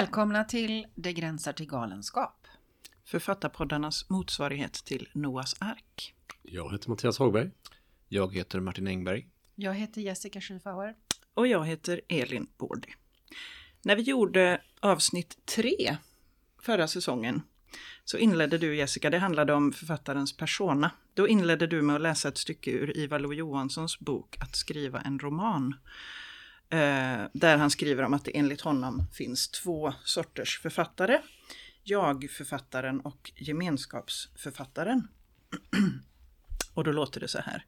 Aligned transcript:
Välkomna 0.00 0.44
till 0.44 0.86
Det 0.94 1.12
gränsar 1.12 1.52
till 1.52 1.66
galenskap. 1.66 2.46
Författarpoddarnas 3.04 4.10
motsvarighet 4.10 4.72
till 4.72 5.08
Noas 5.12 5.54
ark. 5.58 6.14
Jag 6.42 6.72
heter 6.72 6.88
Mattias 6.88 7.18
Hagberg. 7.18 7.50
Jag 8.08 8.34
heter 8.34 8.60
Martin 8.60 8.86
Engberg. 8.86 9.28
Jag 9.54 9.74
heter 9.74 10.00
Jessica 10.00 10.40
Schiefauer. 10.40 10.94
Och 11.34 11.46
jag 11.46 11.66
heter 11.66 12.00
Elin 12.08 12.46
Bordy. 12.58 12.88
När 13.82 13.96
vi 13.96 14.02
gjorde 14.02 14.60
avsnitt 14.80 15.46
tre 15.46 15.96
förra 16.62 16.88
säsongen 16.88 17.42
så 18.04 18.18
inledde 18.18 18.58
du 18.58 18.76
Jessica, 18.76 19.10
det 19.10 19.18
handlade 19.18 19.52
om 19.54 19.72
författarens 19.72 20.36
persona. 20.36 20.90
Då 21.14 21.28
inledde 21.28 21.66
du 21.66 21.82
med 21.82 21.96
att 21.96 22.02
läsa 22.02 22.28
ett 22.28 22.38
stycke 22.38 22.70
ur 22.70 22.96
Ivar 22.96 23.18
Lo-Johanssons 23.18 23.98
bok 23.98 24.36
Att 24.40 24.56
skriva 24.56 25.00
en 25.00 25.18
roman. 25.18 25.74
Eh, 26.70 27.26
där 27.32 27.56
han 27.56 27.70
skriver 27.70 28.02
om 28.02 28.14
att 28.14 28.24
det 28.24 28.36
enligt 28.36 28.60
honom 28.60 29.04
finns 29.12 29.48
två 29.48 29.94
sorters 30.04 30.60
författare. 30.60 31.18
Jag-författaren 31.82 33.00
och 33.00 33.32
gemenskapsförfattaren. 33.36 35.08
och 36.74 36.84
då 36.84 36.92
låter 36.92 37.20
det 37.20 37.28
så 37.28 37.38
här. 37.38 37.64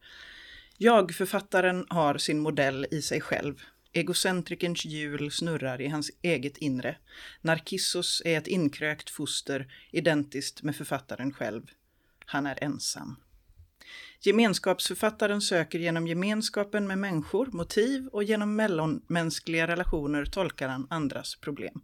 Jag-författaren 0.76 1.86
har 1.88 2.18
sin 2.18 2.40
modell 2.40 2.86
i 2.90 3.02
sig 3.02 3.20
själv. 3.20 3.62
Egocentrikerns 3.92 4.84
hjul 4.84 5.30
snurrar 5.30 5.80
i 5.80 5.88
hans 5.88 6.10
eget 6.22 6.56
inre. 6.56 6.96
Narcissus 7.40 8.22
är 8.24 8.38
ett 8.38 8.46
inkrökt 8.46 9.10
foster, 9.10 9.72
identiskt 9.90 10.62
med 10.62 10.76
författaren 10.76 11.32
själv. 11.32 11.70
Han 12.26 12.46
är 12.46 12.64
ensam. 12.64 13.16
Gemenskapsförfattaren 14.24 15.40
söker 15.40 15.78
genom 15.78 16.06
gemenskapen 16.06 16.86
med 16.86 16.98
människor 16.98 17.48
motiv 17.52 18.08
och 18.12 18.24
genom 18.24 18.56
mellanmänskliga 18.56 19.66
relationer 19.66 20.24
tolkar 20.24 20.68
han 20.68 20.86
andras 20.90 21.36
problem. 21.36 21.80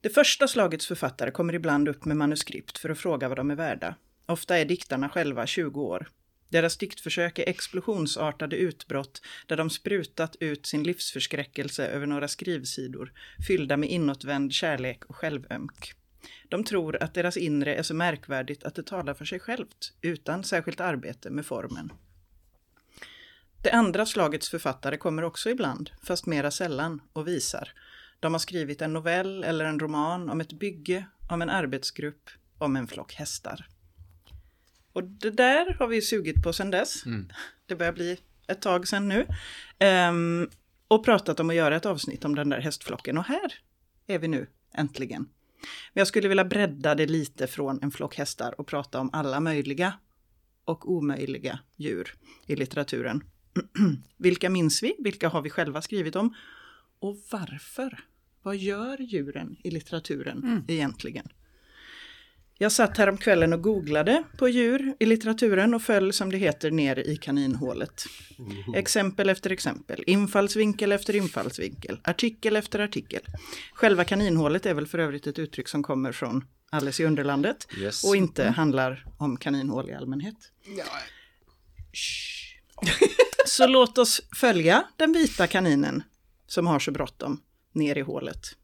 Det 0.00 0.08
första 0.08 0.48
slagets 0.48 0.86
författare 0.86 1.30
kommer 1.30 1.54
ibland 1.54 1.88
upp 1.88 2.04
med 2.04 2.16
manuskript 2.16 2.78
för 2.78 2.90
att 2.90 2.98
fråga 2.98 3.28
vad 3.28 3.38
de 3.38 3.50
är 3.50 3.54
värda. 3.54 3.94
Ofta 4.26 4.58
är 4.58 4.64
diktarna 4.64 5.08
själva 5.08 5.46
20 5.46 5.80
år. 5.80 6.08
Deras 6.48 6.76
diktförsök 6.76 7.38
är 7.38 7.48
explosionsartade 7.48 8.56
utbrott 8.56 9.22
där 9.46 9.56
de 9.56 9.70
sprutat 9.70 10.36
ut 10.40 10.66
sin 10.66 10.82
livsförskräckelse 10.82 11.86
över 11.86 12.06
några 12.06 12.28
skrivsidor, 12.28 13.12
fyllda 13.46 13.76
med 13.76 13.90
inåtvänd 13.90 14.52
kärlek 14.52 15.04
och 15.04 15.16
självömk. 15.16 15.94
De 16.48 16.64
tror 16.64 17.02
att 17.02 17.14
deras 17.14 17.36
inre 17.36 17.74
är 17.74 17.82
så 17.82 17.94
märkvärdigt 17.94 18.64
att 18.64 18.74
det 18.74 18.86
talar 18.86 19.14
för 19.14 19.24
sig 19.24 19.40
självt, 19.40 19.92
utan 20.00 20.44
särskilt 20.44 20.80
arbete 20.80 21.30
med 21.30 21.46
formen. 21.46 21.92
Det 23.62 23.70
andra 23.70 24.06
slagets 24.06 24.48
författare 24.48 24.96
kommer 24.96 25.22
också 25.22 25.50
ibland, 25.50 25.90
fast 26.02 26.26
mera 26.26 26.50
sällan, 26.50 27.02
och 27.12 27.28
visar. 27.28 27.72
De 28.20 28.34
har 28.34 28.38
skrivit 28.38 28.82
en 28.82 28.92
novell 28.92 29.44
eller 29.44 29.64
en 29.64 29.80
roman 29.80 30.30
om 30.30 30.40
ett 30.40 30.52
bygge, 30.52 31.06
om 31.30 31.42
en 31.42 31.50
arbetsgrupp, 31.50 32.30
om 32.58 32.76
en 32.76 32.86
flock 32.86 33.14
hästar. 33.14 33.66
Och 34.92 35.04
det 35.04 35.30
där 35.30 35.74
har 35.78 35.86
vi 35.86 36.02
sugit 36.02 36.42
på 36.42 36.52
sedan 36.52 36.70
dess. 36.70 37.06
Mm. 37.06 37.28
Det 37.66 37.76
börjar 37.76 37.92
bli 37.92 38.20
ett 38.46 38.62
tag 38.62 38.88
sedan 38.88 39.08
nu. 39.08 39.26
Um, 40.08 40.50
och 40.88 41.04
pratat 41.04 41.40
om 41.40 41.50
att 41.50 41.56
göra 41.56 41.76
ett 41.76 41.86
avsnitt 41.86 42.24
om 42.24 42.34
den 42.34 42.48
där 42.48 42.60
hästflocken. 42.60 43.18
Och 43.18 43.24
här 43.24 43.54
är 44.06 44.18
vi 44.18 44.28
nu, 44.28 44.46
äntligen. 44.74 45.28
Men 45.92 46.00
jag 46.00 46.06
skulle 46.06 46.28
vilja 46.28 46.44
bredda 46.44 46.94
det 46.94 47.06
lite 47.06 47.46
från 47.46 47.82
en 47.82 47.90
flock 47.90 48.16
hästar 48.16 48.60
och 48.60 48.66
prata 48.66 49.00
om 49.00 49.10
alla 49.12 49.40
möjliga 49.40 49.94
och 50.64 50.92
omöjliga 50.92 51.58
djur 51.76 52.14
i 52.46 52.56
litteraturen. 52.56 53.24
Vilka 54.16 54.50
minns 54.50 54.82
vi? 54.82 54.94
Vilka 54.98 55.28
har 55.28 55.42
vi 55.42 55.50
själva 55.50 55.82
skrivit 55.82 56.16
om? 56.16 56.34
Och 56.98 57.16
varför? 57.30 58.04
Vad 58.42 58.56
gör 58.56 58.98
djuren 59.00 59.56
i 59.64 59.70
litteraturen 59.70 60.38
mm. 60.44 60.64
egentligen? 60.68 61.28
Jag 62.62 62.72
satt 62.72 62.96
här 62.98 63.08
om 63.08 63.18
kvällen 63.18 63.52
och 63.52 63.62
googlade 63.62 64.22
på 64.36 64.48
djur 64.48 64.94
i 64.98 65.06
litteraturen 65.06 65.74
och 65.74 65.82
föll 65.82 66.12
som 66.12 66.30
det 66.30 66.38
heter 66.38 66.70
ner 66.70 66.98
i 66.98 67.16
kaninhålet. 67.16 68.04
Exempel 68.74 69.28
efter 69.28 69.50
exempel, 69.50 70.04
infallsvinkel 70.06 70.92
efter 70.92 71.16
infallsvinkel, 71.16 72.00
artikel 72.04 72.56
efter 72.56 72.78
artikel. 72.78 73.20
Själva 73.72 74.04
kaninhålet 74.04 74.66
är 74.66 74.74
väl 74.74 74.86
för 74.86 74.98
övrigt 74.98 75.26
ett 75.26 75.38
uttryck 75.38 75.68
som 75.68 75.82
kommer 75.82 76.12
från 76.12 76.44
Alice 76.70 77.02
i 77.02 77.06
Underlandet 77.06 77.66
yes. 77.78 78.04
och 78.04 78.16
inte 78.16 78.42
mm. 78.42 78.54
handlar 78.54 79.04
om 79.18 79.36
kaninhål 79.36 79.90
i 79.90 79.92
allmänhet. 79.92 80.52
Ja. 80.76 80.84
Så 83.46 83.66
låt 83.66 83.98
oss 83.98 84.22
följa 84.36 84.84
den 84.96 85.12
vita 85.12 85.46
kaninen 85.46 86.02
som 86.46 86.66
har 86.66 86.78
så 86.78 86.90
bråttom 86.90 87.40
ner 87.72 87.98
i 87.98 88.00
hålet. 88.00 88.56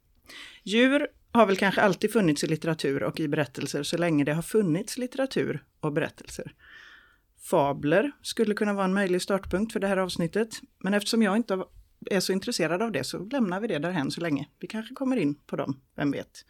Djur 0.62 1.06
har 1.36 1.46
väl 1.46 1.56
kanske 1.56 1.80
alltid 1.80 2.12
funnits 2.12 2.44
i 2.44 2.46
litteratur 2.46 3.02
och 3.02 3.20
i 3.20 3.28
berättelser 3.28 3.82
så 3.82 3.96
länge 3.96 4.24
det 4.24 4.34
har 4.34 4.42
funnits 4.42 4.98
litteratur 4.98 5.64
och 5.80 5.92
berättelser. 5.92 6.54
Fabler 7.38 8.12
skulle 8.22 8.54
kunna 8.54 8.72
vara 8.72 8.84
en 8.84 8.94
möjlig 8.94 9.22
startpunkt 9.22 9.72
för 9.72 9.80
det 9.80 9.86
här 9.86 9.96
avsnittet, 9.96 10.48
men 10.78 10.94
eftersom 10.94 11.22
jag 11.22 11.36
inte 11.36 11.64
är 12.10 12.20
så 12.20 12.32
intresserad 12.32 12.82
av 12.82 12.92
det 12.92 13.04
så 13.04 13.18
lämnar 13.18 13.60
vi 13.60 13.66
det 13.66 13.78
därhen 13.78 14.10
så 14.10 14.20
länge. 14.20 14.48
Vi 14.60 14.66
kanske 14.66 14.94
kommer 14.94 15.16
in 15.16 15.34
på 15.34 15.56
dem, 15.56 15.80
vem 15.94 16.10
vet. 16.10 16.44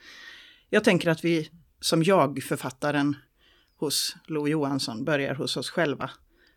Jag 0.70 0.84
tänker 0.84 1.10
att 1.10 1.24
vi 1.24 1.50
som 1.80 2.02
jag-författaren 2.02 3.16
hos 3.76 4.16
Lo 4.26 4.48
Johansson 4.48 5.04
börjar 5.04 5.34
hos 5.34 5.56
oss 5.56 5.70
själva 5.70 6.10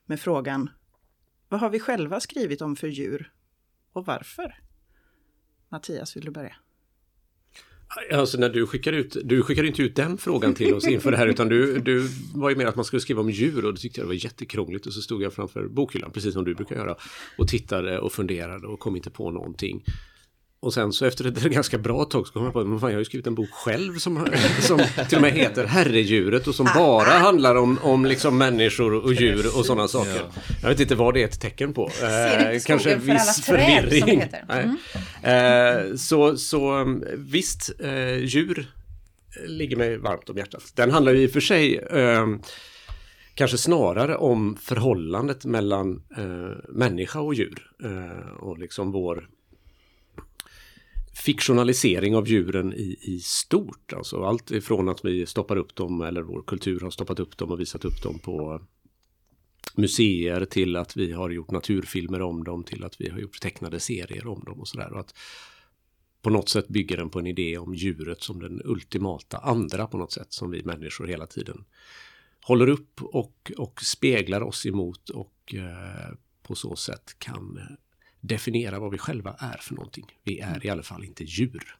med 0.05 0.19
frågan 0.19 0.69
Vad 1.49 1.59
har 1.59 1.69
vi 1.69 1.79
själva 1.79 2.19
skrivit 2.19 2.61
om 2.61 2.75
för 2.75 2.87
djur 2.87 3.31
och 3.93 4.05
varför? 4.05 4.59
Mattias, 5.69 6.15
vill 6.15 6.25
du 6.25 6.31
börja? 6.31 6.55
Alltså 8.11 8.37
när 8.37 8.49
du 8.49 8.67
skickar 8.67 8.93
ut, 8.93 9.17
du 9.23 9.43
skickade 9.43 9.67
inte 9.67 9.81
ut 9.81 9.95
den 9.95 10.17
frågan 10.17 10.53
till 10.53 10.73
oss 10.73 10.87
inför 10.87 11.11
det 11.11 11.17
här 11.17 11.27
utan 11.27 11.49
du, 11.49 11.79
du 11.79 12.07
var 12.33 12.49
ju 12.49 12.55
med 12.55 12.67
att 12.67 12.75
man 12.75 12.85
skulle 12.85 12.99
skriva 12.99 13.21
om 13.21 13.29
djur 13.29 13.65
och 13.65 13.73
det 13.73 13.79
tyckte 13.79 14.01
jag 14.01 14.07
var 14.07 14.13
jättekrångligt 14.13 14.85
och 14.85 14.93
så 14.93 15.01
stod 15.01 15.21
jag 15.21 15.33
framför 15.33 15.67
bokhyllan 15.67 16.11
precis 16.11 16.33
som 16.33 16.45
du 16.45 16.55
brukar 16.55 16.75
göra 16.75 16.95
och 17.37 17.47
tittade 17.47 17.99
och 17.99 18.11
funderade 18.11 18.67
och 18.67 18.79
kom 18.79 18.95
inte 18.95 19.09
på 19.09 19.31
någonting. 19.31 19.83
Och 20.61 20.73
sen 20.73 20.93
så 20.93 21.05
efter 21.05 21.27
ett 21.27 21.43
ganska 21.43 21.77
bra 21.77 22.05
tag 22.05 22.27
så 22.27 22.33
kom 22.33 22.43
jag 22.43 22.53
på 22.53 22.59
att 22.59 22.67
jag 22.67 22.79
har 22.79 22.89
ju 22.89 23.05
skrivit 23.05 23.27
en 23.27 23.35
bok 23.35 23.49
själv 23.51 23.97
som, 23.97 24.27
som 24.61 24.79
till 25.09 25.17
och 25.17 25.21
med 25.21 25.31
heter 25.31 25.65
Herredjuret 25.65 26.47
och 26.47 26.55
som 26.55 26.67
bara 26.75 27.09
handlar 27.09 27.55
om, 27.55 27.79
om 27.81 28.05
liksom 28.05 28.37
människor 28.37 28.93
och 28.93 29.13
djur 29.13 29.57
och 29.57 29.65
sådana 29.65 29.87
saker. 29.87 30.15
Ja. 30.15 30.41
Jag 30.61 30.69
vet 30.69 30.79
inte 30.79 30.95
vad 30.95 31.13
det 31.13 31.21
är 31.21 31.25
ett 31.25 31.41
tecken 31.41 31.73
på. 31.73 31.85
Eh, 31.85 32.59
kanske 32.65 32.99
för 32.99 33.13
viss 33.13 33.41
förvirring. 33.45 34.23
Mm. 34.49 34.77
Eh, 35.23 35.95
så, 35.95 36.37
så 36.37 36.85
visst, 37.17 37.71
eh, 37.79 38.17
djur 38.17 38.71
ligger 39.47 39.75
mig 39.75 39.97
varmt 39.97 40.29
om 40.29 40.37
hjärtat. 40.37 40.71
Den 40.75 40.91
handlar 40.91 41.13
ju 41.13 41.23
i 41.23 41.27
och 41.27 41.31
för 41.31 41.39
sig 41.39 41.77
eh, 41.77 42.27
kanske 43.33 43.57
snarare 43.57 44.15
om 44.15 44.57
förhållandet 44.61 45.45
mellan 45.45 46.03
eh, 46.17 46.57
människa 46.69 47.19
och 47.19 47.33
djur. 47.33 47.71
Eh, 47.83 48.33
och 48.39 48.57
liksom 48.57 48.91
vår 48.91 49.29
fiktionalisering 51.19 52.15
av 52.15 52.27
djuren 52.27 52.73
i, 52.73 52.97
i 53.01 53.19
stort. 53.19 53.93
Alltså 53.93 54.23
allt 54.23 54.51
ifrån 54.51 54.89
att 54.89 55.05
vi 55.05 55.25
stoppar 55.25 55.57
upp 55.57 55.75
dem 55.75 56.01
eller 56.01 56.21
vår 56.21 56.41
kultur 56.41 56.79
har 56.79 56.89
stoppat 56.89 57.19
upp 57.19 57.37
dem 57.37 57.51
och 57.51 57.59
visat 57.59 57.85
upp 57.85 58.03
dem 58.03 58.19
på 58.19 58.61
museer 59.75 60.45
till 60.45 60.75
att 60.75 60.97
vi 60.97 61.11
har 61.11 61.29
gjort 61.29 61.51
naturfilmer 61.51 62.21
om 62.21 62.43
dem 62.43 62.63
till 62.63 62.83
att 62.83 63.01
vi 63.01 63.09
har 63.09 63.19
gjort 63.19 63.41
tecknade 63.41 63.79
serier 63.79 64.27
om 64.27 64.43
dem 64.43 64.59
och 64.59 64.67
sådär. 64.67 64.99
att 64.99 65.17
på 66.21 66.29
något 66.29 66.49
sätt 66.49 66.67
bygger 66.67 66.97
den 66.97 67.09
på 67.09 67.19
en 67.19 67.27
idé 67.27 67.57
om 67.57 67.75
djuret 67.75 68.23
som 68.23 68.39
den 68.39 68.61
ultimata 68.65 69.37
andra 69.37 69.87
på 69.87 69.97
något 69.97 70.11
sätt 70.11 70.33
som 70.33 70.51
vi 70.51 70.63
människor 70.63 71.07
hela 71.07 71.27
tiden 71.27 71.65
håller 72.41 72.69
upp 72.69 73.01
och, 73.01 73.51
och 73.57 73.81
speglar 73.81 74.41
oss 74.41 74.65
emot 74.65 75.09
och 75.09 75.55
eh, 75.55 76.15
på 76.43 76.55
så 76.55 76.75
sätt 76.75 77.15
kan 77.19 77.59
definiera 78.21 78.79
vad 78.79 78.91
vi 78.91 78.97
själva 78.97 79.35
är 79.39 79.57
för 79.57 79.75
någonting. 79.75 80.05
Vi 80.23 80.39
är 80.39 80.65
i 80.65 80.69
alla 80.69 80.83
fall 80.83 81.03
inte 81.03 81.23
djur. 81.23 81.77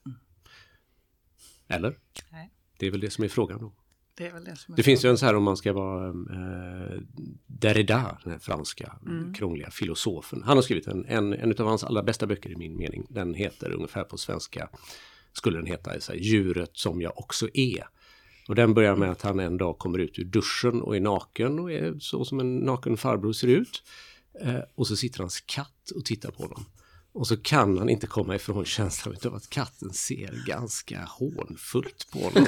Eller? 1.68 1.98
Nej. 2.30 2.50
Det 2.78 2.86
är 2.86 2.90
väl 2.90 3.00
det 3.00 3.10
som 3.10 3.24
är 3.24 3.28
frågan 3.28 3.58
då. 3.60 3.72
Det, 4.14 4.26
är 4.26 4.32
väl 4.32 4.44
det, 4.44 4.56
som 4.56 4.74
det 4.74 4.82
finns 4.82 5.04
ju 5.04 5.08
en 5.08 5.18
så 5.18 5.26
här 5.26 5.36
om 5.36 5.42
man 5.42 5.56
ska 5.56 5.72
vara 5.72 6.08
eh, 6.08 7.00
Derrida, 7.46 8.18
den 8.24 8.40
franska 8.40 8.92
mm. 9.06 9.34
krångliga 9.34 9.70
filosofen. 9.70 10.42
Han 10.42 10.56
har 10.56 10.62
skrivit 10.62 10.86
en, 10.86 11.04
en, 11.06 11.32
en 11.32 11.50
av 11.50 11.66
hans 11.66 11.84
allra 11.84 12.02
bästa 12.02 12.26
böcker 12.26 12.50
i 12.50 12.56
min 12.56 12.76
mening. 12.76 13.06
Den 13.08 13.34
heter 13.34 13.72
ungefär 13.72 14.04
på 14.04 14.18
svenska, 14.18 14.68
skulle 15.32 15.58
den 15.58 15.66
heta, 15.66 16.00
så 16.00 16.12
här, 16.12 16.18
Djuret 16.18 16.70
som 16.72 17.02
jag 17.02 17.18
också 17.18 17.48
är. 17.54 17.88
Och 18.48 18.54
den 18.54 18.74
börjar 18.74 18.96
med 18.96 19.10
att 19.10 19.22
han 19.22 19.40
en 19.40 19.56
dag 19.56 19.78
kommer 19.78 19.98
ut 19.98 20.18
ur 20.18 20.24
duschen 20.24 20.82
och 20.82 20.96
är 20.96 21.00
naken 21.00 21.58
och 21.58 21.72
är 21.72 21.98
så 21.98 22.24
som 22.24 22.40
en 22.40 22.58
naken 22.58 22.96
farbror 22.96 23.32
ser 23.32 23.48
ut. 23.48 23.82
Eh, 24.40 24.60
och 24.74 24.86
så 24.86 24.96
sitter 24.96 25.18
hans 25.18 25.40
katt 25.40 25.90
och 25.94 26.04
tittar 26.04 26.30
på 26.30 26.42
honom. 26.42 26.64
Och 27.12 27.26
så 27.26 27.36
kan 27.36 27.78
han 27.78 27.88
inte 27.88 28.06
komma 28.06 28.34
ifrån 28.34 28.64
känslan 28.64 29.16
av 29.24 29.34
att 29.34 29.50
katten 29.50 29.92
ser 29.92 30.46
ganska 30.46 31.04
hånfullt 31.04 32.06
på 32.12 32.18
honom. 32.18 32.46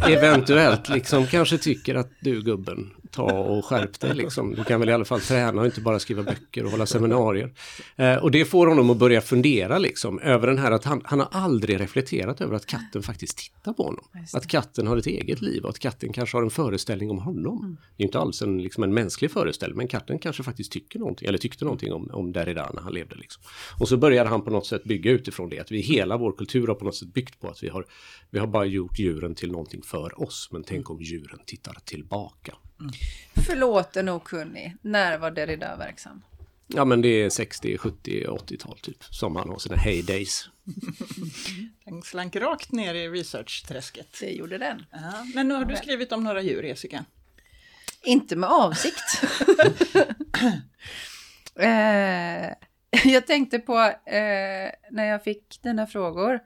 Eventuellt 0.08 0.88
liksom 0.88 1.26
kanske 1.26 1.58
tycker 1.58 1.94
att 1.94 2.10
du 2.20 2.42
gubben, 2.42 2.90
ta 3.12 3.32
och 3.32 3.64
skärp 3.64 4.00
dig 4.00 4.14
liksom. 4.14 4.54
Du 4.54 4.64
kan 4.64 4.80
väl 4.80 4.88
i 4.88 4.92
alla 4.92 5.04
fall 5.04 5.20
träna 5.20 5.60
och 5.60 5.66
inte 5.66 5.80
bara 5.80 5.98
skriva 5.98 6.22
böcker 6.22 6.64
och 6.64 6.70
hålla 6.70 6.86
seminarier. 6.86 7.52
Eh, 7.96 8.16
och 8.16 8.30
det 8.30 8.44
får 8.44 8.66
honom 8.66 8.90
att 8.90 8.96
börja 8.96 9.20
fundera 9.20 9.78
liksom 9.78 10.20
över 10.20 10.46
den 10.46 10.58
här 10.58 10.72
att 10.72 10.84
han, 10.84 11.02
han 11.04 11.20
har 11.20 11.28
aldrig 11.32 11.80
reflekterat 11.80 12.40
över 12.40 12.54
att 12.56 12.66
katten 12.66 13.02
faktiskt 13.02 13.38
tittar 13.38 13.72
på 13.72 13.82
honom. 13.82 14.04
Att 14.32 14.46
katten 14.46 14.86
har 14.86 14.96
ett 14.96 15.06
eget 15.06 15.40
liv 15.40 15.62
och 15.62 15.70
att 15.70 15.78
katten 15.78 16.12
kanske 16.12 16.36
har 16.36 16.42
en 16.42 16.50
föreställning 16.50 17.10
om 17.10 17.18
honom. 17.18 17.58
Mm. 17.58 17.76
Det 17.96 18.02
är 18.02 18.06
inte 18.06 18.18
alls 18.18 18.42
en, 18.42 18.62
liksom 18.62 18.82
en 18.82 18.94
mänsklig 18.94 19.30
föreställning 19.30 19.76
men 19.76 19.88
katten 19.88 20.18
kanske 20.18 20.42
faktiskt 20.42 20.72
tycker 20.72 20.98
någonting 20.98 21.28
eller 21.28 21.38
tyckte 21.38 21.64
någonting 21.64 21.92
om, 21.92 22.10
om 22.12 22.32
Derrida 22.32 22.70
när 22.74 22.82
han 22.82 22.92
levde. 22.92 23.16
Liksom. 23.16 23.42
Och 23.80 23.88
så 23.88 23.96
börjar 23.96 24.24
han 24.24 24.44
på 24.44 24.50
något 24.50 24.66
sätt 24.66 24.84
bygga 24.84 25.10
utifrån 25.10 25.48
det. 25.48 25.58
Att 25.58 25.70
vi 25.70 25.80
hela 25.80 26.16
vår 26.16 26.32
kultur 26.32 26.66
har 26.66 26.74
på 26.74 26.84
något 26.84 26.96
sätt 26.96 27.14
byggt 27.14 27.40
på 27.40 27.48
att 27.48 27.62
vi 27.62 27.68
har, 27.68 27.86
vi 28.30 28.38
har 28.38 28.46
bara 28.46 28.64
gjort 28.64 28.98
djuren 28.98 29.34
till 29.34 29.52
någonting 29.52 29.82
för 29.82 30.22
oss. 30.22 30.48
Men 30.52 30.64
tänk 30.64 30.90
om 30.90 31.02
djuren 31.02 31.38
tittar 31.46 31.76
tillbaka. 31.84 32.54
Mm. 32.80 32.92
Förlåt 33.46 33.96
en 33.96 34.08
okunnig. 34.08 34.76
När 34.82 35.18
var 35.18 35.30
Derrida 35.30 35.76
verksam? 35.76 36.22
Ja 36.66 36.84
men 36.84 37.02
det 37.02 37.08
är 37.08 37.30
60, 37.30 37.78
70, 37.78 38.26
80-tal 38.26 38.78
typ. 38.78 39.04
Som 39.04 39.36
han 39.36 39.48
har 39.48 39.58
sina 39.58 39.76
heydays. 39.76 40.48
Den 41.84 42.02
slank 42.02 42.36
rakt 42.36 42.72
ner 42.72 42.94
i 42.94 43.08
research-träsket. 43.08 44.16
Det 44.20 44.30
gjorde 44.30 44.58
den. 44.58 44.86
Ja, 44.90 45.26
men 45.34 45.48
nu 45.48 45.54
har 45.54 45.64
du 45.64 45.76
skrivit 45.76 46.12
om 46.12 46.24
några 46.24 46.42
djur, 46.42 46.62
Jessica. 46.62 47.04
Inte 48.02 48.36
med 48.36 48.50
avsikt. 48.50 49.22
eh, 51.58 52.54
jag 53.12 53.26
tänkte 53.26 53.58
på 53.58 53.78
eh, 54.06 54.70
när 54.90 55.04
jag 55.04 55.24
fick 55.24 55.62
dina 55.62 55.86
frågor 55.86 56.40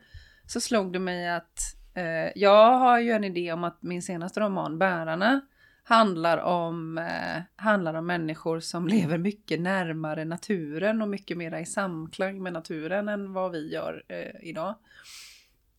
så 0.47 0.61
slog 0.61 0.93
det 0.93 0.99
mig 0.99 1.29
att 1.29 1.75
eh, 1.93 2.31
jag 2.35 2.79
har 2.79 2.99
ju 2.99 3.11
en 3.11 3.23
idé 3.23 3.51
om 3.51 3.63
att 3.63 3.83
min 3.83 4.01
senaste 4.01 4.39
roman 4.39 4.79
Bärarna 4.79 5.41
handlar 5.87 6.37
om, 6.37 6.97
eh, 6.97 7.41
handlar 7.55 7.93
om 7.93 8.05
människor 8.05 8.59
som 8.59 8.87
lever 8.87 9.17
mycket 9.17 9.59
närmare 9.59 10.25
naturen 10.25 11.01
och 11.01 11.07
mycket 11.07 11.37
mer 11.37 11.59
i 11.59 11.65
samklang 11.65 12.43
med 12.43 12.53
naturen 12.53 13.09
än 13.09 13.33
vad 13.33 13.51
vi 13.51 13.71
gör 13.73 14.03
eh, 14.07 14.49
idag. 14.49 14.75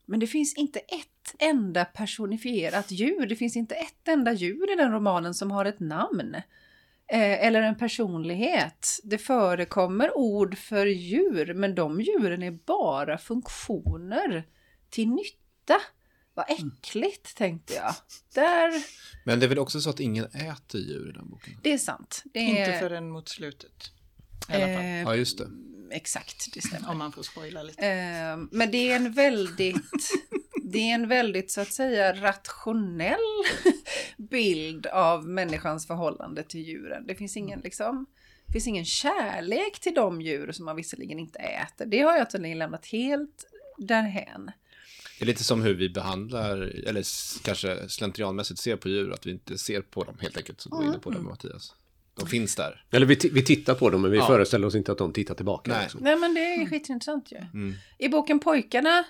Men 0.07 0.21
det 0.21 0.27
finns 0.27 0.55
inte 0.55 0.79
ett 0.79 1.35
enda 1.39 1.85
personifierat 1.85 2.91
djur. 2.91 3.27
Det 3.27 3.37
finns 3.37 3.57
inte 3.57 3.75
ett 3.75 4.09
enda 4.09 4.33
djur 4.33 4.73
i 4.73 4.77
den 4.77 4.93
romanen 4.93 5.35
som 5.35 5.51
har 5.51 5.65
ett 5.65 5.81
namn. 5.81 6.35
Eh, 7.07 7.47
eller 7.47 7.63
en 7.63 7.79
personlighet. 7.79 9.01
Det 9.05 9.19
förekommer 9.19 10.19
ord 10.19 10.59
för 10.59 10.87
djur, 10.87 11.55
men 11.55 11.75
de 11.75 12.01
djuren 12.01 12.43
är 12.43 12.59
bara 12.67 13.19
funktioner 13.19 14.45
till 14.91 15.09
nytta. 15.09 15.81
Vad 16.39 16.51
mm. 16.51 16.73
äckligt, 16.83 17.37
tänkte 17.37 17.75
jag. 17.75 17.95
Där... 18.35 18.83
Men 19.25 19.41
det 19.41 19.47
är 19.47 19.49
väl 19.49 19.59
också 19.59 19.81
så 19.81 19.91
att 19.91 20.01
ingen 20.01 20.25
äter 20.25 20.81
djur 20.81 21.09
i 21.09 21.13
den 21.13 21.31
boken? 21.31 21.55
Det 21.63 21.73
är 21.73 21.79
sant. 21.79 22.23
Det 22.25 22.39
är... 22.39 22.69
Inte 22.69 22.79
förrän 22.79 23.11
mot 23.11 23.29
slutet. 23.29 23.91
I 24.49 24.53
alla 24.53 24.67
fall. 24.67 24.85
Eh, 24.85 25.01
ja, 25.01 25.17
just 25.17 25.39
det. 25.39 25.49
Exakt, 25.91 26.55
det 26.55 26.61
stämmer. 26.61 26.91
Om 26.91 26.99
man 26.99 27.13
får 27.13 27.23
spoila 27.23 27.63
lite. 27.63 27.87
Eh, 27.87 28.37
men 28.51 28.71
det 28.71 28.91
är 28.91 28.97
en 28.97 29.13
väldigt, 29.13 30.11
det 30.65 30.79
är 30.79 30.95
en 30.95 31.09
väldigt 31.09 31.51
så 31.51 31.61
att 31.61 31.73
säga 31.73 32.23
rationell 32.23 33.45
bild 34.17 34.87
av 34.87 35.29
människans 35.29 35.87
förhållande 35.87 36.43
till 36.43 36.61
djuren. 36.61 37.07
Det 37.07 37.15
finns 37.15 37.37
ingen 37.37 37.61
liksom 37.61 38.07
det 38.47 38.53
finns 38.53 38.67
ingen 38.67 38.85
kärlek 38.85 39.81
till 39.81 39.95
de 39.95 40.23
djur 40.23 40.53
som 40.53 40.65
man 40.65 40.77
visserligen 40.77 41.19
inte 41.19 41.39
äter. 41.39 41.87
Det 41.87 42.01
har 42.01 42.17
jag 42.17 42.31
tydligen 42.31 42.59
lämnat 42.59 42.87
helt 42.87 43.47
därhän. 43.79 44.51
Det 45.19 45.25
är 45.25 45.27
lite 45.27 45.45
som 45.45 45.63
hur 45.63 45.75
vi 45.75 45.89
behandlar, 45.89 46.57
eller 46.87 47.05
kanske 47.45 47.89
slentrianmässigt 47.89 48.61
ser 48.61 48.77
på 48.77 48.89
djur, 48.89 49.13
att 49.13 49.27
vi 49.27 49.31
inte 49.31 49.59
ser 49.59 49.81
på 49.81 50.05
dem 50.05 50.17
helt 50.21 50.37
enkelt. 50.37 50.61
Så 50.61 50.69
du 50.69 50.77
mm. 50.77 50.89
inne 50.89 50.99
på 50.99 51.11
det 51.11 51.17
mm. 51.17 51.29
Mattias. 51.29 51.75
De 52.15 52.27
finns 52.27 52.57
där. 52.57 52.85
Eller 52.91 53.07
vi, 53.07 53.31
vi 53.33 53.45
tittar 53.45 53.75
på 53.75 53.91
dem 53.91 54.03
men 54.03 54.11
vi 54.11 54.17
ja. 54.17 54.27
föreställer 54.27 54.67
oss 54.67 54.75
inte 54.75 54.93
att 54.93 54.99
de 54.99 55.13
tittar 55.13 55.35
tillbaka. 55.35 55.71
Nej, 55.71 55.83
liksom. 55.83 56.01
Nej 56.03 56.17
men 56.17 56.35
det 56.35 56.41
är 56.41 56.67
skitintressant 56.67 57.33
ju. 57.33 57.37
Mm. 57.37 57.75
I 57.99 58.09
boken 58.09 58.41
Pojkarna, 58.41 59.05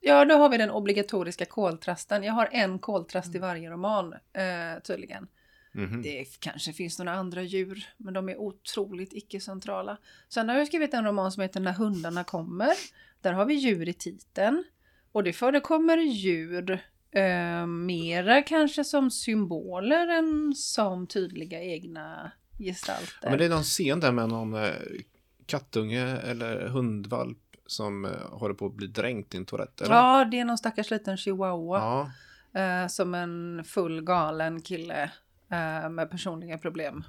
ja 0.00 0.24
då 0.24 0.34
har 0.34 0.48
vi 0.48 0.56
den 0.56 0.70
obligatoriska 0.70 1.44
koltrasten. 1.44 2.22
Jag 2.22 2.32
har 2.32 2.48
en 2.52 2.78
koltrast 2.78 3.34
i 3.34 3.38
varje 3.38 3.70
roman 3.70 4.12
eh, 4.12 4.82
tydligen. 4.82 5.26
Mm. 5.74 6.02
Det 6.02 6.40
kanske 6.40 6.72
finns 6.72 6.98
några 6.98 7.12
andra 7.12 7.42
djur, 7.42 7.86
men 7.96 8.14
de 8.14 8.28
är 8.28 8.36
otroligt 8.36 9.12
icke-centrala. 9.12 9.98
Sen 10.28 10.48
har 10.48 10.56
jag 10.56 10.66
skrivit 10.66 10.94
en 10.94 11.04
roman 11.04 11.32
som 11.32 11.42
heter 11.42 11.60
När 11.60 11.72
hundarna 11.72 12.24
kommer. 12.24 12.72
Där 13.20 13.32
har 13.32 13.44
vi 13.44 13.54
djur 13.54 13.88
i 13.88 13.92
titeln. 13.92 14.64
Och 15.12 15.24
det 15.24 15.32
förekommer 15.32 15.96
djur 15.96 16.80
eh, 17.10 17.66
mera 17.66 18.42
kanske 18.42 18.84
som 18.84 19.10
symboler 19.10 20.08
än 20.08 20.54
som 20.54 21.06
tydliga 21.06 21.62
egna 21.62 22.30
gestalter. 22.58 23.18
Ja, 23.22 23.30
men 23.30 23.38
det 23.38 23.44
är 23.44 23.48
någon 23.48 23.62
scen 23.62 24.00
där 24.00 24.12
med 24.12 24.28
någon 24.28 24.54
eh, 24.54 24.70
kattunge 25.46 26.16
eller 26.16 26.68
hundvalp 26.68 27.38
som 27.66 28.04
eh, 28.04 28.10
håller 28.30 28.54
på 28.54 28.66
att 28.66 28.74
bli 28.74 28.86
dränkt 28.86 29.34
i 29.34 29.36
en 29.36 29.44
toalett. 29.44 29.80
Eller? 29.80 29.94
Ja, 29.94 30.24
det 30.24 30.40
är 30.40 30.44
någon 30.44 30.58
stackars 30.58 30.90
liten 30.90 31.16
chihuahua. 31.16 31.78
Ja. 31.78 32.10
Eh, 32.60 32.88
som 32.88 33.14
en 33.14 33.64
full 33.64 34.02
galen 34.02 34.62
kille 34.62 35.10
med 35.90 36.10
personliga 36.10 36.58
problem 36.58 37.04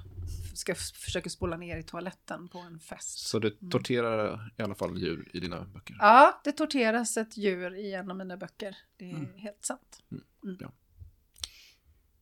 ska 0.58 0.74
försöka 0.74 1.30
spola 1.30 1.56
ner 1.56 1.78
i 1.78 1.82
toaletten 1.82 2.48
på 2.48 2.58
en 2.58 2.80
fest. 2.80 3.18
Så 3.18 3.38
det 3.38 3.60
mm. 3.60 3.70
torterar 3.70 4.34
mm. 4.34 4.40
i 4.56 4.62
alla 4.62 4.74
fall 4.74 4.98
djur 4.98 5.30
i 5.32 5.40
dina 5.40 5.64
böcker? 5.64 5.96
Ja, 5.98 6.40
det 6.44 6.52
torteras 6.52 7.16
ett 7.16 7.36
djur 7.36 7.74
i 7.74 7.94
en 7.94 8.10
av 8.10 8.16
mina 8.16 8.36
böcker. 8.36 8.76
Det 8.96 9.10
är 9.10 9.14
mm. 9.14 9.34
helt 9.36 9.64
sant. 9.64 10.02
Mm. 10.10 10.24
mm. 10.44 10.56
Ja. 10.60 10.72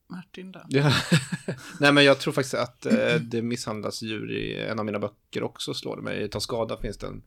Martin 0.09 0.53
då? 0.53 0.63
Ja. 0.69 0.93
Nej 1.81 1.93
men 1.93 2.05
jag 2.05 2.19
tror 2.19 2.33
faktiskt 2.33 2.55
att 2.55 2.87
eh, 2.87 3.15
det 3.15 3.43
misshandlas 3.43 4.03
djur 4.03 4.33
i 4.33 4.61
en 4.61 4.79
av 4.79 4.85
mina 4.85 4.99
böcker 4.99 5.43
också 5.43 5.75
slår 5.75 5.97
det 5.97 6.03
mig. 6.03 6.23
I 6.23 6.29
Ta 6.29 6.41
skada 6.41 6.77
finns 6.77 6.99
det 6.99 7.07
en 7.07 7.23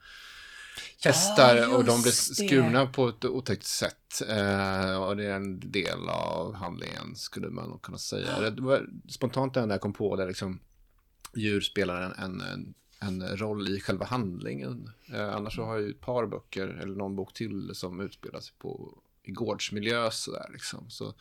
hästar 1.04 1.56
ja, 1.56 1.78
och 1.78 1.86
de 1.86 2.02
blir 2.02 2.12
skurna 2.12 2.86
det. 2.86 2.92
på 2.92 3.08
ett 3.08 3.26
otäckt 3.26 3.66
sätt. 3.66 4.22
Eh, 4.30 5.04
och 5.04 5.18
det 5.18 5.26
är 5.26 5.36
en 5.36 5.72
del 5.72 6.10
av 6.10 6.54
handlingen 6.54 7.16
skulle 7.16 7.50
man 7.50 7.80
kunna 7.84 7.98
säga. 7.98 8.50
Det 8.50 8.62
var 8.62 8.90
spontant 9.10 9.54
det 9.54 9.60
enda 9.60 9.76
jag 9.76 9.82
kom 9.82 9.94
på 9.94 10.16
det 10.16 10.26
liksom 10.26 10.60
djur 11.36 11.62
spelar 11.62 12.02
en, 12.02 12.42
en, 12.42 12.74
en 13.00 13.38
roll 13.38 13.70
i 13.70 13.80
själva 13.80 14.06
handlingen. 14.06 14.92
Eh, 15.14 15.36
annars 15.36 15.56
så 15.56 15.64
har 15.64 15.74
jag 15.74 15.84
ju 15.84 15.90
ett 15.90 16.02
par 16.02 16.26
böcker, 16.26 16.68
eller 16.68 16.96
någon 16.96 17.16
bok 17.16 17.34
till, 17.34 17.72
som 17.74 18.00
utspelar 18.00 18.40
sig 18.40 18.54
på, 18.60 18.98
i 19.24 19.32
gårdsmiljö 19.32 20.12
sådär 20.12 20.50
liksom. 20.54 20.90
Så, 20.90 21.04
mm. 21.04 21.16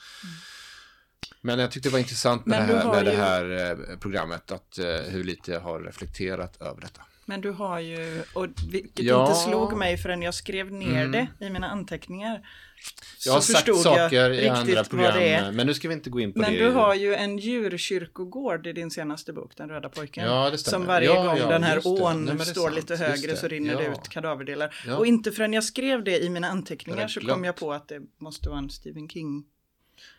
Men 1.41 1.59
jag 1.59 1.71
tyckte 1.71 1.89
det 1.89 1.93
var 1.93 1.99
intressant 1.99 2.47
med, 2.47 2.69
det 2.69 2.79
här, 2.79 2.93
med 2.93 3.05
ju... 3.05 3.11
det 3.11 3.17
här, 3.17 3.71
eh, 3.91 3.99
programmet, 3.99 4.53
att 4.53 4.79
eh, 4.79 4.87
hur 4.87 5.25
lite 5.25 5.53
jag 5.53 5.61
har 5.61 5.81
reflekterat 5.81 6.63
över 6.63 6.81
detta. 6.81 7.03
Men 7.29 7.41
du 7.41 7.51
har 7.51 7.81
ju, 7.81 8.23
och 8.33 8.47
vilket 8.71 9.05
ja. 9.05 9.27
inte 9.27 9.35
slog 9.35 9.77
mig 9.77 9.97
förrän 9.97 10.23
jag 10.23 10.35
skrev 10.35 10.73
ner 10.73 11.05
mm. 11.05 11.13
det 11.13 11.47
i 11.47 11.51
mina 11.51 11.71
anteckningar. 11.71 12.49
Jag 13.25 13.33
har 13.33 13.41
sagt 13.41 13.77
saker 13.77 14.31
i 14.31 14.49
andra 14.49 14.85
program, 14.85 15.57
men 15.57 15.67
nu 15.67 15.75
ska 15.75 15.89
vi 15.89 15.95
inte 15.95 16.11
gå 16.11 16.21
in 16.21 16.33
på 16.33 16.39
men 16.39 16.53
det. 16.53 16.59
Men 16.59 16.69
du 16.69 16.75
har 16.75 16.95
ju 16.95 17.15
en 17.15 17.39
djurkyrkogård 17.39 18.67
i 18.67 18.73
din 18.73 18.91
senaste 18.91 19.33
bok, 19.33 19.57
Den 19.57 19.69
röda 19.69 19.89
pojken. 19.89 20.25
Ja, 20.25 20.51
det 20.51 20.59
stämmer. 20.59 20.79
Som 20.79 20.87
varje 20.87 21.07
ja, 21.07 21.25
gång 21.25 21.37
ja, 21.37 21.49
den 21.49 21.63
här 21.63 21.81
ån 21.85 22.25
Nej, 22.25 22.47
står 22.47 22.71
lite 22.71 22.97
högre 22.97 23.37
så 23.37 23.49
rinner 23.49 23.77
det 23.77 23.87
ut 23.87 24.09
kadaverdelar. 24.09 24.75
Och 24.99 25.07
inte 25.07 25.33
förrän 25.33 25.53
jag 25.53 25.65
skrev 25.65 26.05
det 26.05 26.19
i 26.19 26.29
mina 26.29 26.49
anteckningar 26.49 27.09
så 27.09 27.21
kom 27.21 27.45
jag 27.45 27.57
på 27.57 27.73
att 27.73 27.89
det 27.89 28.01
måste 28.19 28.49
vara 28.49 28.59
en 28.59 28.71
Stephen 28.71 29.09
King 29.09 29.45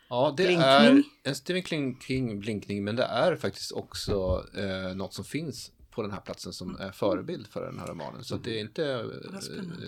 Ja, 0.10 0.34
det 0.38 0.44
blinkning. 0.44 0.63
är 0.63 1.04
en 1.24 1.36
Stephen 1.36 1.96
King-blinkning, 2.00 2.84
men 2.84 2.96
det 2.96 3.04
är 3.04 3.36
faktiskt 3.36 3.72
också 3.72 4.46
eh, 4.58 4.96
något 4.96 5.13
som 5.13 5.25
finns 5.25 5.72
på 6.00 6.03
den 6.03 6.12
här 6.12 6.22
platsen 6.22 6.53
som 6.53 6.75
är 6.79 6.91
förebild 6.91 7.48
för 7.48 7.65
den 7.65 7.79
här 7.79 7.88
romanen. 7.88 8.24
Så 8.24 8.38
det 8.38 8.58
är 8.58 8.62
inte, 8.62 8.82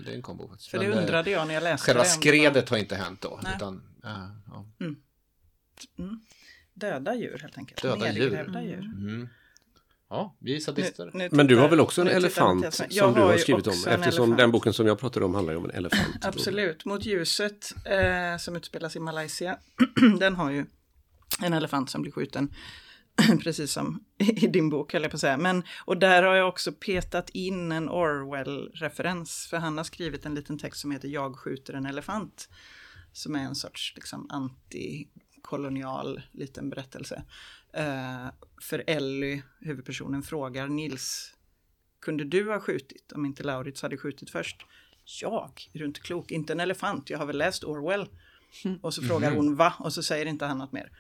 det 0.06 0.12
är 0.12 0.16
en 0.16 0.22
kombo. 0.22 0.52
För 0.70 0.78
det 0.78 0.88
Men, 0.88 0.98
eh, 0.98 1.04
undrade 1.04 1.32
jag 1.32 1.48
när 1.48 1.54
jag 1.54 1.64
läste 1.64 1.86
Själva 1.86 2.04
skredet 2.04 2.70
har 2.70 2.78
inte 2.78 2.96
hänt 2.96 3.22
då. 3.22 3.40
Utan, 3.56 3.84
äh, 4.04 4.10
ja. 4.48 4.66
mm. 4.80 4.96
Mm. 5.98 6.22
Döda 6.74 7.16
djur 7.16 7.40
helt 7.42 7.58
enkelt. 7.58 7.82
Döda 7.82 8.14
djur. 8.14 8.32
djur. 8.64 8.80
Mm. 8.80 9.30
Ja, 10.10 10.36
vi 10.40 10.56
är 10.56 10.60
sadister. 10.60 11.12
Nu, 11.14 11.24
nu 11.24 11.30
Men 11.32 11.48
du 11.48 11.58
har 11.58 11.70
väl 11.70 11.80
också 11.80 12.02
en 12.02 12.08
elefant 12.08 12.74
som 12.74 13.14
du 13.14 13.22
har 13.22 13.38
skrivit 13.38 13.68
om? 13.68 13.84
Eftersom 13.88 14.36
den 14.36 14.52
boken 14.52 14.74
som 14.74 14.88
jag 14.88 15.00
pratade 15.00 15.26
om 15.26 15.36
handlar 15.36 15.54
ju 15.54 15.58
om 15.58 15.66
en 15.66 15.72
elefant. 15.72 16.26
Absolut, 16.26 16.86
Mot 16.86 17.06
ljuset 17.06 17.74
eh, 17.86 18.38
som 18.38 18.56
utspelas 18.56 18.96
i 18.96 19.00
Malaysia. 19.00 19.58
den 20.20 20.36
har 20.36 20.52
ju 20.52 20.66
en 21.42 21.54
elefant 21.54 21.90
som 21.90 22.02
blir 22.02 22.12
skjuten 22.12 22.54
precis 23.44 23.72
som 23.72 24.04
i 24.18 24.48
din 24.48 24.70
bok, 24.70 24.94
höll 24.94 25.02
jag 25.02 25.12
på 25.12 25.16
att 25.16 25.22
säga. 25.22 25.38
Men, 25.38 25.64
och 25.86 25.98
där 25.98 26.24
har 26.24 26.36
jag 26.36 26.48
också 26.48 26.72
petat 26.72 27.30
in 27.30 27.72
en 27.72 27.90
Orwell-referens, 27.90 29.48
för 29.50 29.58
han 29.58 29.78
har 29.78 29.84
skrivit 29.84 30.26
en 30.26 30.36
liten 30.36 30.58
text 30.58 30.82
som 30.82 30.92
heter 30.92 31.08
Jag 31.08 31.36
skjuter 31.36 31.74
en 31.74 31.86
elefant, 31.86 32.50
som 33.12 33.36
är 33.36 33.44
en 33.44 33.56
sorts 33.56 33.94
liksom, 33.96 34.30
antikolonial 34.30 36.22
liten 36.32 36.70
berättelse. 36.70 37.24
Uh, 37.78 38.28
för 38.62 38.84
Ellie, 38.88 39.44
huvudpersonen, 39.60 40.24
frågar 40.24 40.68
Nils, 40.68 41.34
kunde 42.02 42.24
du 42.24 42.50
ha 42.50 42.60
skjutit 42.60 43.12
om 43.12 43.26
inte 43.26 43.44
Laurits 43.44 43.82
hade 43.82 43.98
skjutit 43.98 44.30
först? 44.30 44.66
Jag? 45.22 45.52
Är 45.74 45.80
du 45.80 45.86
inte 45.86 46.00
klok? 46.00 46.32
Inte 46.32 46.54
en 46.54 46.60
elefant, 46.60 47.10
jag 47.10 47.18
har 47.20 47.26
väl 47.26 47.38
läst 47.38 47.64
Orwell. 47.64 48.08
Och 48.82 48.94
så 48.94 49.02
frågar 49.02 49.28
mm. 49.28 49.38
hon 49.38 49.56
va? 49.56 49.74
Och 49.80 49.94
så 49.94 50.04
säger 50.04 50.26
inte 50.26 50.46
han 50.46 50.58
något 50.58 50.72
mer. 50.72 50.92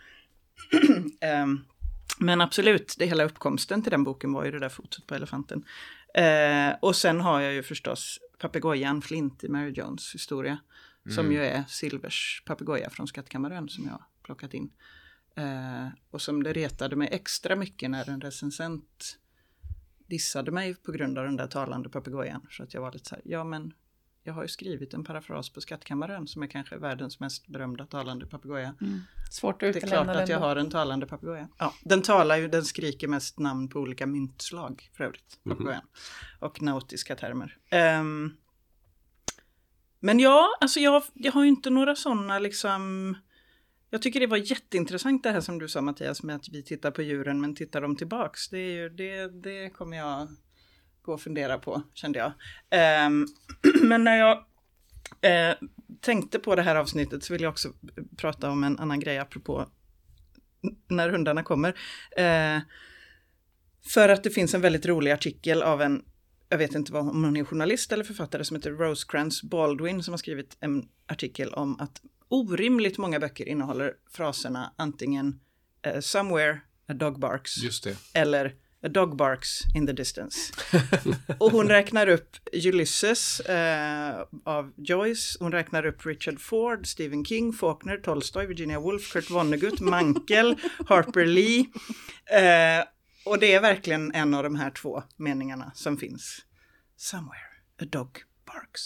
um, 1.43 1.65
Men 2.21 2.41
absolut, 2.41 2.95
det 2.97 3.05
hela 3.05 3.23
uppkomsten 3.23 3.81
till 3.81 3.91
den 3.91 4.03
boken 4.03 4.33
var 4.33 4.45
ju 4.45 4.51
det 4.51 4.59
där 4.59 4.69
fotot 4.69 5.07
på 5.07 5.15
elefanten. 5.15 5.65
Eh, 6.13 6.75
och 6.81 6.95
sen 6.95 7.21
har 7.21 7.41
jag 7.41 7.53
ju 7.53 7.63
förstås 7.63 8.19
papegojan 8.37 9.01
Flint 9.01 9.43
i 9.43 9.49
Mary 9.49 9.71
Jones 9.71 10.15
historia. 10.15 10.59
Mm. 11.05 11.15
Som 11.15 11.31
ju 11.31 11.43
är 11.43 11.63
Silvers 11.67 12.43
papegoja 12.45 12.89
från 12.89 13.07
Skattkammaren 13.07 13.69
som 13.69 13.85
jag 13.85 13.91
har 13.91 14.05
plockat 14.23 14.53
in. 14.53 14.71
Eh, 15.35 15.87
och 16.11 16.21
som 16.21 16.43
det 16.43 16.53
retade 16.53 16.95
mig 16.95 17.09
extra 17.11 17.55
mycket 17.55 17.89
när 17.89 18.09
en 18.09 18.21
recensent 18.21 19.17
dissade 20.07 20.51
mig 20.51 20.75
på 20.75 20.91
grund 20.91 21.17
av 21.17 21.25
den 21.25 21.35
där 21.35 21.47
talande 21.47 21.89
papegojan. 21.89 22.47
Så 22.49 22.63
att 22.63 22.73
jag 22.73 22.81
var 22.81 22.91
lite 22.91 23.09
så 23.09 23.15
här, 23.15 23.21
ja 23.25 23.43
men 23.43 23.73
jag 24.23 24.33
har 24.33 24.41
ju 24.41 24.47
skrivit 24.47 24.93
en 24.93 25.03
parafras 25.03 25.49
på 25.49 25.61
Skattkammaren 25.61 26.27
som 26.27 26.43
är 26.43 26.47
kanske 26.47 26.77
världens 26.77 27.19
mest 27.19 27.47
berömda 27.47 27.85
talande 27.85 28.25
papegoja. 28.25 28.75
Mm. 28.81 28.99
Svårt 29.31 29.53
att 29.53 29.73
Det 29.73 29.83
är 29.83 29.87
klart 29.87 30.07
att 30.07 30.29
jag 30.29 30.39
har 30.39 30.55
en 30.55 30.69
talande 30.69 31.05
papegoja. 31.05 31.47
Ja, 31.57 31.73
den 31.83 32.01
talar 32.01 32.37
ju, 32.37 32.47
den 32.47 32.65
skriker 32.65 33.07
mest 33.07 33.39
namn 33.39 33.69
på 33.69 33.79
olika 33.79 34.05
myntslag 34.05 34.89
för 34.93 35.03
övrigt, 35.03 35.39
mhm. 35.43 35.55
papegojan. 35.55 35.81
Mm. 35.81 36.39
Och 36.39 36.61
nautiska 36.61 37.15
termer. 37.15 37.57
Um, 37.99 38.37
men 39.99 40.19
ja, 40.19 40.47
alltså 40.61 40.79
jag, 40.79 41.03
jag 41.13 41.31
har 41.31 41.43
ju 41.43 41.49
inte 41.49 41.69
några 41.69 41.95
sådana 41.95 42.39
liksom 42.39 43.15
jag 43.89 44.01
tycker 44.01 44.19
det 44.19 44.27
var 44.27 44.37
jätteintressant 44.37 45.23
det 45.23 45.31
här 45.31 45.41
som 45.41 45.59
du 45.59 45.67
sa 45.67 45.81
Mattias 45.81 46.23
med 46.23 46.35
att 46.35 46.49
vi 46.49 46.63
tittar 46.63 46.91
på 46.91 47.01
djuren 47.01 47.41
men 47.41 47.55
tittar 47.55 47.81
dem 47.81 47.95
tillbaks. 47.95 48.49
Det, 48.49 48.57
är 48.57 48.71
ju, 48.71 48.89
det, 48.89 49.27
det 49.27 49.69
kommer 49.69 49.97
jag 49.97 50.27
gå 51.01 51.13
och 51.13 51.21
fundera 51.21 51.57
på 51.57 51.81
kände 51.93 52.19
jag. 52.19 52.31
Um, 53.07 53.27
men 53.87 54.03
när 54.03 54.17
jag 54.17 54.37
uh, 55.25 55.69
tänkte 56.01 56.39
på 56.39 56.55
det 56.55 56.61
här 56.61 56.75
avsnittet 56.75 57.23
så 57.23 57.33
vill 57.33 57.41
jag 57.41 57.51
också 57.51 57.73
prata 58.17 58.49
om 58.49 58.63
en 58.63 58.79
annan 58.79 58.99
grej 58.99 59.17
apropå 59.17 59.69
när 60.87 61.09
hundarna 61.09 61.43
kommer. 61.43 61.69
Uh, 62.19 62.61
för 63.93 64.09
att 64.09 64.23
det 64.23 64.29
finns 64.29 64.53
en 64.53 64.61
väldigt 64.61 64.85
rolig 64.85 65.11
artikel 65.11 65.63
av 65.63 65.81
en, 65.81 66.05
jag 66.49 66.57
vet 66.57 66.75
inte 66.75 66.93
vad, 66.93 67.09
om 67.09 67.23
hon 67.23 67.37
är 67.37 67.43
journalist 67.43 67.91
eller 67.91 68.03
författare 68.03 68.43
som 68.43 68.55
heter 68.55 68.71
Rosecrans 68.71 69.43
Baldwin 69.43 70.03
som 70.03 70.11
har 70.11 70.17
skrivit 70.17 70.57
en 70.59 70.89
artikel 71.07 71.53
om 71.53 71.79
att 71.79 72.01
orimligt 72.27 72.97
många 72.97 73.19
böcker 73.19 73.47
innehåller 73.47 73.93
fraserna 74.11 74.73
antingen 74.75 75.39
uh, 75.87 75.99
“somewhere 75.99 76.59
a 76.87 76.93
dog 76.93 77.19
barks” 77.19 77.55
eller 78.13 78.55
A 78.83 78.89
dog 78.89 79.15
barks 79.15 79.61
in 79.75 79.87
the 79.87 79.93
distance. 79.93 80.53
och 81.39 81.51
hon 81.51 81.67
räknar 81.69 82.07
upp 82.07 82.37
Ulysses 82.53 83.39
eh, 83.39 84.25
av 84.43 84.73
Joyce, 84.77 85.37
hon 85.39 85.51
räknar 85.51 85.85
upp 85.85 86.05
Richard 86.05 86.39
Ford, 86.39 86.87
Stephen 86.87 87.25
King, 87.25 87.53
Faulkner, 87.53 87.97
Tolstoy, 87.97 88.45
Virginia 88.45 88.79
Woolf, 88.79 89.13
Kurt 89.13 89.29
Vonnegut, 89.29 89.79
Mankel, 89.79 90.55
Harper 90.87 91.25
Lee. 91.25 91.59
Eh, 92.25 92.85
och 93.25 93.39
det 93.39 93.53
är 93.53 93.61
verkligen 93.61 94.11
en 94.15 94.33
av 94.33 94.43
de 94.43 94.55
här 94.55 94.69
två 94.69 95.03
meningarna 95.17 95.71
som 95.75 95.97
finns. 95.97 96.39
Somewhere 96.97 97.51
a 97.81 97.85
dog 97.85 98.23
barks. 98.45 98.81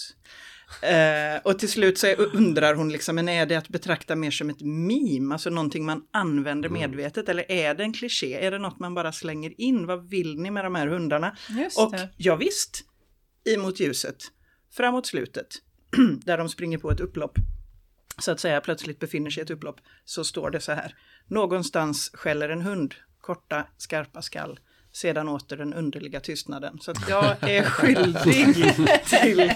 Eh, 0.82 1.42
och 1.44 1.60
till 1.60 1.70
slut 1.70 1.98
så 1.98 2.08
undrar 2.08 2.76
hon 2.76 2.92
liksom, 2.92 3.16
men 3.16 3.30
är 3.30 3.46
det 3.46 3.56
att 3.56 3.70
betrakta 3.70 4.16
mer 4.16 4.32
som 4.32 4.50
ett 4.50 4.62
meme, 4.62 5.34
alltså 5.34 5.50
någonting 5.50 5.86
man 5.86 6.02
använder 6.12 6.70
mm. 6.70 6.82
medvetet, 6.82 7.30
eller 7.30 7.52
är 7.52 7.76
det 7.76 7.84
en 7.84 7.94
kliché? 7.94 8.34
Är 8.34 8.52
det 8.52 8.60
något 8.60 8.80
man 8.80 8.94
bara 8.94 9.12
slänger 9.12 9.62
in? 9.62 9.86
Vad 9.86 10.10
vill 10.10 10.40
ni 10.40 10.52
med 10.52 10.66
de 10.66 10.76
här 10.76 10.88
hundarna? 10.88 11.38
Just 11.50 11.80
och 11.80 11.92
det. 11.92 12.10
ja, 12.18 12.36
visst, 12.36 12.84
emot 13.46 13.80
ljuset, 13.80 14.18
framåt 14.74 15.08
slutet, 15.08 15.48
där 16.26 16.38
de 16.38 16.50
springer 16.50 16.78
på 16.78 16.92
ett 16.92 17.00
upplopp, 17.00 17.38
så 18.20 18.32
att 18.32 18.40
säga 18.40 18.62
plötsligt 18.62 19.00
befinner 19.00 19.30
sig 19.30 19.42
i 19.42 19.44
ett 19.44 19.50
upplopp, 19.50 19.80
så 20.06 20.24
står 20.24 20.50
det 20.50 20.60
så 20.60 20.72
här. 20.72 20.96
Någonstans 21.28 22.12
skäller 22.14 22.50
en 22.50 22.62
hund, 22.62 22.96
korta, 23.22 23.68
skarpa 23.78 24.22
skall 24.22 24.60
sedan 24.96 25.30
åter 25.30 25.58
den 25.58 25.74
underliga 25.74 26.20
tystnaden. 26.20 26.80
Så 26.82 26.92
att 26.92 27.10
jag 27.10 27.50
är 27.50 27.64
skyldig 27.70 29.04
till 29.06 29.52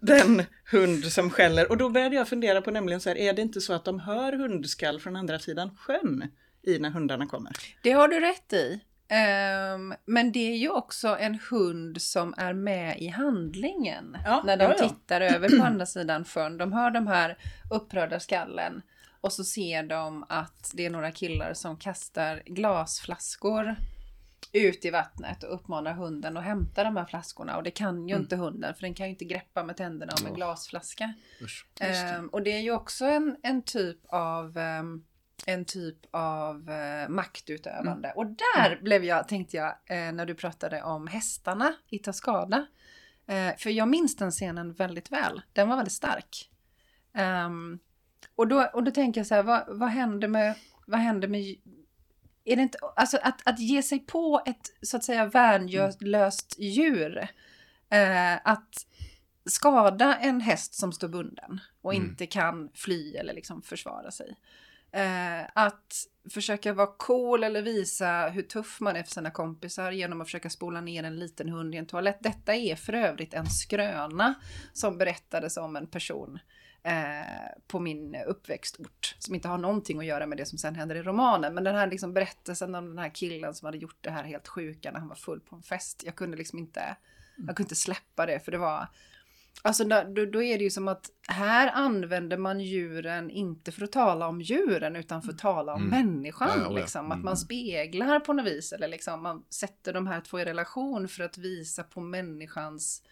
den 0.00 0.42
hund 0.70 1.04
som 1.04 1.30
skäller. 1.30 1.70
Och 1.70 1.76
då 1.76 1.90
började 1.90 2.16
jag 2.16 2.28
fundera 2.28 2.62
på 2.62 2.70
nämligen 2.70 3.00
så 3.00 3.08
här, 3.08 3.16
är 3.16 3.32
det 3.32 3.42
inte 3.42 3.60
så 3.60 3.72
att 3.72 3.84
de 3.84 4.00
hör 4.00 4.32
hundskall 4.32 5.00
från 5.00 5.16
andra 5.16 5.38
sidan 5.38 5.76
sjön 5.76 6.30
i 6.62 6.78
när 6.78 6.90
hundarna 6.90 7.26
kommer? 7.26 7.52
Det 7.82 7.90
har 7.90 8.08
du 8.08 8.20
rätt 8.20 8.52
i. 8.52 8.80
Um, 9.10 9.94
men 10.04 10.32
det 10.32 10.52
är 10.52 10.56
ju 10.56 10.70
också 10.70 11.16
en 11.20 11.38
hund 11.50 12.02
som 12.02 12.34
är 12.36 12.52
med 12.52 12.98
i 12.98 13.08
handlingen. 13.08 14.16
Ja, 14.24 14.42
när 14.46 14.56
de 14.56 14.64
ja, 14.64 14.74
ja. 14.78 14.88
tittar 14.88 15.20
över 15.20 15.58
på 15.58 15.64
andra 15.64 15.86
sidan 15.86 16.24
sjön. 16.24 16.58
De 16.58 16.72
hör 16.72 16.90
de 16.90 17.06
här 17.06 17.38
upprörda 17.70 18.20
skallen. 18.20 18.82
Och 19.20 19.32
så 19.32 19.44
ser 19.44 19.82
de 19.82 20.24
att 20.28 20.70
det 20.74 20.86
är 20.86 20.90
några 20.90 21.10
killar 21.10 21.54
som 21.54 21.76
kastar 21.76 22.42
glasflaskor 22.46 23.76
ut 24.52 24.84
i 24.84 24.90
vattnet 24.90 25.42
och 25.42 25.54
uppmanar 25.54 25.92
hunden 25.92 26.36
att 26.36 26.44
hämta 26.44 26.84
de 26.84 26.96
här 26.96 27.04
flaskorna. 27.04 27.56
Och 27.56 27.62
det 27.62 27.70
kan 27.70 28.08
ju 28.08 28.14
mm. 28.14 28.22
inte 28.22 28.36
hunden 28.36 28.74
för 28.74 28.80
den 28.80 28.94
kan 28.94 29.06
ju 29.06 29.10
inte 29.10 29.24
greppa 29.24 29.64
med 29.64 29.76
tänderna 29.76 30.12
om 30.20 30.26
en 30.26 30.34
glasflaska. 30.34 31.14
Usch, 31.42 31.66
um, 32.18 32.28
och 32.28 32.42
det 32.42 32.52
är 32.52 32.60
ju 32.60 32.72
också 32.72 33.04
en, 33.04 33.36
en 33.42 33.62
typ 33.62 33.98
av 34.08 34.58
um, 34.58 35.04
en 35.46 35.64
typ 35.64 35.96
av 36.10 36.70
uh, 36.70 37.08
maktutövande. 37.08 38.08
Mm. 38.08 38.16
Och 38.16 38.26
där 38.26 38.70
mm. 38.70 38.84
blev 38.84 39.04
jag, 39.04 39.28
tänkte 39.28 39.56
jag, 39.56 39.68
uh, 39.68 40.12
när 40.12 40.26
du 40.26 40.34
pratade 40.34 40.82
om 40.82 41.06
hästarna 41.06 41.74
i 41.88 41.98
Ta 41.98 42.12
skada. 42.12 42.66
Uh, 43.30 43.56
för 43.58 43.70
jag 43.70 43.88
minns 43.88 44.16
den 44.16 44.30
scenen 44.30 44.72
väldigt 44.72 45.12
väl. 45.12 45.42
Den 45.52 45.68
var 45.68 45.76
väldigt 45.76 45.94
stark. 45.94 46.50
Um, 47.46 47.78
och, 48.36 48.48
då, 48.48 48.70
och 48.72 48.84
då 48.84 48.90
tänker 48.90 49.20
jag 49.20 49.26
så 49.26 49.34
här, 49.34 49.42
vad, 49.42 49.64
vad 49.68 49.88
händer 49.88 50.28
med 50.28 50.54
vad 50.88 51.00
händer 51.00 51.28
med 51.28 51.56
är 52.52 52.56
det 52.56 52.62
inte, 52.62 52.78
alltså 52.96 53.18
att, 53.22 53.48
att 53.48 53.58
ge 53.58 53.82
sig 53.82 53.98
på 53.98 54.42
ett 54.46 54.72
så 54.82 54.96
att 54.96 55.04
säga 55.04 55.26
värnlöst 55.26 56.58
djur, 56.58 57.18
eh, 57.90 58.34
att 58.44 58.86
skada 59.44 60.16
en 60.16 60.40
häst 60.40 60.74
som 60.74 60.92
står 60.92 61.08
bunden 61.08 61.60
och 61.82 61.94
mm. 61.94 62.06
inte 62.06 62.26
kan 62.26 62.70
fly 62.74 63.14
eller 63.14 63.34
liksom 63.34 63.62
försvara 63.62 64.10
sig. 64.10 64.36
Eh, 64.92 65.42
att 65.54 66.06
försöka 66.30 66.72
vara 66.72 66.94
cool 66.96 67.44
eller 67.44 67.62
visa 67.62 68.28
hur 68.28 68.42
tuff 68.42 68.80
man 68.80 68.96
är 68.96 69.02
för 69.02 69.10
sina 69.10 69.30
kompisar 69.30 69.92
genom 69.92 70.20
att 70.20 70.26
försöka 70.26 70.50
spola 70.50 70.80
ner 70.80 71.04
en 71.04 71.18
liten 71.18 71.48
hund 71.48 71.74
i 71.74 71.78
en 71.78 71.86
toalett. 71.86 72.18
Detta 72.20 72.54
är 72.54 72.76
för 72.76 72.92
övrigt 72.92 73.34
en 73.34 73.46
skröna 73.46 74.34
som 74.72 74.98
berättades 74.98 75.56
om 75.56 75.76
en 75.76 75.86
person 75.86 76.38
Eh, 76.82 77.48
på 77.66 77.80
min 77.80 78.16
uppväxtort. 78.26 79.16
Som 79.18 79.34
inte 79.34 79.48
har 79.48 79.58
någonting 79.58 79.98
att 79.98 80.04
göra 80.04 80.26
med 80.26 80.38
det 80.38 80.46
som 80.46 80.58
sen 80.58 80.74
händer 80.74 80.96
i 80.96 81.02
romanen. 81.02 81.54
Men 81.54 81.64
den 81.64 81.74
här 81.74 81.86
liksom 81.86 82.14
berättelsen 82.14 82.74
om 82.74 82.88
den 82.88 82.98
här 82.98 83.14
killen 83.14 83.54
som 83.54 83.66
hade 83.66 83.78
gjort 83.78 83.98
det 84.00 84.10
här 84.10 84.24
helt 84.24 84.48
sjuka 84.48 84.90
när 84.90 84.98
han 84.98 85.08
var 85.08 85.16
full 85.16 85.40
på 85.40 85.56
en 85.56 85.62
fest. 85.62 86.02
Jag 86.06 86.14
kunde 86.14 86.36
liksom 86.36 86.58
inte, 86.58 86.96
jag 87.36 87.46
kunde 87.46 87.62
inte 87.62 87.74
släppa 87.74 88.26
det 88.26 88.40
för 88.40 88.52
det 88.52 88.58
var 88.58 88.88
Alltså 89.62 89.84
då, 89.84 90.24
då 90.24 90.42
är 90.42 90.58
det 90.58 90.64
ju 90.64 90.70
som 90.70 90.88
att 90.88 91.10
här 91.28 91.70
använder 91.74 92.36
man 92.36 92.60
djuren 92.60 93.30
inte 93.30 93.72
för 93.72 93.84
att 93.84 93.92
tala 93.92 94.28
om 94.28 94.40
djuren 94.40 94.96
utan 94.96 95.22
för 95.22 95.32
att 95.32 95.38
tala 95.38 95.74
om 95.74 95.82
mm. 95.82 96.06
människan. 96.06 96.50
Ja, 96.56 96.62
ja, 96.62 96.70
liksom. 96.70 97.04
Mm. 97.06 97.18
Att 97.18 97.24
man 97.24 97.36
speglar 97.36 98.20
på 98.20 98.32
något 98.32 98.46
vis 98.46 98.72
eller 98.72 98.88
liksom 98.88 99.22
man 99.22 99.44
sätter 99.50 99.92
de 99.92 100.06
här 100.06 100.20
två 100.20 100.40
i 100.40 100.44
relation 100.44 101.08
för 101.08 101.24
att 101.24 101.38
visa 101.38 101.82
på 101.82 102.00
människans 102.00 103.02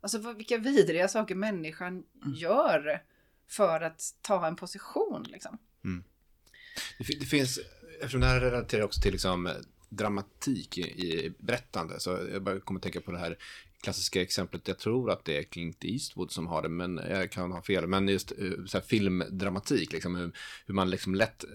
Alltså 0.00 0.32
vilka 0.32 0.58
vidriga 0.58 1.08
saker 1.08 1.34
människan 1.34 1.88
mm. 1.92 2.34
gör 2.34 3.02
för 3.48 3.80
att 3.80 4.02
ta 4.22 4.46
en 4.46 4.56
position. 4.56 5.26
Liksom. 5.28 5.58
Mm. 5.84 6.04
Det, 6.98 7.20
det, 7.20 7.26
finns, 7.26 7.60
eftersom 8.00 8.20
det 8.20 8.26
här 8.26 8.40
relaterar 8.40 8.82
också 8.82 9.00
till 9.00 9.12
liksom, 9.12 9.50
dramatik 9.88 10.78
i, 10.78 10.82
i 10.82 11.32
berättande, 11.38 12.00
så 12.00 12.10
jag 12.32 12.42
bara 12.42 12.60
kommer 12.60 12.78
att 12.78 12.82
tänka 12.82 13.00
på 13.00 13.12
det 13.12 13.18
här 13.18 13.38
klassiska 13.82 14.22
exemplet, 14.22 14.68
jag 14.68 14.78
tror 14.78 15.10
att 15.10 15.24
det 15.24 15.38
är 15.38 15.42
Clint 15.42 15.84
Eastwood 15.84 16.32
som 16.32 16.46
har 16.46 16.62
det, 16.62 16.68
men 16.68 17.00
jag 17.10 17.30
kan 17.30 17.52
ha 17.52 17.62
fel, 17.62 17.86
men 17.86 18.08
just 18.08 18.32
eh, 18.32 18.64
så 18.66 18.78
här, 18.78 18.84
filmdramatik, 18.84 19.92
liksom, 19.92 20.16
hur, 20.16 20.32
hur 20.66 20.74
man 20.74 20.90
liksom 20.90 21.14
lätt 21.14 21.44
eh, 21.44 21.50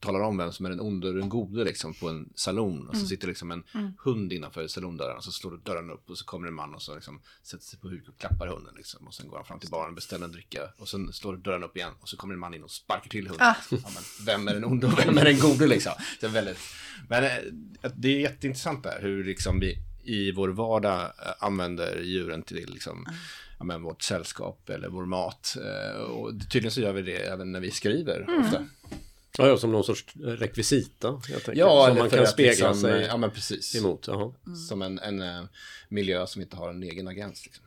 talar 0.00 0.20
om 0.20 0.36
vem 0.36 0.52
som 0.52 0.66
är 0.66 0.70
den 0.70 0.80
onde 0.80 1.08
och 1.08 1.14
den 1.14 1.28
gode 1.28 1.64
liksom, 1.64 1.94
på 1.94 2.08
en 2.08 2.32
salon. 2.34 2.88
Och 2.88 2.94
så 2.94 2.98
mm. 2.98 3.08
sitter 3.08 3.28
liksom 3.28 3.50
en 3.50 3.62
mm. 3.74 3.92
hund 4.04 4.32
innanför 4.32 4.66
salondörren 4.66 5.16
och 5.16 5.24
så 5.24 5.32
slår 5.32 5.56
dörren 5.56 5.90
upp 5.90 6.10
och 6.10 6.18
så 6.18 6.24
kommer 6.24 6.48
en 6.48 6.54
man 6.54 6.74
och 6.74 6.82
så 6.82 6.94
liksom, 6.94 7.20
sätter 7.42 7.64
sig 7.64 7.78
på 7.78 7.88
huk 7.88 8.08
och 8.08 8.18
klappar 8.18 8.46
hunden. 8.46 8.74
Liksom. 8.76 9.06
Och 9.06 9.14
sen 9.14 9.28
går 9.28 9.36
han 9.36 9.46
fram 9.46 9.60
till 9.60 9.70
baren 9.70 9.88
och 9.88 9.94
beställer 9.94 10.24
en 10.24 10.32
dricka. 10.32 10.60
Och 10.78 10.88
sen 10.88 11.12
slår 11.12 11.36
dörren 11.36 11.64
upp 11.64 11.76
igen 11.76 11.92
och 12.00 12.08
så 12.08 12.16
kommer 12.16 12.34
en 12.34 12.40
man 12.40 12.54
in 12.54 12.62
och 12.62 12.70
sparkar 12.70 13.08
till 13.08 13.28
hunden. 13.28 13.46
Ah. 13.46 13.54
Ja, 13.70 13.78
men, 13.94 14.26
vem 14.26 14.48
är 14.48 14.54
den 14.54 14.64
onde 14.64 14.86
och 14.86 14.98
vem 14.98 15.18
är 15.18 15.24
den 15.24 15.38
gode 15.38 15.66
liksom? 15.66 15.92
Det 16.20 16.26
är 16.26 16.30
väldigt... 16.30 16.58
Men 17.08 17.24
eh, 17.24 17.90
det 17.94 18.08
är 18.08 18.20
jätteintressant 18.20 18.82
där 18.82 18.98
hur 19.02 19.24
liksom 19.24 19.60
vi 19.60 19.78
i 20.06 20.32
vår 20.32 20.48
vardag 20.48 21.00
eh, 21.00 21.32
använder 21.38 22.00
djuren 22.02 22.42
till 22.42 22.70
liksom, 22.72 22.98
mm. 22.98 23.14
ja, 23.58 23.64
men, 23.64 23.82
vårt 23.82 24.02
sällskap 24.02 24.70
eller 24.70 24.88
vår 24.88 25.06
mat. 25.06 25.56
Eh, 25.56 26.00
och 26.00 26.32
tydligen 26.50 26.70
så 26.70 26.80
gör 26.80 26.92
vi 26.92 27.02
det 27.02 27.16
även 27.16 27.52
när 27.52 27.60
vi 27.60 27.70
skriver 27.70 28.20
mm. 28.28 28.40
ofta. 28.40 28.66
Ja, 29.38 29.48
ja, 29.48 29.56
som 29.56 29.72
någon 29.72 29.84
sorts 29.84 30.06
rekvisita. 30.16 31.20
Jag 31.28 31.44
tänker, 31.44 31.60
ja, 31.60 31.86
som 31.86 31.98
man 31.98 32.10
kan 32.10 32.26
spegla 32.26 32.50
liksom, 32.50 32.74
sig 32.74 33.06
ja, 33.06 33.16
men 33.16 33.30
precis. 33.30 33.76
emot. 33.76 34.08
Mm. 34.08 34.56
Som 34.68 34.82
en, 34.82 34.98
en 34.98 35.22
uh, 35.22 35.44
miljö 35.88 36.26
som 36.26 36.42
inte 36.42 36.56
har 36.56 36.70
en 36.70 36.82
egen 36.82 37.08
agens. 37.08 37.44
Liksom. 37.44 37.64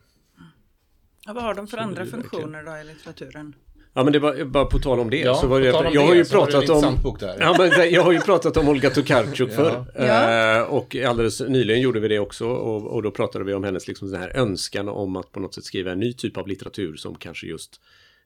Ja, 1.25 1.33
vad 1.33 1.43
har 1.43 1.53
de 1.53 1.67
för 1.67 1.77
så 1.77 1.83
andra 1.83 2.05
funktioner 2.05 2.63
då 2.63 2.77
i 2.77 2.83
litteraturen? 2.83 3.55
Ja 3.93 4.03
men 4.03 4.13
det 4.13 4.19
var 4.19 4.45
bara 4.45 4.65
på 4.65 4.79
tal 4.79 4.99
om 4.99 5.09
det. 5.09 5.17
Ja, 5.17 5.35
så 5.35 5.47
var 5.47 5.59
om 5.59 5.65
jag 5.65 5.93
det, 5.93 5.99
har 5.99 6.15
ju 6.15 6.25
pratat 6.25 6.69
om... 6.69 6.97
Ja, 7.39 7.55
men 7.57 7.91
jag 7.91 8.03
har 8.03 8.11
ju 8.11 8.19
pratat 8.19 8.57
om 8.57 8.69
Olga 8.69 8.89
Tokarczuk 8.89 9.51
förr. 9.51 9.85
Ja. 9.95 10.57
Eh, 10.57 10.61
och 10.61 10.95
alldeles 10.95 11.41
nyligen 11.41 11.81
gjorde 11.81 11.99
vi 11.99 12.07
det 12.07 12.19
också. 12.19 12.47
Och, 12.47 12.93
och 12.93 13.03
då 13.03 13.11
pratade 13.11 13.45
vi 13.45 13.53
om 13.53 13.63
hennes 13.63 13.87
liksom, 13.87 14.11
den 14.11 14.21
här 14.21 14.37
önskan 14.37 14.89
om 14.89 15.15
att 15.15 15.31
på 15.31 15.39
något 15.39 15.53
sätt 15.53 15.63
skriva 15.63 15.91
en 15.91 15.99
ny 15.99 16.13
typ 16.13 16.37
av 16.37 16.47
litteratur 16.47 16.95
som 16.95 17.15
kanske 17.15 17.47
just 17.47 17.81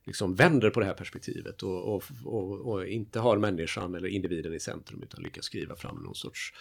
liksom 0.06 0.36
vänder 0.36 0.70
på 0.70 0.80
det 0.80 0.86
här 0.86 0.94
perspektivet 0.94 1.64
och, 1.64 1.96
och, 1.96 2.04
och, 2.24 2.72
och 2.72 2.88
inte 2.88 3.20
har 3.20 3.38
människan 3.38 3.96
eller 3.96 4.08
individen 4.08 4.54
i 4.54 4.60
centrum 4.60 5.04
utan 5.04 5.24
lyckas 5.24 5.46
skriva 5.46 5.76
fram 5.76 5.96
någon 5.96 6.16
sorts 6.16 6.54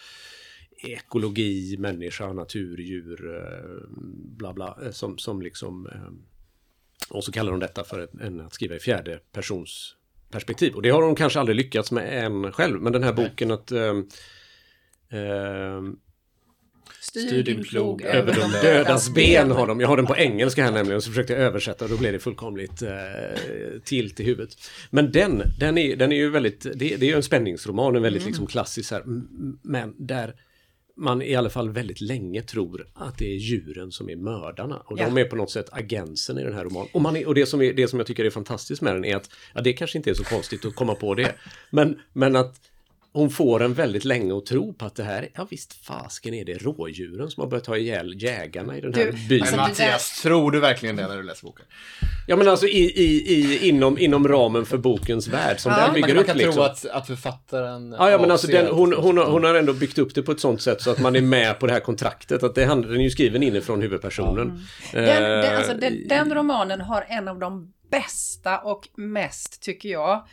ekologi, 0.83 1.77
människa, 1.79 2.33
natur, 2.33 2.77
djur, 2.77 3.35
eh, 3.35 3.97
bla 4.37 4.53
bla, 4.53 4.77
eh, 4.83 4.91
som, 4.91 5.17
som 5.17 5.41
liksom 5.41 5.87
eh, 5.87 6.33
och 7.09 7.23
så 7.23 7.31
kallar 7.31 7.51
de 7.51 7.59
detta 7.59 7.83
för 7.83 8.07
en, 8.21 8.41
att 8.41 8.53
skriva 8.53 8.75
i 8.75 8.79
fjärde 8.79 9.19
persons 9.31 9.95
perspektiv. 10.29 10.73
Och 10.73 10.81
det 10.81 10.89
har 10.89 11.01
de 11.01 11.15
kanske 11.15 11.39
aldrig 11.39 11.55
lyckats 11.55 11.91
med 11.91 12.25
än 12.25 12.51
själv. 12.51 12.81
Men 12.81 12.93
den 12.93 13.03
här 13.03 13.13
boken 13.13 13.51
att 13.51 13.71
eh, 13.71 13.97
eh, 15.09 15.81
Styr 17.01 17.43
din 17.43 17.63
plog 17.63 18.01
över 18.01 18.33
de 18.33 18.67
dödas 18.67 19.09
ben 19.13 19.51
har 19.51 19.67
de. 19.67 19.79
Jag 19.79 19.87
har 19.87 19.97
den 19.97 20.05
på 20.05 20.17
engelska 20.17 20.63
här 20.63 20.71
nämligen 20.71 21.01
så 21.01 21.09
försökte 21.09 21.33
jag 21.33 21.41
översätta 21.41 21.85
och 21.85 21.91
då 21.91 21.97
blev 21.97 22.13
det 22.13 22.19
fullkomligt 22.19 22.81
eh, 22.81 22.89
tilt 23.83 24.19
i 24.19 24.23
huvudet. 24.23 24.57
Men 24.89 25.11
den, 25.11 25.43
den 25.59 25.77
är, 25.77 25.95
den 25.95 26.11
är 26.11 26.15
ju 26.15 26.29
väldigt, 26.29 26.61
det, 26.61 26.73
det 26.75 27.01
är 27.01 27.09
ju 27.09 27.15
en 27.15 27.23
spänningsroman, 27.23 27.95
en 27.95 28.01
väldigt 28.01 28.25
liksom 28.25 28.47
klassisk 28.47 28.91
här, 28.91 29.03
men 29.61 29.93
där 29.97 30.33
man 30.97 31.21
i 31.21 31.35
alla 31.35 31.49
fall 31.49 31.69
väldigt 31.69 32.01
länge 32.01 32.41
tror 32.41 32.87
att 32.93 33.17
det 33.17 33.25
är 33.25 33.37
djuren 33.37 33.91
som 33.91 34.09
är 34.09 34.15
mördarna. 34.15 34.75
Och 34.85 34.99
Ja. 34.99 35.05
de 35.05 35.17
är 35.17 35.25
på 35.25 35.35
något 35.35 35.51
sätt 35.51 35.69
agensen 35.71 36.37
i 36.37 36.43
den 36.43 36.53
här 36.53 36.63
romanen. 36.63 36.89
Och, 36.93 37.01
man 37.01 37.15
är, 37.15 37.27
och 37.27 37.35
det, 37.35 37.45
som 37.45 37.61
är, 37.61 37.73
det 37.73 37.87
som 37.87 37.99
jag 37.99 38.07
tycker 38.07 38.25
är 38.25 38.29
fantastiskt 38.29 38.81
med 38.81 38.95
den 38.95 39.05
är 39.05 39.15
att, 39.15 39.29
ja 39.53 39.61
det 39.61 39.73
kanske 39.73 39.97
inte 39.97 40.09
är 40.09 40.13
så 40.13 40.23
konstigt 40.23 40.65
att 40.65 40.75
komma 40.75 40.95
på 40.95 41.15
det, 41.15 41.35
men, 41.69 41.99
men 42.13 42.35
att 42.35 42.55
hon 43.13 43.29
får 43.29 43.63
en 43.63 43.73
väldigt 43.73 44.05
länge 44.05 44.37
att 44.37 44.45
tro 44.45 44.73
på 44.73 44.85
att 44.85 44.95
det 44.95 45.03
här, 45.03 45.29
ja 45.35 45.47
visst 45.49 45.85
fasken 45.85 46.33
är 46.33 46.45
det 46.45 46.53
rådjuren 46.57 47.29
som 47.31 47.41
har 47.41 47.49
börjat 47.49 47.63
ta 47.63 47.77
ihjäl 47.77 48.21
jägarna 48.23 48.77
i 48.77 48.81
den 48.81 48.93
här 48.93 49.05
Du, 49.05 49.11
byn. 49.29 49.41
alltså, 49.41 49.55
Men 49.55 49.69
Mattias, 49.69 50.21
tror 50.21 50.51
du 50.51 50.59
verkligen 50.59 50.95
det 50.95 51.07
när 51.07 51.17
du 51.17 51.23
läser 51.23 51.45
boken? 51.45 51.65
Ja 52.27 52.35
men 52.35 52.47
alltså 52.47 52.67
i, 52.67 52.79
i, 53.01 53.33
i, 53.33 53.67
inom, 53.69 53.97
inom 53.97 54.27
ramen 54.27 54.65
för 54.65 54.77
bokens 54.77 55.27
värld 55.27 55.59
som 55.59 55.71
Ja. 55.71 55.77
den 55.77 55.85
Man 55.87 55.93
bygger 55.93 56.07
Man, 56.13 56.17
upp 56.21 56.27
kan 56.27 56.37
liksom. 56.37 56.53
tro 56.53 56.63
att, 56.63 56.85
att 56.85 57.07
författaren... 57.07 57.95
Ja, 57.99 58.11
ja 58.11 58.17
men 58.17 58.31
alltså 58.31 58.47
den, 58.47 58.67
hon, 58.67 58.93
hon, 58.93 59.17
har- 59.17 59.25
hon 59.25 59.43
har 59.43 59.55
ändå 59.55 59.73
byggt 59.73 59.97
upp 59.97 60.15
det 60.15 60.21
på 60.23 60.31
ett 60.31 60.39
sånt 60.39 60.61
sätt 60.61 60.81
så 60.81 60.91
att 60.91 60.99
man 60.99 61.15
är 61.15 61.21
med 61.21 61.59
på 61.59 61.67
det 61.67 61.73
här 61.73 61.79
kontraktet. 61.79 62.43
Att 62.43 62.55
det 62.55 62.65
handlar, 62.65 62.89
den 62.89 62.99
är 62.99 63.03
ju 63.03 63.09
skriven 63.09 63.43
inifrån 63.43 63.81
huvudpersonen. 63.81 64.59
Den, 64.91 65.03
den, 65.05 65.43
Eh, 65.43 65.57
alltså, 65.57 65.73
den, 65.73 66.07
den 66.07 66.33
romanen 66.33 66.81
har 66.81 67.05
en 67.09 67.27
av 67.27 67.39
de 67.39 67.73
bästa 67.91 68.59
och 68.59 68.87
mest, 68.97 69.61
tycker 69.61 69.89
jag, 69.89 70.27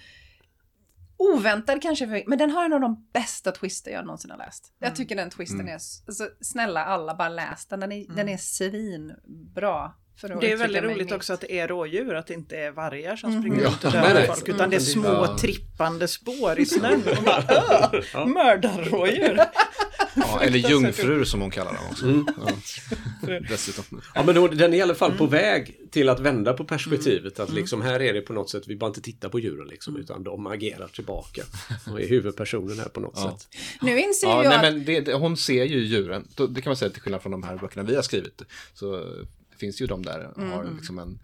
oväntad 1.21 1.83
kanske, 1.83 2.07
för, 2.09 2.23
men 2.27 2.39
den 2.39 2.51
har 2.51 2.65
en 2.65 2.73
av 2.73 2.81
de 2.81 3.09
bästa 3.13 3.53
twister 3.53 3.91
jag 3.91 4.05
någonsin 4.05 4.31
har 4.31 4.39
läst. 4.39 4.73
Jag 4.79 4.97
tycker 4.97 5.17
den 5.17 5.31
twisten 5.31 5.69
är, 5.69 5.77
s- 5.77 6.03
alltså, 6.07 6.29
snälla 6.41 6.85
alla 6.85 7.15
bara 7.15 7.29
läs 7.29 7.67
den, 7.67 7.81
den 7.81 7.93
är, 7.93 8.07
den 8.17 8.29
är 8.29 8.37
svinbra. 8.37 9.93
Det 10.41 10.53
är 10.53 10.57
väldigt 10.57 10.83
roligt 10.83 10.97
milt. 10.97 11.13
också 11.13 11.33
att 11.33 11.41
det 11.41 11.53
är 11.53 11.69
rådjur, 11.69 12.15
att 12.15 12.27
det 12.27 12.35
inte 12.35 12.57
är 12.57 12.71
vargar 12.71 13.17
som 13.17 13.31
Mhm. 13.31 13.41
springer 13.43 13.61
Ja. 13.63 13.67
runt 13.69 13.85
och 13.85 13.93
dödar 13.93 14.23
folk, 14.27 14.49
utan 14.49 14.71
det 14.71 14.77
är 14.77 14.81
små 14.81 15.09
Ja. 15.09 15.37
trippande 15.41 16.09
spår 16.09 16.59
i 16.59 16.67
snön. 16.67 17.03
Och 17.19 17.25
bara, 17.25 18.27
mördarrådjur! 18.27 19.41
Ja, 20.17 20.41
eller 20.43 20.59
jungfrur 20.71 21.25
som 21.25 21.41
hon 21.41 21.51
kallar 21.51 21.73
dem 21.75 21.83
också. 21.91 22.05
Mm. 22.05 22.27
Ja. 23.27 23.41
Dessutom. 23.49 24.01
Ja 24.15 24.23
men 24.23 24.35
då, 24.35 24.49
den 24.49 24.75
är 24.75 24.79
i 24.79 24.83
alla 24.83 24.95
fall 24.95 25.13
på 25.13 25.27
väg 25.27 25.77
till 25.91 26.09
att 26.09 26.21
vända 26.21 26.53
på 26.53 26.65
perspektivet. 26.65 27.41
Att 27.41 27.53
liksom 27.53 27.83
här 27.83 28.01
är 28.03 28.13
det 28.15 28.21
på 28.21 28.33
något 28.33 28.51
sätt, 28.51 28.63
vi 28.67 28.77
bara 28.77 28.87
inte 28.87 29.01
tittar 29.01 29.29
på 29.29 29.39
djuren 29.41 29.69
liksom, 29.69 29.97
utan 29.97 30.23
de 30.25 30.47
agerar 30.47 30.89
tillbaka. 30.89 31.43
Och 31.93 32.01
är 32.01 32.09
huvudpersonen 32.09 32.79
här 32.79 32.89
på 32.89 33.01
något 33.01 33.15
Ja. 33.17 33.31
sätt. 33.39 33.49
Nu 33.83 34.01
inser 34.01 34.27
Ja, 34.29 34.45
jag 34.45 34.49
nej, 34.51 34.57
att 34.69 34.75
men 34.75 34.85
det, 34.85 35.01
det, 35.01 35.15
hon 35.15 35.37
ser 35.37 35.65
ju 35.65 35.79
djuren. 35.79 36.29
Det 36.51 36.61
kan 36.61 36.71
man 36.71 36.77
säga 36.77 36.91
till 36.91 37.03
skillnad 37.03 37.23
från 37.23 37.33
de 37.33 37.43
här 37.43 37.57
böckerna 37.57 37.83
vi 37.83 37.95
har 37.95 38.03
skrivit. 38.03 38.43
Så 38.75 39.05
finns 39.59 39.83
ju 39.83 39.87
de 39.87 40.03
där 40.03 40.31
och 40.37 40.43
har 40.43 40.69
liksom 40.77 40.99
en 40.99 41.19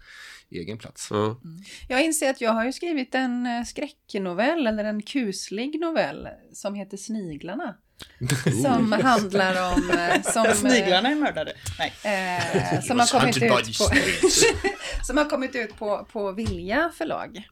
egen 0.49 0.77
plats. 0.77 1.07
Ja. 1.11 1.39
Jag 1.89 2.03
inser 2.05 2.29
att 2.29 2.41
jag 2.41 2.51
har 2.51 2.65
ju 2.65 2.73
skrivit 2.73 3.15
en 3.15 3.45
eh, 3.45 3.63
skräcknovell, 3.63 4.67
eller 4.67 4.83
en 4.83 5.01
kuslig 5.01 5.79
novell, 5.79 6.27
som 6.53 6.75
heter 6.75 6.97
Sniglarna. 6.97 7.75
Som 8.63 8.91
handlar 8.91 9.73
om... 9.73 9.91
eh, 9.91 10.21
Som, 10.21 10.45
Sniglarna 10.55 11.09
är 11.09 11.15
mördade. 11.15 11.53
Nej. 11.79 11.93
Eh, 12.03 12.81
som, 12.81 12.99
har 12.99 13.19
kommit 13.19 13.37
ut 13.37 13.77
på, 13.77 13.89
som 15.03 15.17
har 15.17 15.25
kommit 15.29 15.55
ut 15.55 15.77
på, 15.79 16.07
på 16.11 16.31
Vilja 16.31 16.91
förlag. 16.97 17.47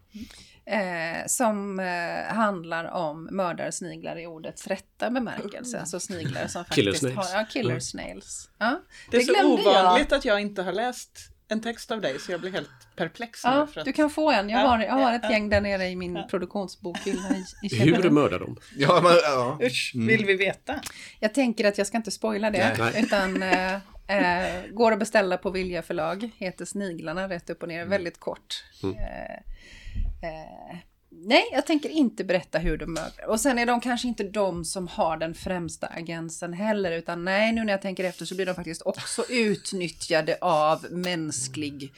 Eh, 0.67 1.25
som 1.27 1.79
eh, 1.79 2.35
handlar 2.35 2.85
om 2.91 3.29
mördarsniglar 3.31 4.19
i 4.19 4.25
ordets 4.27 4.67
rätta 4.67 5.09
bemärkelse. 5.09 5.79
Alltså 5.79 5.99
sniglar 5.99 6.47
som 6.47 6.63
Killer 6.65 6.91
faktiskt 6.91 7.13
snails. 7.13 7.31
har... 7.33 7.39
Ja, 7.39 7.45
killer 7.49 7.69
Mm. 7.69 7.81
snails. 7.81 8.49
Ja, 8.57 8.81
Det 9.11 9.17
är 9.17 9.21
så 9.21 9.33
glömde 9.33 9.61
jag. 9.61 9.69
ovanligt 9.85 10.11
att 10.11 10.25
jag 10.25 10.41
inte 10.41 10.61
har 10.61 10.73
läst 10.73 11.19
en 11.47 11.61
text 11.61 11.91
av 11.91 12.01
dig 12.01 12.19
så 12.19 12.31
jag 12.31 12.41
blir 12.41 12.51
helt 12.51 12.69
perplex 12.95 13.43
nu. 13.45 13.51
Ja, 13.51 13.67
för 13.67 13.79
att... 13.81 13.85
du 13.85 13.93
kan 13.93 14.09
få 14.09 14.31
en. 14.31 14.49
Jag 14.49 14.61
Ja, 14.61 14.67
har, 14.67 14.79
jag 14.79 14.93
har 14.93 15.13
ett 15.13 15.31
gäng 15.31 15.49
där 15.49 15.61
nere 15.61 15.87
i 15.87 15.95
min 15.95 16.15
Ja. 16.15 16.27
produktionsbokhylla 16.29 17.29
i, 17.35 17.67
i 17.67 17.75
Hur 17.79 17.85
källaren. 17.93 18.13
mördar 18.13 18.39
de? 18.39 18.57
Ja, 18.77 19.01
men, 19.03 19.11
ja. 19.23 19.59
Usch, 19.65 19.91
Mm. 19.95 20.07
vill 20.07 20.25
vi 20.25 20.33
veta? 20.35 20.75
Jag 21.19 21.33
tänker 21.33 21.65
att 21.67 21.77
jag 21.77 21.87
ska 21.87 21.97
inte 21.97 22.11
spoila 22.11 22.51
det. 22.51 22.75
Nej. 22.79 23.03
Utan 23.03 23.43
eh, 23.53 23.73
eh, 24.07 24.63
går 24.71 24.91
att 24.91 24.99
beställa 24.99 25.37
på 25.37 25.49
Vilja 25.49 25.81
förlag. 25.81 26.29
Heter 26.37 26.65
Sniglarna 26.65 27.29
rätt 27.29 27.49
upp 27.49 27.61
och 27.61 27.67
ner. 27.67 27.85
Väldigt 27.85 28.19
kort. 28.19 28.63
Mm. 28.83 28.95
Eh, 28.95 30.77
nej, 31.23 31.43
jag 31.51 31.65
tänker 31.67 31.89
inte 31.89 32.23
berätta 32.23 32.57
hur 32.59 32.77
de 32.77 32.85
mördar. 32.93 33.27
Och 33.27 33.39
sen 33.39 33.59
är 33.59 33.65
de 33.65 33.81
kanske 33.81 34.07
inte 34.07 34.23
de 34.23 34.65
som 34.65 34.87
har 34.87 35.17
den 35.17 35.33
främsta 35.33 35.87
agensen 35.87 36.53
heller. 36.53 36.91
Utan 36.91 37.25
nej, 37.25 37.51
nu 37.51 37.63
när 37.63 37.73
jag 37.73 37.81
tänker 37.81 38.03
efter 38.03 38.25
så 38.25 38.35
blir 38.35 38.45
de 38.45 38.55
faktiskt 38.55 38.81
också 38.85 39.23
utnyttjade 39.29 40.37
av 40.41 40.85
mänsklig 40.91 41.93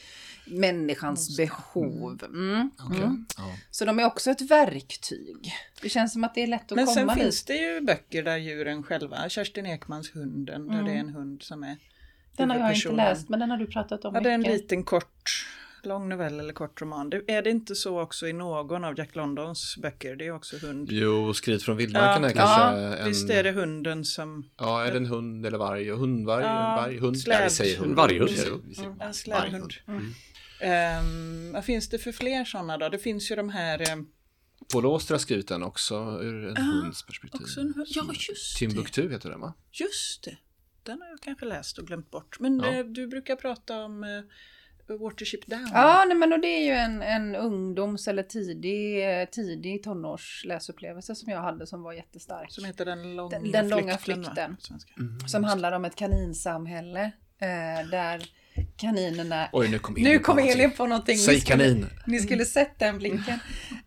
människans 0.46 1.38
behov. 1.38 2.24
Mm. 2.26 2.72
Mm. 2.96 3.26
Ja. 3.38 3.44
Så 3.72 3.86
de 3.86 4.00
är 4.00 4.06
också 4.06 4.32
ett 4.32 4.42
verktyg. 4.42 5.54
Det 5.82 5.90
känns 5.90 6.14
som 6.14 6.24
att 6.24 6.36
det 6.36 6.44
är 6.44 6.48
lätt 6.48 6.72
att 6.72 6.76
Men 6.76 6.88
sen 6.88 6.96
komma 7.04 7.14
dit. 7.14 7.24
finns 7.24 7.44
det 7.44 7.54
ju 7.58 7.82
böcker 7.82 8.24
där 8.24 8.38
djuren 8.38 8.84
själva, 8.84 9.30
Kerstin 9.30 9.66
Ekmans 9.66 10.12
Hunden, 10.16 10.68
där 10.68 10.74
Mm. 10.74 10.86
det 10.86 10.92
är 10.92 10.98
en 11.00 11.10
hund 11.10 11.44
som 11.44 11.64
är 11.64 11.78
Den 12.38 12.50
har 12.50 12.58
jag 12.58 12.74
inte 12.76 12.92
läst, 12.92 13.30
men 13.30 13.40
den 13.40 13.50
har 13.52 13.58
du 13.58 13.66
pratat 13.68 14.06
om 14.06 14.16
Ja, 14.16 14.22
det 14.22 14.30
är 14.30 14.34
en 14.34 14.40
mycket. 14.42 14.54
liten 14.62 14.84
kort, 14.84 15.46
lång 15.86 16.10
novell 16.10 16.40
eller 16.40 16.54
kort 16.54 16.82
roman. 16.82 17.10
Det, 17.10 17.32
är 17.32 17.42
det 17.42 17.50
inte 17.50 17.76
så 17.76 18.00
också 18.02 18.28
i 18.28 18.34
någon 18.34 18.84
av 18.84 18.98
Jack 19.00 19.16
Londons 19.16 19.78
böcker? 19.78 20.16
Det 20.16 20.26
är 20.28 20.32
också 20.32 20.58
hund. 20.58 20.88
Jo, 20.92 21.34
Skrid 21.34 21.62
från 21.62 21.78
vildmarken 21.78 22.24
är 22.24 22.30
Ja, 22.30 22.34
kanske 22.36 22.82
ja, 22.82 22.96
en... 22.98 23.08
Visst 23.08 23.30
är 23.30 23.44
det 23.44 23.52
hunden 23.52 24.06
som... 24.06 24.50
Ja, 24.58 24.84
är 24.86 24.92
det 24.92 24.98
en 24.98 25.06
hund 25.06 25.46
eller 25.46 25.58
varg? 25.58 25.90
Hundvarg? 25.92 26.44
Ja, 26.44 26.76
varg, 26.82 26.98
hund? 27.00 27.16
släd- 27.18 27.34
Ja, 27.40 27.44
vi 27.44 27.50
säger 27.50 27.78
hund. 27.78 27.96
Varghund, 27.96 28.30
ja. 28.78 29.06
En 29.06 29.14
slädhund. 29.14 29.74
Mm. 29.88 30.14
Ehm, 30.62 31.52
vad 31.54 31.66
finns 31.66 31.90
det 31.90 31.98
för 32.00 32.12
fler 32.12 32.46
sådana 32.46 32.78
då? 32.78 32.90
Det 32.90 33.00
finns 33.00 33.32
ju 33.32 33.36
de 33.36 33.50
här... 33.50 33.92
ehm, 33.92 34.08
Paul 34.74 34.86
Auster 34.86 35.14
har 35.14 35.20
skrivit 35.20 35.48
den 35.48 35.64
också 35.64 35.96
ur 36.22 36.46
en 36.48 36.58
Ah, 36.58 36.62
hunds 36.62 37.06
perspektiv. 37.06 37.42
också 37.42 37.60
en 37.60 37.74
hund. 37.74 37.88
Ja, 37.90 38.04
just 38.30 38.60
det. 38.60 38.68
Timbuktu 38.68 39.10
heter 39.12 39.30
den 39.30 39.40
va? 39.42 39.54
Just 39.72 40.24
det. 40.24 40.38
Den 40.84 41.02
har 41.02 41.08
jag 41.10 41.20
kanske 41.22 41.46
läst 41.46 41.78
och 41.78 41.88
glömt 41.88 42.12
bort. 42.12 42.40
Men 42.40 42.60
Ja. 42.60 42.74
eh, 42.74 42.86
du 42.86 43.08
brukar 43.08 43.36
prata 43.36 43.84
om 43.86 44.04
eh, 44.04 44.10
Watership 44.88 45.46
Down. 45.48 45.70
Ja, 45.74 46.06
nej, 46.08 46.18
men 46.18 46.34
och 46.34 46.40
det 46.40 46.48
är 46.48 46.66
ju 46.66 46.72
en, 46.72 47.02
en 47.02 47.36
ungdoms 47.36 48.08
eller 48.08 48.24
tidig, 48.24 49.04
tidig 49.32 49.84
tonårsläsupplevelse 49.84 51.16
som 51.16 51.32
jag 51.32 51.42
hade 51.42 51.68
som 51.68 51.84
var 51.84 51.94
jättestark. 51.94 52.52
Som 52.52 52.66
heter 52.66 52.86
Den 52.86 53.16
långa 53.16 53.30
Den- 53.40 53.52
den 53.52 53.70
långa 53.70 53.98
flykten. 53.98 54.24
va? 54.24 54.30
flykten. 54.36 54.58
svenska. 54.60 54.94
Som 55.28 55.44
handlar 55.44 55.72
om 55.72 55.86
ett 55.86 55.96
kaninsamhälle 55.96 57.04
eh, 57.40 57.90
där 57.92 58.30
kaninerna... 58.78 59.50
Oj, 59.52 59.68
nu 59.68 59.80
kom 59.80 59.96
Elin 59.96 60.04
Nu 60.12 60.18
på 60.20 60.24
kom 60.26 60.36
någonting. 60.36 60.60
Elin 60.60 60.72
på 60.72 60.86
någonting. 60.88 61.18
Säg 61.18 61.34
Ni 61.36 61.42
skulle- 61.42 61.64
kanin. 61.64 61.88
Ni 62.06 62.20
skulle 62.20 62.46
sett 62.46 62.80
den 62.80 62.98
blicken. 62.98 63.40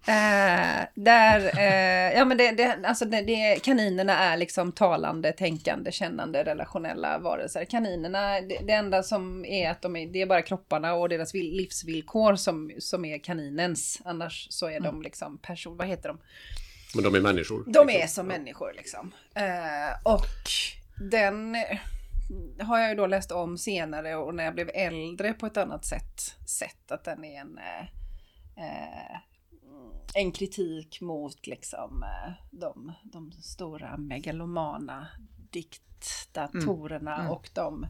Eh, 0.06 0.86
där, 0.94 1.58
eh, 1.58 2.18
ja 2.18 2.24
men 2.24 2.36
det, 2.36 2.50
det, 2.50 2.78
alltså 2.84 3.04
det, 3.04 3.22
det, 3.22 3.62
kaninerna 3.64 4.18
är 4.18 4.36
liksom 4.36 4.72
talande, 4.72 5.32
tänkande, 5.32 5.92
kännande, 5.92 6.44
relationella 6.44 7.18
varelser. 7.18 7.64
Kaninerna, 7.64 8.40
det, 8.40 8.58
det 8.66 8.72
enda 8.72 9.02
som 9.02 9.44
är 9.44 9.70
att 9.70 9.82
de 9.82 9.96
är, 9.96 10.06
det 10.06 10.22
är 10.22 10.26
bara 10.26 10.42
kropparna 10.42 10.94
och 10.94 11.08
deras 11.08 11.34
vill, 11.34 11.56
livsvillkor 11.56 12.36
som, 12.36 12.72
som 12.78 13.04
är 13.04 13.18
kaninens. 13.18 14.00
Annars 14.04 14.46
så 14.50 14.70
är 14.70 14.80
de 14.80 15.02
liksom 15.02 15.38
person, 15.38 15.76
vad 15.76 15.86
heter 15.88 16.08
de? 16.08 16.18
Men 16.94 17.04
de 17.04 17.14
är 17.14 17.20
människor. 17.20 17.64
De 17.66 17.90
är 17.90 18.06
som 18.06 18.26
människor 18.26 18.72
liksom. 18.76 19.12
Eh, 19.34 20.12
och 20.14 20.26
den 21.10 21.56
har 22.60 22.78
jag 22.78 22.90
ju 22.90 22.96
då 22.96 23.06
läst 23.06 23.32
om 23.32 23.58
senare 23.58 24.16
och 24.16 24.34
när 24.34 24.44
jag 24.44 24.54
blev 24.54 24.70
äldre 24.74 25.32
på 25.32 25.46
ett 25.46 25.56
annat 25.56 25.84
sätt 25.84 26.20
sett 26.46 26.92
att 26.92 27.04
den 27.04 27.24
är 27.24 27.40
en, 27.40 27.58
eh, 27.58 27.86
eh, 28.64 29.16
en 30.14 30.32
kritik 30.32 31.00
mot 31.00 31.46
liksom 31.46 32.02
eh, 32.02 32.32
de, 32.50 32.92
de 33.02 33.32
stora 33.32 33.96
megalomana 33.96 35.06
diktatorerna 35.50 37.18
Mm. 37.18 37.30
och 37.30 37.50
de 37.54 37.86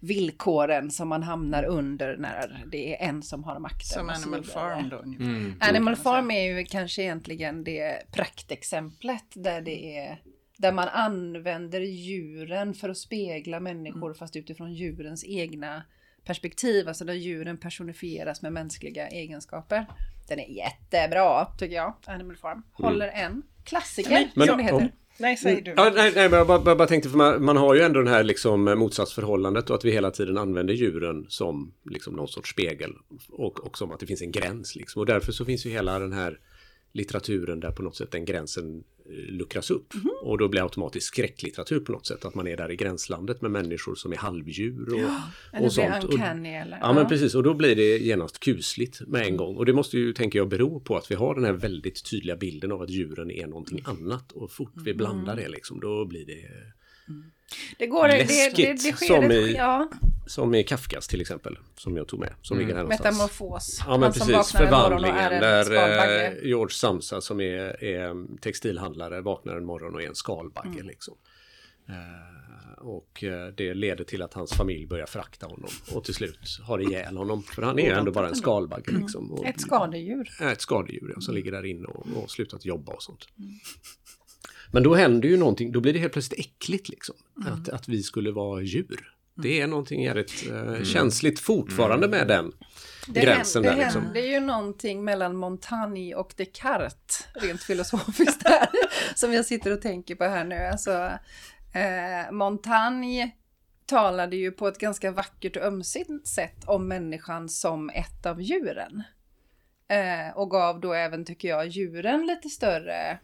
villkoren 0.00 0.90
som 0.90 1.08
man 1.08 1.22
hamnar 1.22 1.64
under 1.64 2.16
när 2.16 2.64
det 2.72 2.94
är 2.94 3.08
en 3.08 3.22
som 3.22 3.44
har 3.44 3.58
makten. 3.58 3.84
Som 3.84 4.08
Animal. 4.10 4.44
Farm 4.44 4.88
då. 4.88 4.98
Mm. 4.98 5.56
Animal 5.60 5.96
Farm 5.96 6.30
är 6.30 6.42
ju 6.42 6.64
kanske 6.64 7.02
egentligen 7.02 7.64
det 7.64 8.12
praktexemplet 8.12 9.24
där 9.34 9.60
det 9.60 9.98
är 9.98 10.22
där 10.58 10.72
man 10.72 10.88
använder 10.88 11.80
djuren 11.80 12.74
för 12.74 12.88
att 12.88 12.98
spegla 12.98 13.60
människor 13.60 14.14
fast 14.14 14.36
utifrån 14.36 14.72
djurens 14.72 15.24
egna 15.24 15.82
perspektiv, 16.24 16.88
alltså 16.88 17.04
där 17.04 17.14
djuren 17.14 17.56
personifieras 17.56 18.42
med 18.42 18.52
mänskliga 18.52 19.08
egenskaper. 19.08 19.86
Den 20.28 20.38
är 20.40 20.48
jättebra 20.48 21.44
tycker 21.44 21.76
jag, 21.76 21.94
Animal 22.04 22.36
Farm. 22.36 22.62
Håller 22.72 23.08
en 23.08 23.42
klassiker 23.64 24.30
men- 24.34 24.46
som 24.46 24.56
det 24.58 24.64
heter. 24.64 24.92
Nej, 25.20 25.36
säg 25.36 25.62
du. 25.62 25.74
Ja, 25.76 25.92
nej, 25.94 26.12
nej, 26.14 26.28
men 26.28 26.38
jag 26.38 26.46
bara, 26.46 26.58
bara, 26.58 26.76
bara 26.76 26.88
tänkte, 26.88 27.08
för 27.08 27.16
man, 27.16 27.44
man 27.44 27.56
har 27.56 27.74
ju 27.74 27.80
ändå 27.80 28.02
det 28.02 28.10
här 28.10 28.24
liksom 28.24 28.64
motsatsförhållandet 28.64 29.70
och 29.70 29.76
att 29.76 29.84
vi 29.84 29.90
hela 29.90 30.10
tiden 30.10 30.38
använder 30.38 30.74
djuren 30.74 31.26
som 31.28 31.72
liksom 31.90 32.14
någon 32.14 32.28
sorts 32.28 32.50
spegel 32.50 32.92
och, 33.30 33.60
och 33.60 33.78
som 33.78 33.92
att 33.92 34.00
det 34.00 34.06
finns 34.06 34.22
en 34.22 34.32
gräns. 34.32 34.76
Liksom. 34.76 35.00
Och 35.00 35.06
därför 35.06 35.32
så 35.32 35.44
finns 35.44 35.66
ju 35.66 35.70
hela 35.70 35.98
den 35.98 36.12
här 36.12 36.38
litteraturen 36.92 37.60
där 37.60 37.70
på 37.70 37.82
något 37.82 37.96
sätt 37.96 38.10
den 38.10 38.24
gränsen 38.24 38.84
eh, 38.97 38.97
luckras 39.10 39.70
upp. 39.70 39.92
Och 40.22 40.38
då 40.38 40.48
blir 40.48 40.62
automatiskt 40.62 41.06
skräcklitteratur 41.06 41.80
på 41.80 41.92
något 41.92 42.06
sätt. 42.06 42.24
Att 42.24 42.34
man 42.34 42.48
är 42.48 42.56
där 42.56 42.70
i 42.70 42.76
gränslandet 42.76 43.42
med 43.42 43.50
människor 43.50 43.94
som 43.94 44.12
är 44.12 44.16
halvdjur 44.16 44.94
och, 44.94 45.00
Eller 45.52 45.66
och 45.66 45.72
sånt. 45.72 46.04
Och, 46.04 46.12
uncanny 46.12 46.54
eller? 46.54 46.78
Ja 46.80 46.92
men 46.92 47.08
precis 47.08 47.34
och 47.34 47.42
då 47.42 47.54
blir 47.54 47.76
det 47.76 47.98
genast 47.98 48.40
kusligt 48.40 49.00
med 49.06 49.26
en 49.26 49.36
gång. 49.36 49.56
Och 49.56 49.66
det 49.66 49.72
måste 49.72 49.98
ju, 49.98 50.12
tänker 50.12 50.38
jag, 50.38 50.48
bero 50.48 50.80
på 50.80 50.96
att 50.96 51.10
vi 51.10 51.14
har 51.14 51.34
den 51.34 51.44
här 51.44 51.52
väldigt 51.52 52.10
tydliga 52.10 52.36
bilden 52.36 52.72
av 52.72 52.82
att 52.82 52.90
djuren 52.90 53.30
är 53.30 53.46
någonting 53.46 53.82
annat. 53.84 54.32
Och 54.32 54.52
fort 54.52 54.74
vi 54.84 54.94
blandar 54.94 55.36
det 55.36 55.48
liksom, 55.48 55.80
då 55.80 56.06
blir 56.06 56.26
det 56.26 56.48
Det 57.78 57.86
går, 57.86 58.08
det, 58.08 58.12
det, 58.14 58.18
det, 58.18 58.24
Läskigt, 58.28 58.82
det 58.84 58.92
sker 58.92 59.06
som 59.06 59.30
i- 59.30 59.52
ja, 59.56 59.88
som 60.26 60.54
i 60.54 60.64
Kafkas 60.64 61.08
till 61.08 61.20
exempel. 61.20 61.58
Som 61.76 61.96
jag 61.96 62.08
tog 62.08 62.20
med. 62.20 62.34
Som 62.42 62.58
ligger 62.58 62.74
här 62.74 62.82
någonstans. 62.82 63.16
metamorfos. 63.16 63.80
Ja 63.86 63.90
men 63.90 64.02
Han 64.02 64.12
precis, 64.12 64.36
och 64.36 64.46
förvandlingen 64.46 65.16
är 65.18 65.30
en 65.30 65.40
där 65.40 66.24
eh, 66.24 66.48
George 66.48 66.74
Samsa 66.74 67.20
som 67.20 67.40
är, 67.40 67.84
är 67.84 68.36
textilhandlare 68.40 69.20
vaknar 69.20 69.56
en 69.56 69.64
morgon 69.64 69.94
och 69.94 70.02
är 70.02 70.06
en 70.08 70.14
skalbagge 70.14 70.68
Mm. 70.68 70.86
liksom. 70.86 71.14
Eh, 71.88 72.78
och 72.78 73.24
eh, 73.24 73.46
det 73.56 73.74
leder 73.74 74.04
till 74.04 74.22
att 74.22 74.34
hans 74.34 74.52
familj 74.52 74.86
börjar 74.86 75.06
frakta 75.06 75.46
honom 75.46 75.70
och 75.94 76.04
till 76.04 76.14
slut 76.14 76.58
har 76.62 76.78
ihjäl 76.78 77.16
honom. 77.16 77.42
För 77.42 77.62
han 77.62 77.78
är 77.78 77.92
ändå 77.92 78.12
bara 78.12 78.28
en 78.28 78.34
skalbagge 78.34 78.92
liksom. 78.92 79.32
Och, 79.32 79.38
Mm. 79.38 79.50
Ett 79.50 79.60
skadedjur. 79.60 80.28
ett 80.42 80.60
skadedjur 80.60 81.12
ja, 81.14 81.20
som 81.20 81.34
ligger 81.34 81.52
där 81.52 81.66
inne 81.66 81.86
och, 81.86 82.06
och 82.22 82.30
slutat 82.30 82.64
jobba 82.64 82.92
och 82.92 83.02
sånt. 83.02 83.28
Men 84.72 84.82
då 84.82 84.94
händer 84.94 85.28
ju 85.28 85.36
någonting, 85.36 85.72
då 85.72 85.80
blir 85.80 85.92
det 85.92 85.98
helt 85.98 86.12
plötsligt 86.12 86.40
äckligt 86.40 86.88
liksom. 86.88 87.14
Att, 87.46 87.68
att 87.68 87.88
vi 87.88 88.02
skulle 88.02 88.32
vara 88.32 88.62
djur. 88.62 89.14
Det 89.42 89.60
är 89.60 89.66
någonting 89.66 90.02
jävligt 90.02 90.50
eh, 90.50 90.82
känsligt 90.84 91.40
fortfarande 91.40 92.08
med 92.08 92.28
den 92.28 92.52
Det, 93.06 93.20
gränsen 93.20 93.64
händer, 93.64 93.70
där 93.70 93.78
det 93.78 93.84
liksom. 93.84 94.02
händer 94.02 94.20
ju 94.20 94.40
någonting 94.40 95.04
mellan 95.04 95.36
Montaigne 95.36 96.14
och 96.14 96.34
Descartes, 96.36 97.28
rent 97.34 97.62
filosofiskt 97.62 98.48
här, 98.48 98.68
som 99.14 99.32
jag 99.32 99.44
sitter 99.44 99.72
och 99.72 99.82
tänker 99.82 100.14
på 100.14 100.24
här 100.24 100.44
nu. 100.44 100.56
Alltså, 100.56 101.10
eh, 101.74 102.32
Montaigne 102.32 103.30
talade 103.86 104.36
ju 104.36 104.50
på 104.50 104.68
ett 104.68 104.78
ganska 104.78 105.10
vackert 105.10 105.56
och 105.56 105.62
ömsint 105.62 106.26
sätt 106.26 106.64
om 106.66 106.88
människan 106.88 107.48
som 107.48 107.90
ett 107.90 108.26
av 108.26 108.42
djuren. 108.42 109.02
Eh, 109.88 110.36
och 110.36 110.50
gav 110.50 110.80
då 110.80 110.92
även, 110.92 111.24
tycker 111.24 111.48
jag, 111.48 111.68
djuren 111.68 112.26
lite 112.26 112.48
större 112.48 113.18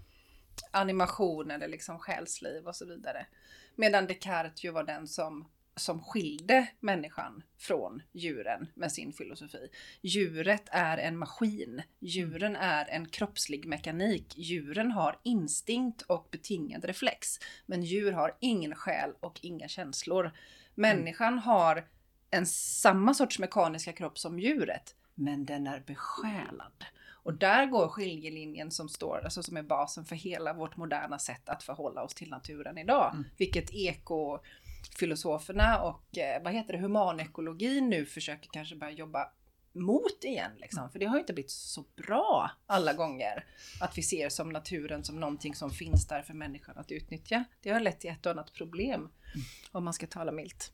animation 0.70 1.50
eller 1.50 1.68
liksom 1.68 1.98
själsliv 1.98 2.66
och 2.66 2.76
så 2.76 2.86
vidare. 2.86 3.26
Medan 3.76 4.06
Descartes 4.06 4.64
ju 4.64 4.70
var 4.70 4.84
den 4.84 5.08
som, 5.08 5.48
som 5.76 6.02
skilde 6.02 6.68
människan 6.80 7.42
från 7.58 8.02
djuren 8.12 8.66
med 8.74 8.92
sin 8.92 9.12
filosofi. 9.12 9.68
Djuret 10.02 10.64
är 10.66 10.98
en 10.98 11.18
maskin. 11.18 11.82
Djuren 12.00 12.56
är 12.56 12.88
en 12.88 13.08
kroppslig 13.08 13.66
mekanik. 13.66 14.34
Djuren 14.36 14.90
har 14.90 15.20
instinkt 15.22 16.02
och 16.02 16.28
betingad 16.30 16.84
reflex. 16.84 17.38
Men 17.66 17.82
djur 17.82 18.12
har 18.12 18.36
ingen 18.40 18.74
själ 18.74 19.10
och 19.20 19.40
inga 19.42 19.68
känslor. 19.68 20.32
Människan 20.74 21.38
har 21.38 21.88
en 22.30 22.46
samma 22.46 23.14
sorts 23.14 23.38
mekaniska 23.38 23.92
kropp 23.92 24.18
som 24.18 24.38
djuret, 24.38 24.94
men 25.14 25.44
den 25.44 25.66
är 25.66 25.80
besjälad. 25.80 26.84
Och 27.24 27.34
där 27.34 27.66
går 27.66 27.88
skiljelinjen 27.88 28.70
som 28.70 28.88
står, 28.88 29.20
alltså 29.24 29.42
som 29.42 29.56
är 29.56 29.62
basen 29.62 30.04
för 30.04 30.16
hela 30.16 30.52
vårt 30.52 30.76
moderna 30.76 31.18
sätt 31.18 31.48
att 31.48 31.62
förhålla 31.62 32.02
oss 32.02 32.14
till 32.14 32.30
naturen 32.30 32.78
idag. 32.78 33.12
Vilket 33.36 33.70
ekofilosoferna 33.74 35.82
och 35.82 36.18
eh, 36.18 36.42
vad 36.42 36.52
heter 36.52 36.72
det, 36.72 36.78
humanekologin 36.78 37.90
nu 37.90 38.06
försöker 38.06 38.48
kanske 38.52 38.76
börja 38.76 38.92
jobba 38.92 39.28
mot 39.74 40.24
igen. 40.24 40.52
Liksom. 40.56 40.90
För 40.90 40.98
det 40.98 41.06
har 41.06 41.16
ju 41.16 41.20
inte 41.20 41.32
blivit 41.32 41.50
så 41.50 41.84
bra 41.96 42.50
alla 42.66 42.92
gånger. 42.92 43.44
Att 43.80 43.98
vi 43.98 44.02
ser 44.02 44.28
som 44.28 44.48
naturen 44.48 45.04
som 45.04 45.20
någonting 45.20 45.54
som 45.54 45.70
finns 45.70 46.06
där 46.06 46.22
för 46.22 46.34
människan 46.34 46.78
att 46.78 46.92
utnyttja. 46.92 47.44
Det 47.62 47.70
har 47.70 47.80
lett 47.80 48.00
till 48.00 48.10
ett 48.10 48.26
och 48.26 48.32
annat 48.32 48.52
problem. 48.52 49.08
Om 49.72 49.84
man 49.84 49.94
ska 49.94 50.06
tala 50.06 50.32
milt. 50.32 50.72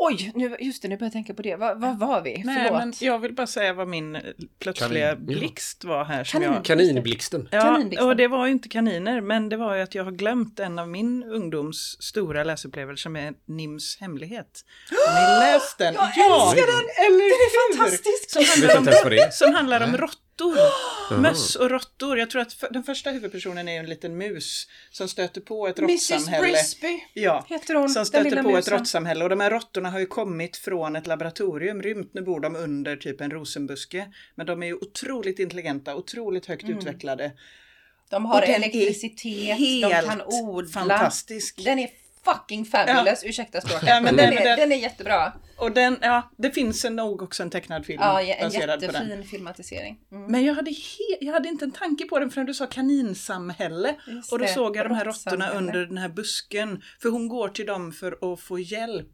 Oj, 0.00 0.32
nu, 0.34 0.56
just 0.60 0.82
det, 0.82 0.88
nu 0.88 0.96
börjar 0.96 1.06
jag 1.06 1.12
tänka 1.12 1.34
på 1.34 1.42
det. 1.42 1.56
Vad 1.56 1.80
vad 1.80 1.98
var 1.98 2.22
vi? 2.22 2.42
Nej, 2.44 2.56
Förlåt. 2.64 2.78
men 2.78 2.92
jag 3.00 3.18
vill 3.18 3.34
bara 3.34 3.46
säga 3.46 3.72
vad 3.72 3.88
min 3.88 4.16
eh, 4.16 4.22
plötsliga 4.58 5.14
Kanin, 5.14 5.30
ja. 5.30 5.38
blixt 5.40 5.84
var 5.84 6.04
här. 6.04 6.24
Som 6.24 6.40
Kanin. 6.40 6.54
jag, 6.54 6.64
Kaninblixten. 6.64 7.48
ja, 7.50 7.60
Kaninblixten. 7.60 8.08
och 8.08 8.16
det 8.16 8.28
var 8.28 8.46
ju 8.46 8.52
inte 8.52 8.68
kaniner, 8.68 9.20
men 9.20 9.48
det 9.48 9.56
var 9.56 9.74
ju 9.74 9.82
att 9.82 9.94
jag 9.94 10.04
har 10.04 10.10
glömt 10.12 10.60
en 10.60 10.78
av 10.78 10.88
min 10.88 11.24
ungdoms 11.24 11.96
stora 12.02 12.44
läsupplevelser 12.44 13.02
som 13.02 13.16
är 13.16 13.34
Nims 13.46 13.98
hemlighet. 14.00 14.64
Har 14.90 15.40
ni 15.40 15.52
läst 15.52 15.78
den? 15.78 15.94
Jag 15.94 16.04
älskar 16.04 16.66
den! 16.66 17.06
Eller 17.06 17.18
Den 17.18 17.38
är 17.38 17.72
hur? 17.72 17.78
fantastisk! 17.78 18.30
Som 18.30 18.44
handlar 18.44 18.78
om 19.26 19.30
som 19.32 19.54
handlar 19.54 19.80
om 19.84 19.96
råttor. 19.96 20.27
Jaha. 21.10 21.20
Möss 21.20 21.56
och 21.56 21.70
råttor. 21.70 22.18
Jag 22.18 22.30
tror 22.30 22.42
att 22.42 22.52
för, 22.52 22.68
den 22.70 22.82
första 22.82 23.10
huvudpersonen 23.10 23.68
är 23.68 23.78
en 23.80 23.86
liten 23.86 24.16
mus 24.18 24.68
som 24.90 25.08
stöter 25.08 25.40
på 25.40 25.68
ett 25.68 25.78
Mrs 25.78 26.10
råttsamhälle. 26.10 26.46
Brisby 26.46 27.00
Ja, 27.14 27.44
heter 27.48 27.74
hon, 27.74 27.88
som 27.88 28.06
stöter 28.06 28.42
på 28.42 28.48
ett 28.48 28.54
musen. 28.56 28.78
råttsamhälle. 28.78 29.24
Och 29.24 29.30
de 29.30 29.40
här 29.40 29.50
råttorna 29.50 29.90
har 29.90 29.98
ju 29.98 30.06
kommit 30.06 30.56
från 30.56 30.96
ett 30.96 31.06
laboratorium, 31.06 31.82
rymt. 31.82 32.10
Nu 32.14 32.22
bor 32.22 32.40
de 32.40 32.56
under 32.56 32.96
typ 32.96 33.20
en 33.20 33.30
rosenbuske. 33.30 34.06
Men 34.34 34.46
de 34.46 34.62
är 34.62 34.66
ju 34.66 34.74
otroligt 34.74 35.38
intelligenta, 35.38 35.96
otroligt 35.96 36.46
högt 36.46 36.62
Mm. 36.64 36.78
utvecklade. 36.78 37.32
De 38.10 38.24
har 38.24 38.42
elektricitet, 38.42 39.58
de 39.58 39.90
kan 40.04 40.22
odla. 40.26 40.68
fantastisk. 40.72 41.64
Den 41.64 41.78
är 41.78 41.88
fucking 42.24 42.64
fabulous, 42.64 43.24
ursäkta 43.24 43.60
språket. 43.60 43.88
Ja, 43.88 44.00
men 44.00 44.16
den- 44.16 44.32
är, 44.32 44.44
den- 44.44 44.58
den 44.58 44.72
är 44.72 44.76
jättebra. 44.76 45.32
Och 45.56 45.72
den, 45.72 45.98
ja, 46.00 46.30
det 46.38 46.50
finns 46.50 46.84
en 46.84 46.96
nog 46.96 47.22
också 47.22 47.42
en 47.42 47.50
tecknad 47.50 47.86
film 47.86 47.98
Ja, 48.02 48.22
en 48.22 48.50
på 48.50 48.56
den. 48.66 48.70
jättefin 48.80 49.24
filmatisering. 49.24 49.98
Mm. 50.12 50.32
Men 50.32 50.44
jag 50.44 50.54
hade, 50.54 50.70
he- 50.70 51.16
jag 51.20 51.32
hade 51.32 51.48
inte 51.48 51.64
en 51.64 51.70
tanke 51.72 52.04
på 52.04 52.18
den 52.18 52.30
förrän 52.30 52.46
du 52.46 52.54
sa 52.54 52.66
kaninsamhälle. 52.66 53.94
Just 54.06 54.32
och 54.32 54.38
då 54.38 54.44
det, 54.44 54.52
såg 54.52 54.76
jag 54.76 54.86
de 54.88 54.94
här 54.94 55.04
råttorna 55.04 55.50
under 55.50 55.86
den 55.86 55.98
här 55.98 56.08
busken. 56.08 56.82
För 57.02 57.08
hon 57.08 57.28
går 57.28 57.48
till 57.48 57.66
dem 57.66 57.92
för 57.92 58.32
att 58.32 58.40
få 58.40 58.58
hjälp. 58.58 59.08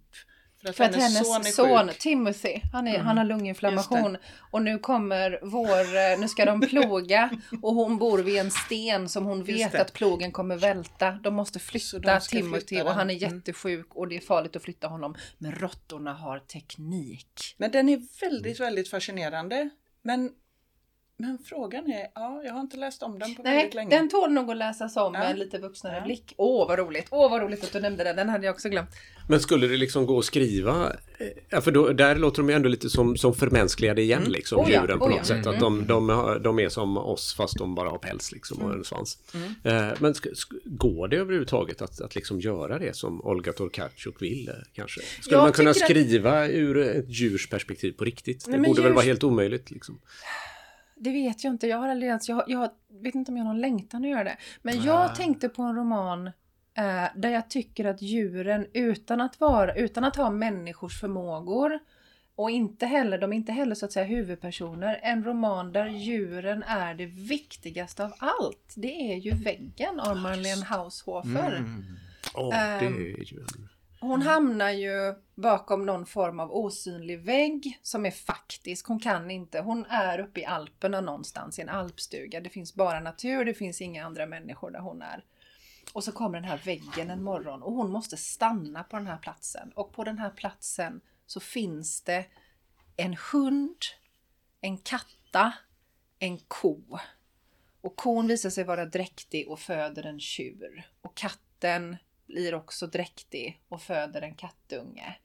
För 0.64 0.70
att, 0.70 0.76
För 0.76 0.84
att 0.84 0.94
hennes, 0.94 1.26
son 1.26 1.44
son. 1.44 1.90
Timothy, 1.98 2.60
han, 2.72 2.88
är, 2.88 2.94
Mm. 2.94 3.06
han 3.06 3.16
har 3.18 3.24
Just 3.24 3.28
lunginflammation. 3.28 4.16
Och 4.50 4.62
nu 4.62 4.78
kommer 4.78 5.38
vår, 5.42 6.12
eh, 6.12 6.20
nu 6.20 6.28
ska 6.28 6.44
de 6.44 6.60
ploga 6.60 7.30
och 7.62 7.74
hon 7.74 7.98
bor 7.98 8.18
vid 8.18 8.36
en 8.36 8.50
sten 8.50 9.08
som 9.08 9.24
hon 9.24 9.44
vet 9.44 9.74
att 9.74 9.92
plogen 9.92 10.32
kommer 10.32 10.56
välta. 10.56 11.10
De 11.10 11.34
måste 11.34 11.58
flytta 11.58 11.98
de 11.98 12.20
Timothy 12.20 12.66
flytta 12.66 12.84
och 12.84 12.90
han 12.94 13.10
är. 13.10 13.16
Mm. 13.16 13.36
jättesjuk 13.36 13.94
och 13.94 14.08
det 14.08 14.16
är 14.16 14.20
farligt 14.20 14.56
att 14.56 14.62
flytta 14.62 14.86
honom. 14.88 15.14
Men 15.38 15.52
råttorna 15.52 16.14
har 16.14 16.38
teknik. 16.38 17.54
Men 17.58 17.70
den 17.70 17.88
är 17.88 18.20
väldigt, 18.20 18.60
väldigt 18.60 18.88
fascinerande. 18.90 19.70
Men, 20.02 20.30
men 21.26 21.38
frågan 21.44 21.86
är, 21.92 22.06
ja, 22.14 22.42
jag 22.44 22.52
har 22.52 22.60
inte 22.60 22.76
läst 22.76 23.02
om 23.02 23.18
den 23.18 23.34
på 23.34 23.42
Nej, 23.42 23.56
väldigt 23.56 23.74
länge. 23.74 23.96
den 23.96 24.08
tål 24.08 24.32
nog 24.32 24.50
att 24.50 24.56
läsas 24.56 24.96
om 24.96 25.14
Ja. 25.14 25.20
med 25.20 25.38
lite 25.38 25.58
vuxnare 25.58 25.96
Ja. 25.98 26.04
blick. 26.04 26.34
Åh, 26.36 26.68
vad 26.68 26.78
roligt! 26.78 27.06
Åh, 27.10 27.30
vad 27.30 27.42
roligt 27.42 27.64
att 27.64 27.72
du 27.72 27.80
nämnde 27.80 28.04
den. 28.04 28.16
Den 28.16 28.28
hade 28.28 28.46
jag 28.46 28.52
också 28.52 28.68
glömt. 28.68 28.90
Men 29.28 29.40
skulle 29.40 29.66
det 29.66 29.76
liksom 29.76 30.06
gå 30.06 30.18
att 30.18 30.24
skriva, 30.24 30.92
eh, 31.18 31.26
ja, 31.48 31.60
för 31.60 31.70
då, 31.70 31.88
där 31.92 32.16
låter 32.16 32.36
de 32.42 32.48
ju 32.48 32.54
ändå 32.54 32.68
lite 32.68 32.90
som, 32.90 33.16
som 33.16 33.34
förmänskligade 33.34 34.02
igen 34.02 34.22
liksom, 34.28 34.58
Oh 34.60 34.70
ja, 34.72 34.80
djuren 34.80 34.98
på 34.98 35.04
oh 35.04 35.10
något 35.10 35.18
ja. 35.18 35.24
sätt. 35.24 35.46
Att 35.46 35.60
de, 35.60 35.86
de, 35.86 36.08
har- 36.08 36.38
de 36.38 36.58
är 36.58 36.68
som 36.68 36.96
oss 36.98 37.34
fast 37.34 37.58
de 37.58 37.74
bara 37.74 37.88
har 37.90 37.98
päls 37.98 38.32
liksom 38.32 38.62
och 38.62 38.72
en 38.74 38.84
svans. 38.84 39.18
Eh, 39.64 39.88
men 39.98 40.14
går 40.64 41.08
det 41.08 41.16
överhuvudtaget 41.16 41.82
att, 41.82 42.00
att 42.00 42.14
liksom 42.14 42.40
göra 42.40 42.78
det 42.78 42.96
som 42.96 43.20
Olga 43.24 43.52
Tokarczuk 43.52 44.22
vill 44.22 44.48
eh, 44.48 44.54
kanske? 44.72 45.00
Skulle 45.20 45.36
Jag 45.36 45.42
man 45.42 45.52
kunna 45.52 45.72
tycker 45.72 45.84
att- 45.84 45.90
skriva 45.90 46.48
ur 46.48 46.78
ett 46.78 47.08
djurs 47.08 47.48
perspektiv 47.48 47.92
på 47.92 48.04
riktigt? 48.04 48.44
Det 48.44 48.50
Nej, 48.50 48.60
borde 48.60 48.82
väl 48.82 48.90
djurs- 48.90 48.94
vara 48.94 49.04
helt 49.04 49.24
omöjligt 49.24 49.70
liksom. 49.70 50.00
Det 50.96 51.10
vet 51.12 51.44
jag 51.44 51.52
inte. 51.52 51.66
Jag 51.66 51.76
har 51.78 51.88
aldrig 51.88 52.08
ens, 52.08 52.28
jag, 52.28 52.44
jag 52.46 52.70
vet 52.88 53.14
inte 53.14 53.30
om 53.30 53.36
jag 53.36 53.44
har 53.44 53.52
någon 53.52 53.60
längtan 53.60 54.04
att 54.04 54.10
göra 54.10 54.24
det. 54.24 54.36
Men 54.62 54.82
jag 54.82 55.14
tänkte 55.14 55.48
på 55.48 55.62
en 55.62 55.76
roman 55.76 56.26
eh, 56.76 57.04
där 57.16 57.28
jag 57.28 57.50
tycker 57.50 57.84
att 57.84 58.02
djuren 58.02 58.66
utan 58.72 59.20
att 59.20 59.40
vara, 59.40 59.74
utan 59.74 60.04
att 60.04 60.16
ha 60.16 60.30
människors 60.30 61.00
förmågor 61.00 61.78
och 62.36 62.50
inte 62.50 62.86
heller, 62.86 63.18
de 63.18 63.32
är 63.32 63.36
inte 63.36 63.52
heller 63.52 63.74
så 63.74 63.86
att 63.86 63.92
säga 63.92 64.06
huvudpersoner. 64.06 65.00
En 65.02 65.24
roman 65.24 65.72
där 65.72 65.86
djuren 65.86 66.62
är 66.62 66.94
det 66.94 67.06
viktigaste 67.06 68.04
av 68.04 68.12
allt. 68.18 68.72
Det 68.76 69.12
är 69.12 69.16
ju 69.16 69.30
Väggen 69.30 70.00
av 70.00 70.16
Marlene 70.16 70.64
Haushofer. 70.64 71.64
Åh, 72.34 72.50
det 72.50 72.56
Ehm, 72.86 72.94
är 72.94 73.32
ju. 73.32 73.44
Hon 74.04 74.22
hamnar 74.22 74.70
ju 74.70 75.14
bakom 75.34 75.86
någon 75.86 76.06
form 76.06 76.40
av 76.40 76.52
osynlig 76.52 77.20
vägg 77.20 77.78
som 77.82 78.06
är 78.06 78.10
faktisk. 78.10 78.86
Hon 78.86 79.00
kan 79.00 79.30
inte, 79.30 79.60
hon 79.60 79.86
är 79.86 80.18
uppe 80.20 80.40
i 80.40 80.44
Alperna 80.44 81.00
någonstans 81.00 81.58
i 81.58 81.62
en 81.62 81.68
alpstuga. 81.68 82.40
Det 82.40 82.50
finns 82.50 82.74
bara 82.74 83.00
natur, 83.00 83.44
det 83.44 83.54
finns 83.54 83.80
inga 83.80 84.06
andra 84.06 84.26
människor 84.26 84.70
där 84.70 84.80
hon 84.80 85.02
är. 85.02 85.24
Och 85.92 86.04
så 86.04 86.12
kommer 86.12 86.40
den 86.40 86.48
här 86.48 86.60
väggen 86.64 87.10
en 87.10 87.22
morgon 87.22 87.62
och 87.62 87.72
hon 87.72 87.90
måste 87.90 88.16
stanna 88.16 88.84
på 88.84 88.96
den 88.96 89.06
här 89.06 89.18
platsen. 89.18 89.72
Och 89.74 89.92
på 89.92 90.04
den 90.04 90.18
här 90.18 90.30
platsen 90.30 91.00
så 91.26 91.40
finns 91.40 92.00
det 92.00 92.26
en 92.96 93.16
hund, 93.32 93.78
en 94.60 94.78
katta, 94.78 95.52
en 96.18 96.38
ko. 96.38 96.98
Och 97.80 97.96
kon 97.96 98.26
visar 98.26 98.50
sig 98.50 98.64
vara 98.64 98.86
dräktig 98.86 99.48
och 99.48 99.60
föder 99.60 100.06
en 100.06 100.20
tjur. 100.20 100.90
Och 101.00 101.14
katten 101.14 101.96
blir 102.26 102.54
också 102.54 102.86
dräktig 102.86 103.62
och 103.68 103.82
föder 103.82 104.22
en 104.22 104.34
kattunge. 104.34 105.16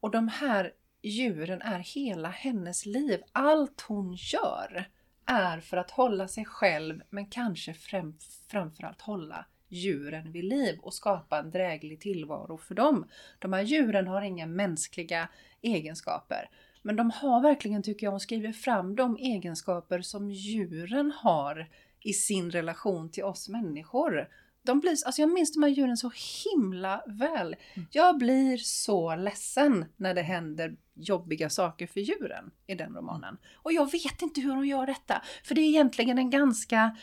Och 0.00 0.10
de 0.10 0.28
här 0.28 0.72
djuren 1.02 1.62
är 1.62 1.78
hela 1.78 2.28
hennes 2.28 2.86
liv. 2.86 3.22
Allt 3.32 3.80
hon 3.80 4.14
gör 4.14 4.88
är 5.26 5.60
för 5.60 5.76
att 5.76 5.90
hålla 5.90 6.28
sig 6.28 6.44
själv 6.44 7.02
men 7.10 7.26
kanske 7.26 7.74
främ, 7.74 8.18
framförallt 8.48 9.00
hålla 9.00 9.46
djuren 9.68 10.32
vid 10.32 10.44
liv 10.44 10.78
och 10.82 10.94
skapa 10.94 11.38
en 11.38 11.50
dräglig 11.50 12.00
tillvaro 12.00 12.58
för 12.58 12.74
dem. 12.74 13.08
De 13.38 13.52
här 13.52 13.62
djuren 13.62 14.06
har 14.06 14.22
inga 14.22 14.46
mänskliga 14.46 15.28
egenskaper. 15.62 16.50
Men 16.82 16.96
de 16.96 17.10
har 17.10 17.40
verkligen, 17.40 17.82
tycker 17.82 18.06
jag, 18.06 18.10
hon 18.10 18.20
skriver 18.20 18.52
fram 18.52 18.96
de 18.96 19.16
egenskaper 19.16 20.00
som 20.00 20.30
djuren 20.30 21.12
har 21.16 21.68
i 22.00 22.12
sin 22.12 22.50
relation 22.50 23.10
till 23.10 23.24
oss 23.24 23.48
människor. 23.48 24.28
De 24.64 24.80
blir, 24.80 24.90
alltså 25.06 25.20
jag 25.22 25.32
minns 25.32 25.52
de 25.52 25.62
här 25.62 25.70
djuren 25.70 25.96
så 25.96 26.12
himla 26.44 27.02
väl. 27.06 27.56
Jag 27.90 28.18
blir 28.18 28.56
så 28.56 29.16
ledsen 29.16 29.84
när 29.96 30.14
det 30.14 30.22
händer 30.22 30.76
jobbiga 30.94 31.50
saker 31.50 31.86
för 31.86 32.00
djuren 32.00 32.50
i 32.66 32.74
den 32.74 32.94
romanen. 32.94 33.36
Och 33.54 33.72
jag 33.72 33.92
vet 33.92 34.22
inte 34.22 34.40
hur 34.40 34.54
hon 34.54 34.68
gör 34.68 34.86
detta. 34.86 35.22
För 35.44 35.54
det 35.54 35.60
är 35.60 35.68
egentligen 35.68 36.18
en 36.18 36.30
ganska 36.30 36.96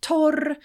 torr 0.00 0.56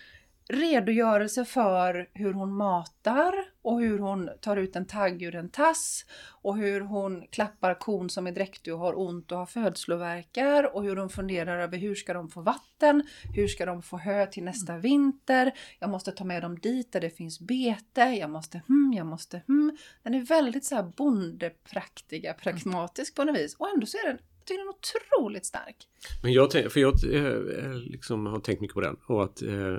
redogörelse 0.50 1.46
för 1.46 2.10
hur 2.14 2.34
hon 2.34 2.54
matar 2.54 3.34
och 3.62 3.80
hur 3.80 4.00
hon 4.00 4.30
tar 4.42 4.58
ut 4.58 4.76
en 4.76 4.86
tagg 4.86 5.24
ur 5.24 5.36
en 5.36 5.50
tass 5.50 6.06
och 6.42 6.58
hur 6.58 6.82
hon 6.82 7.28
klappar 7.30 7.80
kon 7.80 8.10
som 8.10 8.28
är 8.28 8.32
dräktig 8.32 8.74
och 8.74 8.80
har 8.80 9.00
ont 9.00 9.32
och 9.32 9.38
har 9.38 9.46
födslovärkar 9.46 10.76
och 10.76 10.84
hur 10.84 10.96
hon 10.96 11.10
funderar 11.10 11.60
över 11.60 11.78
hur 11.78 11.96
ska 11.96 12.14
de 12.14 12.30
få 12.30 12.42
vatten, 12.42 13.04
hur 13.36 13.48
ska 13.48 13.66
de 13.66 13.82
få 13.82 13.98
hö 13.98 14.26
till 14.26 14.44
nästa 14.44 14.78
vinter, 14.78 15.52
jag 15.80 15.90
måste 15.90 16.12
ta 16.12 16.24
med 16.24 16.42
dem 16.42 16.60
dit 16.60 16.92
där 16.92 17.02
det 17.02 17.10
finns 17.10 17.40
bete, 17.40 18.02
jag 18.02 18.30
måste 18.30 18.62
hm, 18.68 18.94
jag 18.98 19.06
måste 19.06 19.42
hm. 19.48 19.78
Den 20.04 20.14
är 20.14 20.22
väldigt 20.22 20.66
så 20.66 20.76
här 20.76 20.84
bondepraktiga, 20.84 22.34
pragmatisk 22.34 23.16
på 23.16 23.24
något 23.24 23.38
vis 23.38 23.56
och 23.56 23.70
ändå 23.70 23.86
så 23.86 23.98
är 23.98 24.08
den 24.08 24.18
tycker 24.48 24.60
den 24.60 24.68
är 24.68 24.70
otroligt 24.70 25.46
stark. 25.46 25.76
Men 26.24 26.34
jag, 26.34 26.52
för 26.52 26.80
jag 26.80 26.94
eh, 27.14 27.74
liksom 27.74 28.26
har 28.26 28.40
tänkt 28.40 28.62
mycket 28.62 28.74
på 28.74 28.82
den 28.82 28.98
och 29.06 29.24
att 29.24 29.42
eh, 29.42 29.78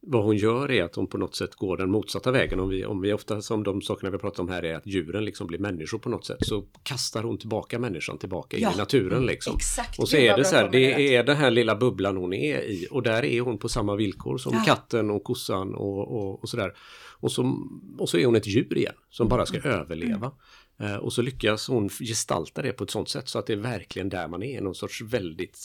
vad 0.00 0.24
hon 0.24 0.36
gör 0.36 0.70
är 0.70 0.84
att 0.84 0.94
hon 0.94 1.06
på 1.06 1.18
något 1.18 1.34
sätt 1.36 1.54
går 1.54 1.76
den 1.76 1.90
motsatta 1.90 2.30
vägen. 2.30 2.60
Om 2.60 2.68
vi, 2.68 2.84
om 2.84 3.00
vi 3.00 3.12
ofta 3.12 3.42
som 3.42 3.62
de 3.64 3.82
sakerna 3.82 4.10
vi 4.10 4.18
pratar 4.18 4.42
om 4.42 4.48
här 4.48 4.64
är 4.64 4.74
att 4.74 4.86
djuren 4.86 5.24
liksom 5.24 5.46
blir 5.46 5.58
människor 5.58 5.98
på 5.98 6.08
något 6.08 6.26
sätt 6.26 6.38
så 6.40 6.64
kastar 6.82 7.22
hon 7.22 7.38
tillbaka 7.38 7.78
människan 7.78 8.18
tillbaka 8.18 8.58
Ja. 8.58 8.68
in 8.68 8.74
i 8.74 8.78
naturen 8.78 9.26
liksom. 9.26 9.56
Exakt. 9.56 9.98
Och 9.98 10.08
så 10.08 10.16
är 10.16 10.36
det 10.36 10.44
så 10.44 10.56
här, 10.56 10.68
det 10.72 11.14
är 11.16 11.24
den 11.24 11.36
här 11.36 11.50
lilla 11.50 11.76
bubblan 11.76 12.16
hon 12.16 12.32
är 12.32 12.60
i 12.62 12.86
och 12.90 13.02
där 13.02 13.24
är 13.24 13.40
hon 13.40 13.58
på 13.58 13.68
samma 13.68 13.96
villkor 13.96 14.38
som 14.38 14.52
Ja. 14.54 14.62
katten 14.66 15.10
och 15.10 15.24
kossan 15.24 15.74
och, 15.74 15.98
och, 16.16 16.42
och 16.42 16.48
sådär. 16.48 16.72
Och 17.20 17.32
så, 17.32 17.58
och 17.98 18.08
så 18.08 18.18
är 18.18 18.26
hon 18.26 18.36
ett 18.36 18.46
djur 18.46 18.78
igen 18.78 18.94
som 19.10 19.28
bara 19.28 19.46
ska 19.46 19.58
Mm. 19.58 19.70
överleva. 19.80 20.32
Eh, 20.80 20.96
och 20.96 21.12
så 21.12 21.22
lyckas 21.22 21.68
hon 21.68 21.88
gestalta 21.88 22.62
det 22.62 22.72
på 22.72 22.84
ett 22.84 22.90
sånt 22.90 23.08
sätt 23.08 23.28
så 23.28 23.38
att 23.38 23.46
det 23.46 23.52
är 23.52 23.56
verkligen 23.56 24.08
där 24.08 24.28
man 24.28 24.42
är, 24.42 24.60
någon 24.60 24.74
sorts 24.74 25.02
väldigt 25.02 25.56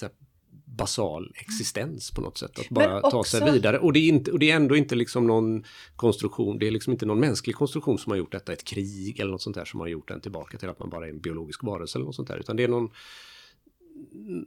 basal 0.65 1.31
existens 1.35 2.11
på 2.11 2.21
något 2.21 2.37
sätt. 2.37 2.59
Att 2.59 2.69
bara 2.69 3.01
ta 3.01 3.23
sig 3.23 3.41
också- 3.41 3.53
vidare. 3.53 3.79
Och 3.79 3.93
det, 3.93 3.99
är 3.99 4.07
inte, 4.07 4.31
och 4.31 4.39
det 4.39 4.51
är 4.51 4.55
ändå 4.55 4.75
inte 4.75 4.95
liksom 4.95 5.27
någon 5.27 5.63
konstruktion, 5.95 6.59
det 6.59 6.67
är 6.67 6.71
liksom 6.71 6.93
inte 6.93 7.05
någon 7.05 7.19
mänsklig 7.19 7.55
konstruktion 7.55 7.97
som 7.97 8.09
har 8.11 8.17
gjort 8.17 8.31
detta, 8.31 8.53
ett 8.53 8.63
krig 8.63 9.19
eller 9.19 9.31
något 9.31 9.41
sånt 9.41 9.55
där 9.55 9.65
som 9.65 9.79
har 9.79 9.87
gjort 9.87 10.07
den 10.07 10.21
tillbaka 10.21 10.57
till 10.57 10.69
att 10.69 10.79
man 10.79 10.89
bara 10.89 11.05
är 11.05 11.09
en 11.09 11.19
biologisk 11.19 11.63
varelse 11.63 11.97
eller 11.97 12.05
något 12.05 12.15
sånt 12.15 12.27
där. 12.27 12.37
Utan 12.37 12.55
det 12.55 12.63
är 12.63 12.67
någon 12.67 12.89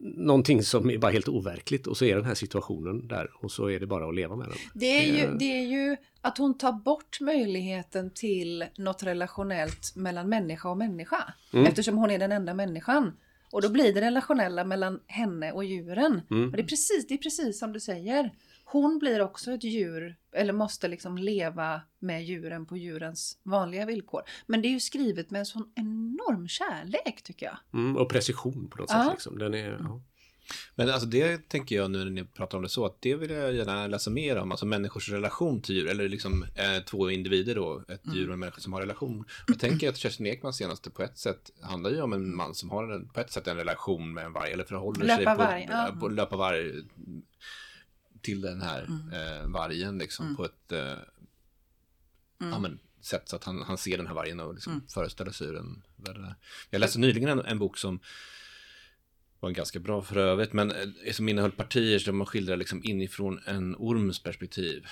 någonting 0.03 0.63
som 0.63 0.91
är 0.91 0.99
bara 0.99 1.13
helt 1.13 1.29
overkligt 1.29 1.87
och 1.87 1.97
så 1.97 2.05
är 2.05 2.17
den 2.17 2.25
här 2.25 2.35
situationen 2.35 3.09
där 3.09 3.31
och 3.35 3.51
så 3.51 3.71
är 3.71 3.81
det 3.81 3.87
bara 3.87 4.09
att 4.09 4.15
leva 4.15 4.37
med 4.37 4.49
den. 4.49 4.57
Det 4.75 4.87
är, 4.87 5.13
ju, 5.13 5.25
Eh. 5.25 5.33
det 5.39 5.45
är 5.59 5.67
ju 5.67 5.97
att 6.21 6.39
hon 6.39 6.59
tar 6.59 6.73
bort 6.73 7.21
möjligheten 7.21 8.11
till 8.15 8.65
något 8.79 9.03
relationellt 9.03 9.93
mellan 9.97 10.29
människa 10.29 10.69
och 10.69 10.77
människa. 10.77 11.35
Mm. 11.53 11.67
Eftersom 11.67 11.97
hon 11.97 12.11
är 12.11 12.19
den 12.19 12.33
enda 12.33 12.55
människan. 12.55 13.13
Och 13.51 13.63
då 13.63 13.71
blir 13.71 13.93
det 13.95 14.01
relationella 14.01 14.65
mellan 14.65 15.01
henne 15.07 15.53
och 15.53 15.65
djuren. 15.65 16.21
Mm. 16.31 16.51
Och 16.51 16.57
det, 16.57 16.63
är 16.63 16.67
precis, 16.67 17.07
det 17.09 17.15
är 17.15 17.19
precis 17.19 17.59
som 17.59 17.73
du 17.73 17.81
säger. 17.81 18.31
Hon 18.65 18.99
blir 18.99 19.21
också 19.23 19.53
ett 19.53 19.65
djur, 19.65 20.17
eller 20.33 20.53
måste 20.53 20.89
liksom 20.89 21.19
leva 21.19 21.81
med 21.99 22.25
djuren 22.25 22.67
på 22.67 22.77
djurens 22.77 23.39
vanliga 23.43 23.87
villkor. 23.87 24.23
Men 24.47 24.63
det 24.63 24.69
är 24.69 24.71
ju 24.71 24.81
skrivet 24.81 25.31
med 25.31 25.39
en 25.39 25.47
sån 25.47 25.73
enorm 25.75 26.49
kärlek 26.49 27.23
tycker 27.23 27.47
jag. 27.47 27.59
Mm, 27.75 27.97
och 27.97 28.09
precision 28.11 28.69
på 28.71 28.77
något 28.79 28.91
Ja. 28.91 29.03
sätt. 29.05 29.13
Liksom. 29.13 29.39
Den 29.39 29.55
är, 29.55 29.71
ja. 29.81 30.01
Men 30.75 30.91
alltså 30.91 31.07
det 31.09 31.49
tänker 31.49 31.77
jag 31.77 31.91
nu 31.91 31.99
när 31.99 32.11
ni 32.11 32.25
pratar 32.25 32.59
om 32.59 32.63
det 32.63 32.69
så, 32.69 32.87
att 32.87 33.03
det 33.03 33.15
vill 33.15 33.31
jag 33.31 33.55
gärna 33.55 33.87
läsa 33.87 34.11
mer 34.11 34.37
om, 34.37 34.51
alltså 34.51 34.67
människors 34.67 35.09
relation 35.09 35.63
till 35.63 35.75
djur, 35.75 35.89
eller 35.89 36.09
liksom 36.09 36.47
eh, 36.55 36.85
två 36.85 37.11
individer 37.11 37.55
då, 37.55 37.83
ett 37.89 38.03
djur 38.15 38.29
och 38.29 38.35
en 38.35 38.41
människa 38.41 38.61
som 38.61 38.73
har 38.73 38.81
relation. 38.81 39.25
Jag 39.47 39.59
tänker 39.59 39.89
att 39.89 39.97
Kerstin 39.97 40.27
Ekmans 40.27 40.57
senaste 40.57 40.91
på 40.91 41.03
ett 41.03 41.19
sätt 41.19 41.51
handlar 41.63 41.91
ju 41.91 42.01
om 42.01 42.13
en 42.13 42.37
man 42.37 42.55
som 42.55 42.71
har 42.71 42.93
en, 42.93 43.09
på 43.09 43.21
ett 43.21 43.33
sätt 43.33 43.47
en 43.47 43.57
relation 43.57 44.15
med 44.15 44.25
en 44.25 44.33
varg, 44.33 44.53
eller 44.53 44.65
förhåller 44.65 45.07
sig 45.07 45.19
Löpa 45.19 45.35
på, 45.35 45.43
varg, 45.43 45.67
ja. 45.71 45.97
på 46.01 46.09
löpa 46.09 46.37
varg 46.37 46.73
till 48.21 48.41
den 48.41 48.63
här 48.63 48.89
eh, 49.13 49.49
vargen 49.49 49.99
liksom 49.99 50.37
på 50.37 50.45
ett 50.45 50.73
eh, 50.73 50.99
ja, 52.39 52.59
men, 52.59 52.79
sätt 53.01 53.29
så 53.29 53.37
att 53.37 53.45
han, 53.45 53.63
han 53.63 53.79
ser 53.79 53.97
den 53.97 54.07
här 54.07 54.15
vargen 54.15 54.41
och 54.41 54.55
liksom 54.55 54.85
föreställer 54.89 55.31
sig 55.33 55.47
hur 55.47 55.55
den. 55.55 55.83
Jag 56.71 56.79
läste 56.79 56.99
nyligen 56.99 57.29
en, 57.29 57.41
en 57.41 57.59
bok 57.59 57.79
som 57.79 58.01
var 59.47 59.53
ganska 59.53 59.79
bra 59.81 60.03
för 60.03 60.17
övrigt, 60.17 60.53
men 60.53 60.71
eh, 60.71 61.13
som 61.13 61.29
innehöll 61.29 61.51
partier 61.53 62.03
där 62.05 62.13
man 62.13 62.27
skildrar 62.27 62.57
liksom 62.57 62.81
inifrån 62.85 63.41
en 63.47 63.75
orms 63.79 64.23
perspektiv. 64.23 64.87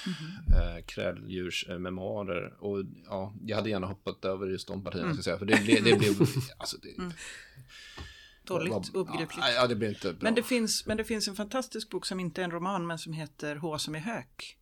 Kräldjurs 0.87 1.67
eh, 1.69 1.79
memoarer. 1.79 2.55
Och 2.65 2.85
ja, 3.07 3.35
jag 3.45 3.57
hade 3.57 3.71
gärna 3.71 3.87
hoppat 3.87 4.25
över 4.25 4.47
just 4.47 4.69
de 4.69 4.85
partierna, 4.85 5.09
ska 5.09 5.17
jag 5.19 5.25
säga. 5.25 5.39
För 5.39 5.47
det, 5.47 5.63
blev- 5.65 5.85
det 5.85 5.99
blev... 5.99 6.13
Alltså, 6.59 6.77
det, 6.83 7.13
Dåligt, 8.45 8.73
var- 8.73 8.97
obegripligt. 9.01 9.45
Ja, 9.57 9.67
det 9.67 9.75
blev 9.75 9.91
inte 9.91 10.09
bra. 10.13 10.19
Men 10.21 10.35
det, 10.35 10.43
finns, 10.43 10.87
men 10.87 10.97
det 10.97 11.05
finns 11.05 11.29
en 11.29 11.35
fantastisk 11.35 11.91
bok 11.91 12.07
som 12.07 12.21
inte 12.21 12.41
är 12.41 12.45
en 12.45 12.51
roman 12.51 12.87
men 12.87 12.99
som 12.99 13.13
heter 13.13 13.57
H 13.57 13.79
som 13.79 13.95
är 13.95 13.99
hök. 13.99 14.57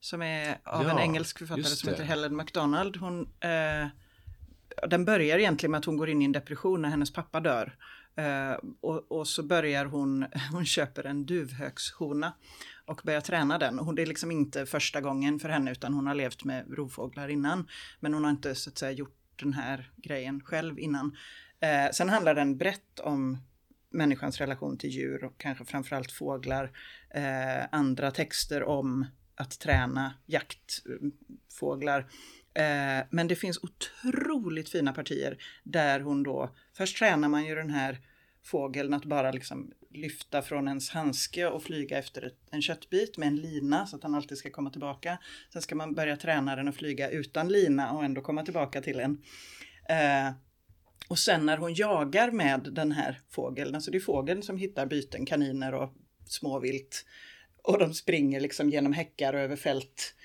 Som 0.00 0.22
är 0.22 0.58
av 0.64 0.80
en 0.82 0.88
Ja, 0.96 1.00
engelsk 1.02 1.38
författare 1.38 1.64
som 1.64 1.86
det. 1.86 1.92
heter 1.92 2.04
Helen 2.04 2.36
MacDonald. 2.36 2.96
Hon, 2.96 3.20
eh, 3.40 3.86
den 4.88 5.04
börjar 5.04 5.38
egentligen 5.38 5.70
med 5.70 5.78
att 5.78 5.84
hon 5.84 5.96
går 5.96 6.08
in 6.08 6.22
i 6.22 6.24
en 6.24 6.32
depression 6.32 6.82
när 6.82 6.88
hennes 6.88 7.12
pappa 7.12 7.40
dör. 7.40 7.76
Eh, 8.16 8.58
och, 8.80 9.12
och 9.12 9.28
så 9.28 9.42
börjar 9.42 9.84
hon, 9.84 10.26
hon 10.52 10.66
köper 10.66 11.06
en 11.06 11.26
duvhökshona 11.26 12.32
och 12.86 13.00
börjar 13.04 13.20
träna 13.20 13.58
den. 13.58 13.78
Och 13.78 13.94
det 13.94 14.02
är 14.02 14.06
liksom 14.06 14.30
inte 14.30 14.66
första 14.66 15.00
gången 15.00 15.38
för 15.38 15.48
henne 15.48 15.72
utan 15.72 15.94
hon 15.94 16.06
har 16.06 16.14
levt 16.14 16.44
med 16.44 16.76
rovfåglar 16.76 17.28
innan. 17.28 17.68
Men 18.00 18.14
hon 18.14 18.24
har 18.24 18.30
inte 18.30 18.54
så 18.54 18.70
att 18.70 18.78
säga 18.78 18.92
gjort 18.92 19.18
den 19.36 19.52
här 19.52 19.90
grejen 19.96 20.40
själv 20.40 20.78
innan. 20.78 21.16
Eh, 21.60 21.90
sen 21.92 22.08
handlar 22.08 22.34
den 22.34 22.58
brett 22.58 23.00
om 23.00 23.38
människans 23.90 24.38
relation 24.38 24.78
till 24.78 24.90
djur 24.90 25.24
och 25.24 25.38
kanske 25.38 25.64
framförallt 25.64 26.12
fåglar. 26.12 26.70
Eh, 27.10 27.64
andra 27.72 28.10
texter 28.10 28.62
om 28.62 29.06
att 29.34 29.60
träna 29.60 30.14
jaktfåglar. 30.26 32.06
Eh, 32.54 33.04
men 33.10 33.28
det 33.28 33.36
finns 33.36 33.60
otroligt 33.62 34.68
fina 34.68 34.92
partier 34.92 35.38
där 35.62 36.00
hon 36.00 36.22
då, 36.22 36.54
först 36.76 36.98
tränar 36.98 37.28
man 37.28 37.44
ju 37.44 37.54
den 37.54 37.70
här 37.70 37.98
fågeln 38.42 38.94
att 38.94 39.04
bara 39.04 39.30
liksom 39.30 39.72
lyfta 39.90 40.42
från 40.42 40.68
ens 40.68 40.90
handske 40.90 41.46
och 41.46 41.62
flyga 41.62 41.98
efter 41.98 42.22
ett, 42.22 42.38
en 42.50 42.62
köttbit 42.62 43.18
med 43.18 43.28
en 43.28 43.36
lina 43.36 43.86
så 43.86 43.96
att 43.96 44.02
han 44.02 44.14
alltid 44.14 44.38
ska 44.38 44.50
komma 44.50 44.70
tillbaka. 44.70 45.18
Sen 45.52 45.62
ska 45.62 45.74
man 45.74 45.94
börja 45.94 46.16
träna 46.16 46.56
den 46.56 46.68
att 46.68 46.76
flyga 46.76 47.10
utan 47.10 47.48
lina 47.48 47.92
och 47.92 48.04
ändå 48.04 48.20
komma 48.20 48.44
tillbaka 48.44 48.80
till 48.80 49.00
en. 49.00 49.22
Eh, 49.88 50.32
och 51.08 51.18
sen 51.18 51.46
när 51.46 51.56
hon 51.56 51.74
jagar 51.74 52.30
med 52.30 52.68
den 52.72 52.92
här 52.92 53.20
fågeln, 53.30 53.74
alltså 53.74 53.90
det 53.90 53.98
är 53.98 54.00
fågeln 54.00 54.42
som 54.42 54.56
hittar 54.56 54.86
byten, 54.86 55.26
kaniner 55.26 55.74
och 55.74 55.94
småvilt. 56.26 57.06
Och 57.62 57.78
de 57.78 57.94
springer 57.94 58.40
liksom 58.40 58.70
genom 58.70 58.92
häckar 58.92 59.32
och 59.32 59.40
över 59.40 59.56
fält 59.56 60.14
eh, 60.16 60.21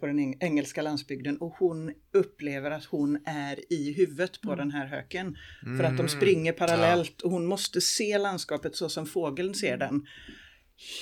på 0.00 0.06
den 0.06 0.18
eng- 0.18 0.36
engelska 0.40 0.82
landsbygden. 0.82 1.36
Och 1.38 1.52
hon 1.58 1.92
upplever 2.12 2.70
att 2.70 2.84
hon 2.84 3.18
är 3.26 3.72
i 3.72 3.92
huvudet 3.92 4.40
på 4.40 4.54
den 4.54 4.70
här 4.70 4.86
höken. 4.86 5.36
För 5.78 5.84
att 5.84 5.96
de 5.96 6.08
springer 6.08 6.52
parallellt 6.52 7.20
och 7.20 7.30
hon 7.30 7.46
måste 7.46 7.80
se 7.80 8.18
landskapet 8.18 8.76
så 8.76 8.88
som 8.88 9.06
fågeln 9.06 9.54
ser 9.54 9.76
den. 9.76 10.06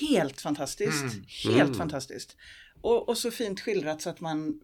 Helt 0.00 0.40
fantastiskt. 0.40 1.16
Helt 1.44 1.62
Mm. 1.68 1.74
fantastiskt. 1.74 2.36
Och, 2.80 3.08
och 3.08 3.18
så 3.18 3.30
fint 3.30 3.60
skildrat 3.60 4.02
så 4.02 4.10
att 4.10 4.20
man 4.20 4.60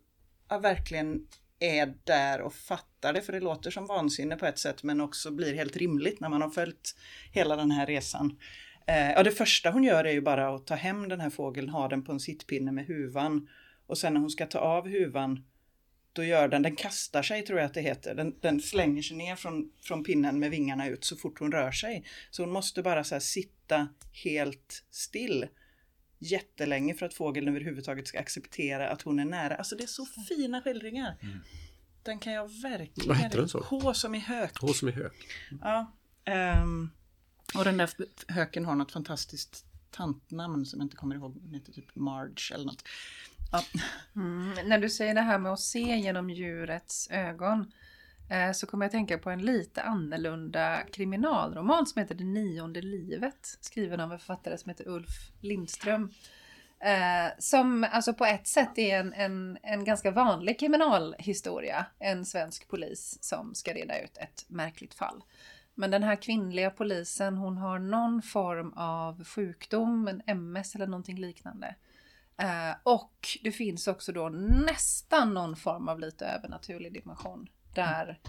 ja, 0.48 0.58
verkligen 0.58 1.20
är 1.60 1.94
där 2.04 2.40
och 2.40 2.54
fattar 2.54 3.12
det. 3.12 3.20
För 3.22 3.32
det 3.32 3.40
låter 3.40 3.70
som 3.70 3.86
vansinne 3.86 4.36
på 4.36 4.46
ett 4.46 4.58
sätt 4.58 4.82
men 4.82 5.00
också 5.00 5.30
blir 5.30 5.54
helt 5.54 5.76
rimligt 5.76 6.20
när 6.20 6.28
man 6.28 6.42
har 6.42 6.50
följt 6.50 6.96
hela 7.32 7.56
den 7.56 7.70
här 7.70 7.86
resan. 7.86 8.38
Eh, 8.86 9.10
ja, 9.12 9.22
det 9.22 9.30
första 9.30 9.70
hon 9.70 9.84
gör 9.84 10.04
är 10.04 10.12
ju 10.12 10.20
bara 10.20 10.54
att 10.54 10.66
ta 10.66 10.74
hem 10.74 11.08
den 11.08 11.20
här 11.20 11.30
fågeln, 11.30 11.68
ha 11.68 11.88
den 11.88 12.04
på 12.04 12.12
en 12.12 12.20
sittpinne 12.20 12.72
med 12.72 12.86
huvan. 12.86 13.48
Och 13.86 13.98
sen 13.98 14.14
när 14.14 14.20
hon 14.20 14.30
ska 14.30 14.46
ta 14.46 14.58
av 14.58 14.88
huvan 14.88 15.44
då 16.12 16.24
gör 16.24 16.48
den, 16.48 16.62
den 16.62 16.76
kastar 16.76 17.22
sig 17.22 17.42
tror 17.42 17.58
jag 17.58 17.66
att 17.66 17.74
det 17.74 17.80
heter, 17.80 18.14
den, 18.14 18.34
den 18.40 18.60
slänger 18.60 19.02
sig 19.02 19.16
ner 19.16 19.36
från, 19.36 19.70
från 19.80 20.04
pinnen 20.04 20.38
med 20.38 20.50
vingarna 20.50 20.88
ut 20.88 21.04
så 21.04 21.16
fort 21.16 21.38
hon 21.38 21.52
rör 21.52 21.72
sig. 21.72 22.04
Så 22.30 22.42
hon 22.42 22.52
måste 22.52 22.82
bara 22.82 23.04
så 23.04 23.20
sitta 23.20 23.88
helt 24.12 24.84
still 24.90 25.46
jättelänge 26.18 26.94
för 26.94 27.06
att 27.06 27.14
fågeln 27.14 27.48
överhuvudtaget 27.48 28.08
ska 28.08 28.18
acceptera 28.18 28.88
att 28.88 29.02
hon 29.02 29.18
är 29.18 29.24
nära. 29.24 29.56
Alltså 29.56 29.76
det 29.76 29.82
är 29.82 29.86
så 29.86 30.06
fina 30.28 30.62
skildringar. 30.62 31.18
Mm. 31.22 31.38
Den 32.02 32.18
kan 32.18 32.32
jag 32.32 32.48
verkligen... 32.62 33.08
Vad 33.08 33.16
heter 33.16 33.38
den 33.38 33.48
så? 33.48 33.60
H 33.60 33.94
som 33.94 34.14
i 34.14 34.18
hök. 34.18 34.58
H 34.60 34.68
som 34.68 34.88
i 34.88 34.92
hök. 34.92 35.28
Ja. 35.60 35.92
Um, 36.62 36.90
och 37.58 37.64
den 37.64 37.76
där 37.76 37.90
höken 38.28 38.64
har 38.64 38.74
något 38.74 38.92
fantastiskt 38.92 39.64
tantnamn 39.90 40.66
som 40.66 40.80
jag 40.80 40.84
inte 40.84 40.96
kommer 40.96 41.14
ihåg. 41.14 41.36
Den 41.40 41.54
heter 41.54 41.72
typ 41.72 41.94
Marge 41.94 42.54
eller 42.54 42.64
något. 42.64 42.84
Ja. 43.54 43.62
Mm, 44.16 44.68
när 44.68 44.78
du 44.78 44.90
säger 44.90 45.14
det 45.14 45.20
här 45.20 45.38
med 45.38 45.52
att 45.52 45.60
se 45.60 45.96
genom 45.96 46.30
djurets 46.30 47.08
ögon 47.10 47.72
eh, 48.30 48.52
så 48.52 48.66
kommer 48.66 48.84
jag 48.84 48.92
tänka 48.92 49.18
på 49.18 49.30
en 49.30 49.42
lite 49.42 49.82
annorlunda 49.82 50.82
kriminalroman 50.92 51.86
som 51.86 52.00
heter 52.00 52.14
Det 52.14 52.24
nionde 52.24 52.82
livet. 52.82 53.58
Skriven 53.60 54.00
av 54.00 54.12
en 54.12 54.18
författare 54.18 54.58
som 54.58 54.70
heter 54.70 54.88
Ulf 54.88 55.30
Lindström. 55.40 56.10
Eh, 56.80 57.32
som 57.38 57.86
alltså 57.90 58.14
på 58.14 58.24
ett 58.24 58.46
sätt 58.46 58.78
är 58.78 58.98
en, 58.98 59.12
en, 59.12 59.58
en 59.62 59.84
ganska 59.84 60.10
vanlig 60.10 60.60
kriminalhistoria. 60.60 61.86
En 61.98 62.24
svensk 62.24 62.68
polis 62.68 63.18
som 63.20 63.54
ska 63.54 63.74
reda 63.74 64.00
ut 64.00 64.16
ett 64.16 64.44
märkligt 64.48 64.94
fall. 64.94 65.22
Men 65.74 65.90
den 65.90 66.02
här 66.02 66.16
kvinnliga 66.16 66.70
polisen 66.70 67.36
hon 67.36 67.56
har 67.56 67.78
någon 67.78 68.22
form 68.22 68.72
av 68.76 69.24
sjukdom, 69.24 70.08
en 70.08 70.22
MS 70.26 70.74
eller 70.74 70.86
någonting 70.86 71.18
liknande. 71.18 71.74
Eh, 72.36 72.76
och 72.82 73.28
det 73.42 73.52
finns 73.52 73.88
också 73.88 74.12
då 74.12 74.28
nästan 74.28 75.34
någon 75.34 75.56
form 75.56 75.88
av 75.88 76.00
lite 76.00 76.26
övernaturlig 76.26 76.92
dimension. 76.92 77.48
Där 77.74 78.20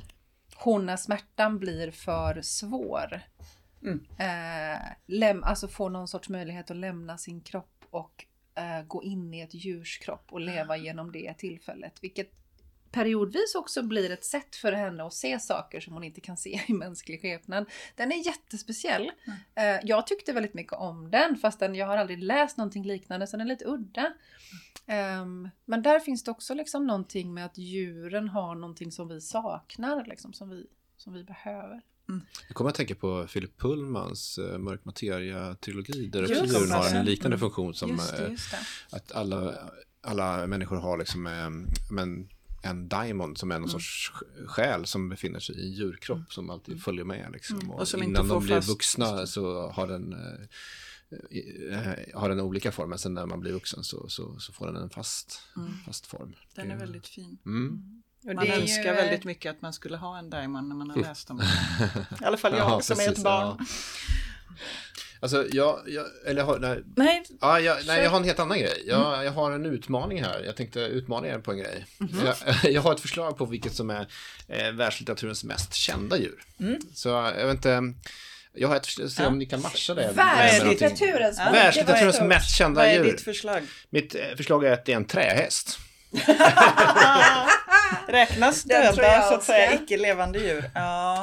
hon 0.56 0.86
när 0.86 0.98
smärtan 0.98 1.60
blir 1.60 1.92
för 1.92 2.42
svår. 2.42 3.22
Mm. 3.82 4.06
Eh, 4.18 4.82
läm, 5.06 5.44
alltså 5.44 5.68
får 5.68 5.90
någon 5.90 6.08
sorts 6.08 6.30
möjlighet 6.30 6.72
att 6.72 6.78
lämna 6.78 7.18
sin 7.18 7.42
kropp 7.42 7.86
och 7.90 8.26
eh, 8.56 8.84
gå 8.84 9.04
in 9.04 9.34
i 9.34 9.42
ett 9.42 9.54
djurs 9.54 9.98
kropp 9.98 10.26
och 10.32 10.42
leva 10.42 10.78
genom 10.78 11.12
det 11.12 11.34
tillfället. 11.34 11.94
Vilket 12.02 12.32
periodvis 12.96 13.56
också 13.56 13.84
blir 13.84 14.12
ett 14.12 14.26
sätt 14.26 14.56
för 14.56 14.72
henne 14.72 15.04
att 15.04 15.14
se 15.14 15.40
saker 15.40 15.80
som 15.80 15.94
hon 15.94 16.04
inte 16.04 16.22
kan 16.22 16.38
se 16.38 16.62
i 16.68 16.74
mänsklig 16.74 17.22
skepnad. 17.22 17.66
Den 17.96 18.12
är 18.12 18.26
jättespeciell. 18.26 19.12
Mm. 19.56 19.80
Jag 19.84 20.08
tyckte 20.08 20.34
väldigt 20.34 20.54
mycket 20.54 20.74
om 20.74 21.12
den 21.12 21.38
fastän 21.38 21.76
jag 21.76 21.88
har 21.88 21.98
aldrig 21.98 22.24
läst 22.24 22.58
någonting 22.58 22.84
liknande 22.84 23.28
så 23.28 23.38
den 23.38 23.48
är 23.48 23.50
lite 23.50 23.66
udda. 23.66 24.14
Um, 25.22 25.50
men 25.66 25.82
där 25.82 26.00
finns 26.00 26.24
det 26.24 26.32
också 26.32 26.54
liksom 26.54 26.88
någonting 26.88 27.34
med 27.34 27.46
att 27.46 27.58
djuren 27.58 28.30
har 28.30 28.56
någonting 28.56 28.92
som 28.92 29.08
vi 29.08 29.22
saknar, 29.22 30.06
liksom, 30.06 30.34
som, 30.34 30.50
vi, 30.50 30.66
som 30.98 31.14
vi 31.14 31.24
behöver. 31.24 31.82
Mm. 32.10 32.22
Jag 32.48 32.56
kommer 32.56 32.70
att 32.70 32.76
tänka 32.76 32.96
på 32.96 33.28
Philip 33.28 33.58
Pullmans 33.58 34.40
uh, 34.40 34.58
Mörk 34.58 34.86
materia-trilogi 34.86 36.08
där 36.08 36.28
djuren 36.28 36.72
har 36.72 36.96
en 36.96 37.06
liknande 37.06 37.36
mm. 37.36 37.40
funktion 37.40 37.74
som 37.74 37.90
just 37.90 38.18
det, 38.18 38.28
just 38.28 38.52
det. 38.52 38.58
Uh, 38.58 38.64
att 38.90 39.12
alla, 39.12 39.54
alla 40.02 40.48
människor 40.48 40.76
har 40.76 40.98
liksom, 40.98 41.28
uh, 41.28 41.50
men, 41.92 42.30
en 42.66 42.88
diamond 42.88 43.38
som 43.38 43.52
är 43.52 43.56
någon 43.56 43.70
mm. 43.70 43.80
sorts 43.80 44.12
själ 44.48 44.86
som 44.86 45.10
befinner 45.10 45.40
sig 45.40 45.56
i 45.56 45.66
en 45.66 45.72
djurkropp 45.72 46.18
mm. 46.18 46.30
som 46.30 46.50
alltid 46.50 46.84
följer 46.84 47.06
med. 47.06 47.32
Liksom. 47.34 47.60
Mm. 47.60 47.72
Och, 47.72 47.82
och 47.82 48.04
innan 48.04 48.28
de 48.28 48.46
blir 48.46 48.62
vuxna 48.62 49.28
så 49.28 49.70
har 49.70 49.88
den, 49.88 50.14
eh, 50.14 51.80
eh, 51.80 52.20
har 52.20 52.30
den 52.30 52.40
olika 52.40 52.72
former. 52.72 52.98
Sen 52.98 53.14
när 53.14 53.26
man 53.26 53.40
blir 53.40 53.52
vuxen 53.52 53.84
så, 53.84 54.10
så, 54.10 54.40
så 54.40 54.54
får 54.54 54.68
den 54.68 54.76
en 54.76 54.90
fast, 54.90 55.42
mm. 55.56 55.74
fast 55.86 56.08
form. 56.08 56.36
Den 56.56 56.72
är 56.72 56.78
väldigt 56.78 57.08
fin. 57.08 57.38
Mm. 57.46 58.02
Man 58.26 58.48
önskar 58.48 58.84
ju... 58.84 58.96
väldigt 58.96 59.24
mycket 59.24 59.52
att 59.52 59.62
man 59.62 59.74
skulle 59.74 59.98
ha 59.98 60.18
en 60.20 60.30
diamond 60.30 60.68
när 60.68 60.76
man 60.76 60.90
har 60.90 60.98
läst 60.98 61.30
om 61.30 61.38
den. 61.38 61.48
I 62.22 62.26
alla 62.26 62.38
fall 62.38 62.52
jag 62.58 62.62
ja, 62.62 62.82
som 62.82 62.96
precis, 62.96 63.12
är 63.12 63.12
ett 63.12 63.24
barn. 63.24 63.58
Ja. 63.60 63.66
Alltså, 65.26 65.46
jag, 65.52 65.80
jag 65.88 66.06
eller 66.26 66.44
har, 66.44 66.60
nej. 66.60 66.84
Nej, 66.96 67.24
ja, 67.42 67.60
jag, 67.60 67.78
nej, 67.88 68.04
jag 68.04 68.10
har 68.10 68.18
en 68.18 68.24
helt 68.24 68.40
annan 68.40 68.60
grej. 68.60 68.84
Jag, 68.86 69.14
mm. 69.14 69.26
jag 69.26 69.32
har 69.32 69.52
en 69.52 69.66
utmaning 69.66 70.24
här. 70.24 70.44
Jag 70.46 70.56
tänkte 70.56 70.80
utmana 70.80 71.28
er 71.28 71.40
på 71.40 71.52
en 71.52 71.58
grej. 71.58 71.86
Mm 72.00 72.26
jag, 72.26 72.36
jag, 72.72 72.82
har 72.82 72.94
ett 72.94 73.00
förslag 73.00 73.38
på 73.38 73.46
vilket 73.46 73.76
som 73.76 73.90
är 73.90 74.08
eh, 74.48 74.72
världslitteraturens 74.72 75.44
mest 75.44 75.74
kända 75.74 76.18
djur. 76.18 76.44
Mm. 76.60 76.80
Så 76.94 77.10
jag 77.10 77.48
vet 77.48 77.56
inte. 77.56 77.94
Jag 78.54 78.68
har 78.68 78.76
ett 78.76 78.86
förslag, 78.86 79.12
se 79.12 79.26
om 79.26 79.40
ni 79.40 79.46
kan 79.46 79.62
matcha 79.62 79.94
det. 79.94 80.12
Världslitteraturens, 80.14 81.38
ja, 81.40 81.52
världslitteraturens 81.52 82.22
mest 82.22 82.56
kända 82.58 82.92
djur. 82.92 83.00
Vad 83.00 83.08
är 83.08 83.12
ditt 83.12 83.22
förslag? 83.22 83.62
Mitt 83.90 84.16
eh, 84.16 84.22
förslag 84.38 84.66
är 84.66 84.72
att 84.72 84.86
det 84.86 84.92
är 84.92 84.98
en 84.98 85.06
trähäst. 85.06 85.80
Räknas 88.08 88.64
döda 88.64 89.22
så 89.22 89.34
att 89.34 89.44
säga 89.44 89.74
icke-levande 89.74 90.40
djur? 90.40 90.70
Ja. 90.74 91.15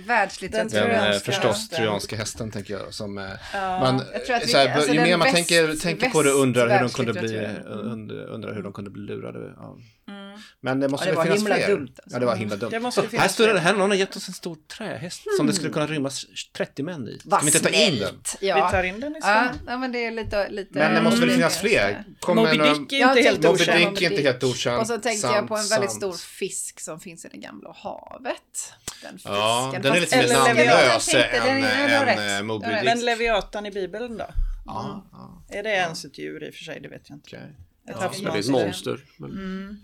Ja. 0.00 0.06
Världslitteratur. 0.06 0.80
Den 0.80 1.12
eh, 1.12 1.18
förstås 1.18 1.68
trojanska 1.68 2.16
hästen 2.16 2.50
tänker 2.50 2.74
jag. 2.74 2.94
Som, 2.94 3.18
eh, 3.18 3.24
ja. 3.54 3.80
man, 3.80 3.98
så 4.46 4.56
här, 4.56 4.74
alltså, 4.74 4.92
ju 4.92 5.00
mer 5.00 5.16
man 5.16 5.32
tänker, 5.32 5.76
tänker 5.76 6.10
på 6.10 6.22
det 6.22 6.30
undrar 6.30 6.68
hur 6.68 6.80
de 6.80 6.88
kunde 6.88 7.12
bli, 7.12 7.46
undrar, 7.66 8.26
undrar 8.26 8.54
hur 8.54 8.62
de 8.62 8.72
kunde 8.72 8.90
bli 8.90 9.02
lurade 9.02 9.38
av. 9.38 9.80
Mm. 10.08 10.29
Men 10.60 10.80
det 10.80 10.88
måste 10.88 11.08
ja, 11.08 11.14
det 11.14 11.22
finnas 11.22 11.44
fler. 11.44 11.68
Dumt, 11.68 11.88
alltså. 11.88 12.16
Ja, 12.16 12.18
det 12.18 12.26
var 12.26 12.36
himla 12.36 12.56
dumt. 12.56 12.70
Det 12.70 12.80
måste 12.80 13.08
här 13.12 13.28
står 13.28 13.48
det, 13.48 13.60
här 13.60 13.74
någon 13.74 13.90
har 13.90 13.96
gett 13.96 14.16
oss 14.16 14.28
en 14.28 14.34
stor 14.34 14.56
trähäst 14.76 15.26
mm. 15.26 15.36
som 15.36 15.46
det 15.46 15.52
skulle 15.52 15.72
kunna 15.72 15.86
rymmas 15.86 16.26
30 16.56 16.82
män 16.82 17.08
i. 17.08 17.18
Vi 17.24 17.46
inte 17.46 17.60
ta 17.60 17.68
in 17.68 17.98
den? 17.98 18.20
Ja. 18.40 18.54
Vi 18.54 18.72
tar 18.72 18.82
in 18.82 19.00
den 19.00 19.16
i 19.16 19.18
ja, 19.22 19.50
ja, 19.66 19.78
men 19.78 19.92
det 19.92 20.04
är 20.04 20.10
lite, 20.10 20.48
lite... 20.48 20.78
Men 20.78 20.94
det 20.94 21.02
måste 21.02 21.20
väl 21.20 21.30
finnas 21.30 21.58
fler? 21.58 22.04
Moby 22.26 22.50
Dick 22.50 22.92
är 22.92 23.08
inte 23.08 23.22
helt 23.22 23.44
okänd. 23.44 23.80
Moby 23.80 23.90
Dick 23.90 24.02
är 24.02 24.10
inte 24.10 24.22
helt 24.22 24.44
okänd. 24.44 24.80
Och 24.80 24.86
så 24.86 24.98
tänkte 24.98 25.26
jag 25.26 25.48
på 25.48 25.56
en 25.56 25.68
väldigt 25.68 25.92
stor 25.92 26.12
fisk 26.12 26.80
som 26.80 27.00
finns 27.00 27.24
i 27.24 27.28
det 27.28 27.36
gamla 27.36 27.72
havet. 27.72 28.74
Den 29.02 29.12
fisken. 29.12 29.32
Ja, 29.32 29.74
den 29.82 29.92
är 29.92 30.00
lite 30.00 30.16
mer 30.16 30.34
namnlös 30.34 31.14
än, 31.14 32.18
än 32.18 32.46
Moby 32.46 32.66
Dick. 32.66 32.84
Men 32.84 33.00
Leviatan 33.00 33.66
i 33.66 33.70
Bibeln 33.70 34.16
då? 34.16 34.26
Ja. 34.66 35.04
Är 35.48 35.62
det 35.62 35.70
ens 35.70 36.04
ett 36.04 36.18
djur 36.18 36.44
i 36.44 36.50
och 36.50 36.54
för 36.54 36.64
sig? 36.64 36.80
Det 36.80 36.88
vet 36.88 37.08
jag 37.08 37.16
inte. 37.16 37.36
Ett 37.36 37.96
ja, 38.00 38.10
det 38.18 38.38
är 38.38 38.38
ett 38.38 38.48
monster. 38.48 39.04
Men... 39.16 39.30
Mm. 39.30 39.80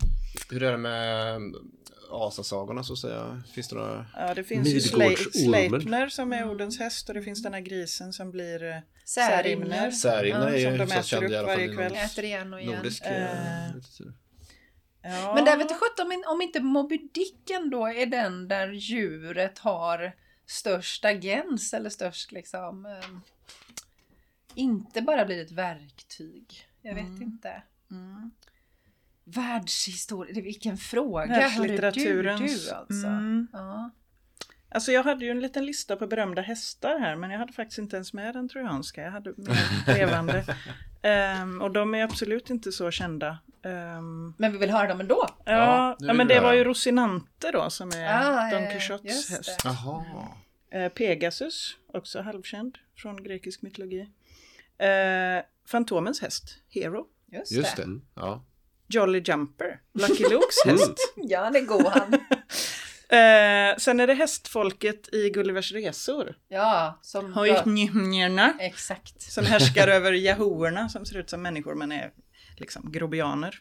Hur 0.49 0.63
är 0.63 0.71
det 0.71 0.77
med 0.77 1.41
asasagorna 2.11 2.83
så 2.83 2.93
att 2.93 2.99
säga? 2.99 3.43
Finns 3.53 3.67
det 3.67 3.75
några? 3.75 4.05
Ja, 4.15 4.33
det 4.33 4.43
finns 4.43 4.67
ju 4.67 4.81
Sleipner 4.81 6.09
som 6.09 6.33
är 6.33 6.49
Odens 6.49 6.79
häst 6.79 7.09
och 7.09 7.15
det 7.15 7.21
finns 7.21 7.43
den 7.43 7.53
här 7.53 7.61
grisen 7.61 8.13
som 8.13 8.31
blir 8.31 8.63
eh, 8.63 8.77
Särimner. 9.05 9.91
Särimner 9.91 10.47
är 10.47 10.81
ju 10.81 10.87
så 10.87 11.03
känd 11.03 11.31
i 11.31 11.35
alla 11.35 11.47
fall 11.47 11.59
inom 11.59 11.79
Äter 11.79 12.23
igen 12.23 12.53
och 12.53 12.61
igen. 12.61 12.75
nordisk 12.75 13.05
uh, 13.05 13.11
ja. 15.01 15.33
Men 15.35 15.45
där 15.45 15.57
vet 15.57 15.79
sjutton 15.79 16.05
om, 16.05 16.23
om 16.27 16.41
inte 16.41 16.59
Moby 16.59 17.09
Dick 17.13 17.49
ändå 17.49 17.87
är 17.87 18.05
den 18.05 18.47
där 18.47 18.71
djuret 18.71 19.59
har 19.59 20.15
störst 20.45 21.05
agens 21.05 21.73
eller 21.73 21.89
störst 21.89 22.31
liksom 22.31 22.85
um, 22.85 23.21
inte 24.55 25.01
bara 25.01 25.25
blir 25.25 25.41
ett 25.41 25.51
verktyg. 25.51 26.67
Jag 26.81 26.95
vet 26.95 27.05
mm. 27.05 27.21
inte. 27.21 27.61
Mm. 27.91 28.31
Världshistoria, 29.29 30.41
vilken 30.41 30.77
fråga. 30.77 31.25
Världlitteraturens. 31.25 32.65
Du, 32.65 32.69
du 32.69 32.75
alltså. 32.75 33.07
Mm. 33.07 33.47
Ja. 33.53 33.89
Alltså 34.69 34.91
jag 34.91 35.03
hade 35.03 35.25
ju 35.25 35.31
en 35.31 35.39
liten 35.39 35.65
lista 35.65 35.95
på 35.95 36.07
berömda 36.07 36.41
hästar 36.41 36.99
här 36.99 37.15
men 37.15 37.31
jag 37.31 37.39
hade 37.39 37.53
faktiskt 37.53 37.79
inte 37.79 37.95
ens 37.95 38.13
med 38.13 38.33
den 38.33 38.49
trojanska. 38.49 39.01
Jag 39.01 39.11
hade 39.11 39.33
mer 39.37 39.87
levande. 39.97 40.45
um, 41.41 41.61
och 41.61 41.71
de 41.71 41.95
är 41.95 42.03
absolut 42.03 42.49
inte 42.49 42.71
så 42.71 42.91
kända. 42.91 43.37
Um, 43.63 44.35
men 44.37 44.51
vi 44.51 44.57
vill 44.57 44.69
höra 44.69 44.87
dem 44.87 44.99
ändå. 44.99 45.27
Ja, 45.45 45.51
ja, 45.51 45.95
ja 45.99 46.13
men 46.13 46.27
det 46.27 46.39
var 46.39 46.53
ju 46.53 46.63
Rosinante 46.63 47.51
då 47.51 47.69
som 47.69 47.89
är 47.89 48.09
ah, 48.09 48.49
Don 48.51 48.67
Quijotes 48.67 49.29
häst. 49.29 49.65
Uh, 50.75 50.87
Pegasus, 50.87 51.77
också 51.93 52.21
halvkänd 52.21 52.77
från 52.97 53.23
grekisk 53.23 53.61
mytologi. 53.61 54.01
Uh, 54.01 55.43
Fantomens 55.65 56.21
häst, 56.21 56.57
Hero. 56.69 57.07
Just, 57.31 57.51
Just 57.51 57.75
det. 57.75 57.85
det. 57.85 57.99
Ja. 58.15 58.43
Jolly 58.87 59.19
Jumper, 59.25 59.79
Lucky 59.93 60.23
Lukes 60.23 60.65
häst. 60.65 61.13
ja, 61.15 61.49
det 61.49 61.61
går 61.61 61.89
han. 61.89 62.13
eh, 63.19 63.77
sen 63.77 63.99
är 63.99 64.07
det 64.07 64.13
hästfolket 64.13 65.13
i 65.13 65.29
Gullivers 65.29 65.71
resor. 65.71 66.35
Ja, 66.47 66.99
som... 67.01 67.33
Hojnjärna. 67.33 68.53
Exakt. 68.59 69.21
Som 69.21 69.45
härskar 69.45 69.87
över 69.87 70.11
jahoerna 70.11 70.89
som 70.89 71.05
ser 71.05 71.17
ut 71.17 71.29
som 71.29 71.41
människor 71.41 71.75
men 71.75 71.91
är 71.91 72.11
liksom 72.57 72.91
grobianer. 72.91 73.59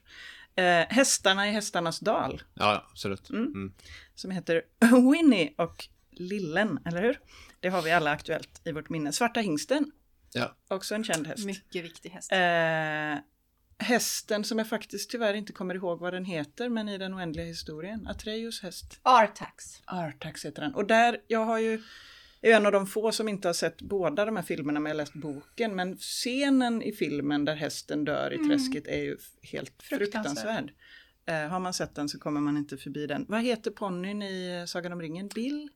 Eh, 0.57 0.87
hästarna 0.89 1.49
i 1.49 1.51
Hästarnas 1.51 2.01
dal. 2.01 2.43
Ja, 2.55 2.87
absolut. 2.91 3.31
Mm. 3.31 3.43
Mm. 3.43 3.73
Som 4.15 4.31
heter 4.31 4.63
Winnie 5.13 5.55
och 5.59 5.89
Lillen, 6.11 6.79
eller 6.85 7.03
hur? 7.03 7.21
Det 7.61 7.69
har 7.69 7.83
vi 7.83 7.93
alla 7.93 8.11
aktuellt 8.11 8.61
i 8.65 8.73
vårt 8.73 8.89
minne. 8.89 9.13
Svarta 9.13 9.41
hingsten. 9.41 9.93
Ja. 10.33 10.57
Också 10.69 10.95
en 10.95 11.05
känd 11.05 11.27
häst. 11.27 11.47
Mycket 11.47 11.85
viktig 11.85 12.11
häst. 12.11 12.33
Eh, 12.33 13.19
hästen 13.79 14.45
som 14.45 14.59
jag 14.59 14.69
faktiskt 14.69 15.11
tyvärr 15.11 15.35
inte 15.35 15.53
kommer 15.53 15.75
ihåg 15.75 15.99
vad 16.01 16.13
den 16.13 16.25
heter, 16.25 16.69
men 16.69 16.89
i 16.89 16.99
den 16.99 17.15
oändliga 17.15 17.47
historien. 17.47 18.07
Atreus 18.07 18.63
häst. 18.63 19.01
Artax. 19.03 19.83
Artax 19.85 20.45
heter 20.45 20.63
den. 20.63 20.75
Och 20.75 20.87
där, 20.87 21.19
jag 21.27 21.45
har 21.45 21.59
ju 21.59 21.83
är 22.41 22.57
en 22.57 22.67
av 22.67 22.73
de 22.73 22.87
få 22.87 23.13
som 23.13 23.29
inte 23.29 23.49
har 23.49 23.53
sett 23.53 23.83
båda 23.83 24.25
de 24.25 24.37
här 24.37 24.43
filmerna 24.43 24.81
men 24.81 24.91
jag 24.91 24.95
har 24.95 25.03
läst 25.03 25.15
boken. 25.15 25.77
Men 25.77 25.97
scenen 25.97 26.83
i 26.83 26.93
filmen 26.93 27.45
där 27.45 27.55
hästen 27.57 28.05
dör 28.05 28.33
i 28.33 28.49
träsket 28.49 28.87
är 28.87 28.99
ju 29.03 29.17
helt 29.43 29.83
Fruktansvärd. 29.83 29.99
fruktansvärd. 29.99 30.73
Eh, 31.27 31.49
har 31.51 31.61
man 31.61 31.75
sett 31.75 31.95
den 31.95 32.09
så 32.09 32.19
kommer 32.19 32.41
man 32.41 32.57
inte 32.57 32.77
förbi 32.77 33.07
den. 33.07 33.27
Vad 33.29 33.43
heter 33.43 33.71
ponnyn 33.71 34.23
i 34.23 34.59
eh, 34.61 34.65
Sagan 34.67 34.93
om 34.93 35.01
ringen? 35.03 35.29
Bill? 35.29 35.69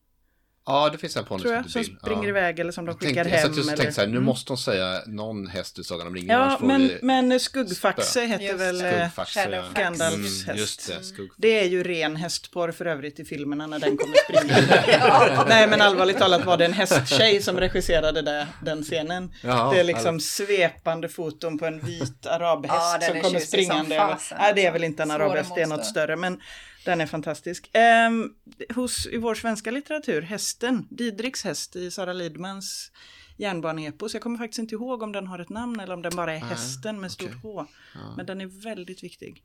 Ja, 0.67 0.89
det 0.93 0.99
finns 0.99 1.17
en 1.17 1.25
ponny 1.25 1.43
som 1.43 1.51
jag. 1.51 1.57
heter 1.59 1.71
Som 1.71 1.83
Bill. 1.83 1.97
springer 2.03 2.23
ja. 2.23 2.29
iväg 2.29 2.59
eller 2.59 2.73
som 2.73 2.85
de 2.87 2.91
Jag 2.91 3.01
skickar 3.01 3.15
tänkte, 3.25 3.31
jag 3.31 3.37
hem. 3.39 3.49
satt 3.49 3.57
just 3.57 3.69
och 3.69 3.73
eller... 3.73 3.77
tänkte 3.83 3.95
så 3.95 4.01
här, 4.01 4.09
nu 4.09 4.13
Mm. 4.17 4.25
måste 4.25 4.51
de 4.51 4.57
säga 4.57 5.03
någon 5.07 5.47
häst 5.47 5.79
i 5.79 5.85
Sagan 5.85 6.07
om 6.07 6.15
ringen. 6.15 6.39
Ja, 6.39 6.59
men, 6.61 6.81
vi 6.89 6.99
men 7.03 7.41
Skuggfaxe 7.41 8.21
heter 8.27 8.45
Just 8.45 8.61
väl... 8.61 8.81
eh, 8.85 8.91
Skuggfax. 9.01 9.35
Shadowfax. 9.35 9.75
Gandalfs 9.75 10.15
Mm, 10.15 10.25
häst. 10.47 10.59
Just 10.59 10.89
det, 10.89 11.05
skugg. 11.05 11.31
Det 11.37 11.61
är 11.61 11.65
ju 11.65 11.83
ren 11.83 12.17
hästporr 12.17 12.73
för 12.73 12.85
övrigt 12.87 13.21
i 13.21 13.25
filmerna 13.25 13.67
när 13.67 13.79
den 13.79 13.97
kommer 13.97 14.17
springande. 14.25 15.45
Nej 15.49 15.69
men 15.69 15.81
allvarligt 15.83 16.19
talat 16.19 16.45
var 16.45 16.57
det 16.57 16.65
en 16.65 16.73
hästtjej 16.73 17.43
som 17.43 17.61
regisserade 17.61 18.23
det, 18.23 18.47
den 18.65 18.83
scenen. 18.83 19.33
Jaha, 19.43 19.73
det 19.75 19.81
är 19.81 19.85
liksom 19.85 20.15
alltså. 20.15 20.45
svepande 20.45 21.09
foton 21.09 21.59
på 21.59 21.67
en 21.67 21.81
vit 21.81 22.27
arabhäst 22.27 22.75
Ja, 23.01 23.07
som 23.13 23.21
kommer 23.21 23.41
springande 23.41 23.85
som 23.85 23.93
över. 24.05 24.13
fasen, 24.15 24.39
Nej 24.41 24.53
det 24.55 24.61
är 24.61 24.67
alltså. 24.67 24.73
väl 24.73 24.85
inte 24.85 25.03
en 25.03 25.11
arabhäst, 25.11 25.55
det 25.55 25.63
är 25.63 25.67
något 25.67 25.87
större 25.87 26.17
men 26.17 26.41
den 26.85 27.01
är 27.01 27.07
fantastisk. 27.07 27.71
Ehm, 27.73 28.35
hos, 28.75 29.07
I 29.07 29.17
vår 29.17 29.35
svenska 29.35 29.71
litteratur, 29.71 30.23
Hästen, 30.23 30.87
Didriks 30.91 31.45
häst 31.45 31.77
i 31.77 31.91
Sara 31.91 32.13
Lidmans 32.13 32.93
järnbaneepos. 33.37 34.15
Jag 34.15 34.23
kommer 34.23 34.39
faktiskt 34.39 34.59
inte 34.59 34.75
ihåg 34.75 35.03
om 35.03 35.13
den 35.13 35.27
har 35.27 35.39
ett 35.39 35.49
namn 35.49 35.81
eller 35.81 35.95
om 35.95 36.03
den 36.03 36.17
bara 36.17 36.35
är 36.35 36.39
Hästen 36.39 37.01
med 37.01 37.13
stort. 37.13 37.35
H. 37.43 37.67
Ja. 37.95 38.15
Men 38.17 38.27
den 38.27 38.41
är 38.41 38.47
väldigt 38.47 39.05
viktig. 39.05 39.45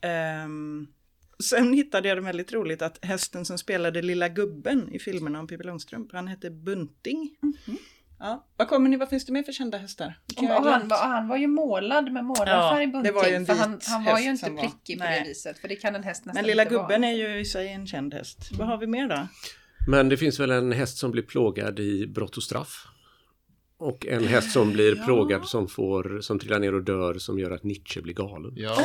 Ehm, 0.00 0.86
sen 1.42 1.72
hittade 1.72 2.08
jag 2.08 2.16
det 2.16 2.20
väldigt 2.20 2.52
roligt 2.52 2.82
att 2.82 3.04
hästen 3.04 3.44
som 3.44 3.58
spelade 3.58 4.02
lilla 4.02 4.28
gubben 4.28 4.88
i 4.92 4.98
filmerna 4.98 5.40
om 5.40 5.46
Pippi 5.46 5.64
Långstrump, 5.64 6.12
han 6.12 6.28
hette 6.28 6.50
Bunting. 6.50 7.36
Ja. 8.20 8.46
Vad 8.56 8.68
kommer 8.68 8.88
ni, 8.90 8.96
vad 8.96 9.08
finns 9.08 9.26
det 9.26 9.32
mer 9.32 9.42
för 9.42 9.52
kända 9.52 9.78
hästar? 9.78 10.18
Och 10.36 10.44
han, 10.44 10.88
var, 10.88 10.96
han 10.96 11.28
var 11.28 11.36
ju 11.36 11.46
målad 11.46 12.12
med 12.12 12.24
målarfärg 12.24 12.84
Ja, 12.84 12.90
bunting. 12.90 13.02
det 13.02 13.12
var 13.12 13.26
ju 13.26 13.34
en 13.34 13.46
för 13.46 13.54
han, 13.54 13.80
han 13.86 14.04
var 14.04 14.18
ju 14.18 14.30
inte 14.30 14.46
som 14.46 14.54
var- 14.56 14.62
prickig 14.62 14.98
på 14.98 15.04
Nej. 15.04 15.20
det 15.22 15.28
viset. 15.28 15.58
För 15.58 15.68
det 15.68 15.76
kan 15.76 15.94
en 15.94 16.02
häst 16.02 16.24
nästan 16.26 16.42
Men 16.42 16.48
lilla 16.50 16.62
inte 16.62 16.74
gubben 16.74 17.00
vara. 17.00 17.10
är 17.10 17.16
ju 17.16 17.40
i 17.40 17.44
sig 17.44 17.68
en 17.68 17.86
känd 17.86 18.14
häst. 18.14 18.38
Vad 18.58 18.68
har 18.68 18.78
vi 18.78 18.86
mer 18.86 19.08
då? 19.08 19.28
Men 19.88 20.08
det 20.08 20.16
finns 20.16 20.40
väl 20.40 20.50
en 20.50 20.72
häst 20.72 20.98
som 20.98 21.10
blir 21.10 21.22
plågad 21.22 21.80
i 21.80 22.06
brott 22.06 22.36
och 22.36 22.42
straff. 22.42 22.84
Och 23.78 24.06
en 24.06 24.26
häst 24.26 24.50
som 24.52 24.72
blir 24.72 24.96
Ja. 24.98 25.04
plågad 25.04 25.44
som, 25.48 25.68
får, 25.68 26.20
som 26.20 26.38
trillar 26.38 26.58
ner 26.58 26.74
och 26.74 26.82
dör 26.84 27.14
som 27.18 27.38
gör 27.38 27.50
att 27.50 27.62
Nietzsche 27.64 28.00
blir 28.02 28.14
galen. 28.14 28.52
Ja, 28.56 28.76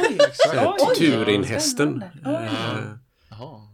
oj. 0.89 0.95
Turinhästen. 0.97 2.03
Eh. 2.25 2.41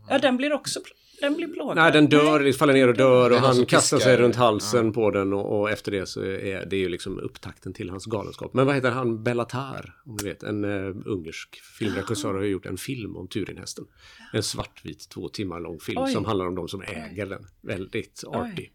Ja, 0.10 0.18
den 0.22 0.38
blir 0.38 0.54
också 0.54 0.80
den 1.22 1.36
blir 1.36 1.48
plågad. 1.48 1.76
nej, 1.76 1.92
den 1.92 2.08
dör, 2.08 2.40
det 2.40 2.54
faller 2.54 2.74
ner 2.74 2.88
och 2.88 2.94
dör 2.98 3.32
och 3.32 3.38
han 3.38 3.66
kastar 3.66 3.98
piskar. 3.98 4.10
sig 4.12 4.18
runt 4.18 4.36
halsen 4.36 4.86
Ja. 4.86 4.94
på 4.94 5.12
den 5.12 5.34
och, 5.34 5.60
och 5.60 5.70
efter 5.72 5.92
det 5.92 6.06
så 6.06 6.22
är 6.24 6.66
det 6.66 6.78
ju 6.78 6.90
liksom 6.90 7.20
upptakten 7.20 7.74
till 7.74 7.90
hans 7.90 8.06
galenskap. 8.06 8.54
Men 8.54 8.66
vad 8.66 8.76
heter 8.76 8.92
han? 8.92 9.24
Bellatar, 9.24 9.96
om 10.06 10.18
du 10.18 10.24
vet. 10.26 10.44
En 10.44 10.66
uh, 10.66 10.96
ungersk 11.06 11.62
filmregissör 11.80 12.34
har 12.34 12.42
ju 12.42 12.50
gjort 12.50 12.66
en 12.66 12.78
film 12.78 13.16
om 13.18 13.28
Turinhästen. 13.28 13.86
En 14.34 14.44
svartvit, 14.44 15.10
två 15.10 15.30
timmar 15.30 15.60
lång 15.60 15.80
film 15.80 16.02
Oj. 16.02 16.12
som 16.12 16.26
handlar 16.26 16.46
om 16.48 16.56
de 16.56 16.68
som 16.68 16.82
äger 16.82 17.26
den. 17.26 17.46
Väldigt 17.62 18.24
arty. 18.28 18.68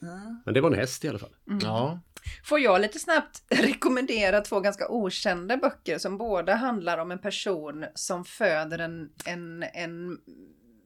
Ja. 0.00 0.42
Men 0.44 0.54
det 0.54 0.60
var 0.60 0.70
en 0.70 0.78
häst 0.78 1.04
i 1.04 1.08
alla 1.08 1.18
fall. 1.18 1.34
Ja. 1.62 2.00
Får 2.44 2.60
jag 2.60 2.80
lite 2.80 2.98
snabbt 2.98 3.42
rekommendera 3.48 4.40
två 4.40 4.60
ganska 4.60 4.88
okända 4.88 5.56
böcker 5.56 5.98
som 5.98 6.18
båda 6.18 6.54
handlar 6.54 6.98
om 6.98 7.10
en 7.10 7.18
person 7.18 7.84
som 7.94 8.24
föder 8.24 8.78
en, 8.78 9.08
en, 9.26 9.62
en, 9.74 10.18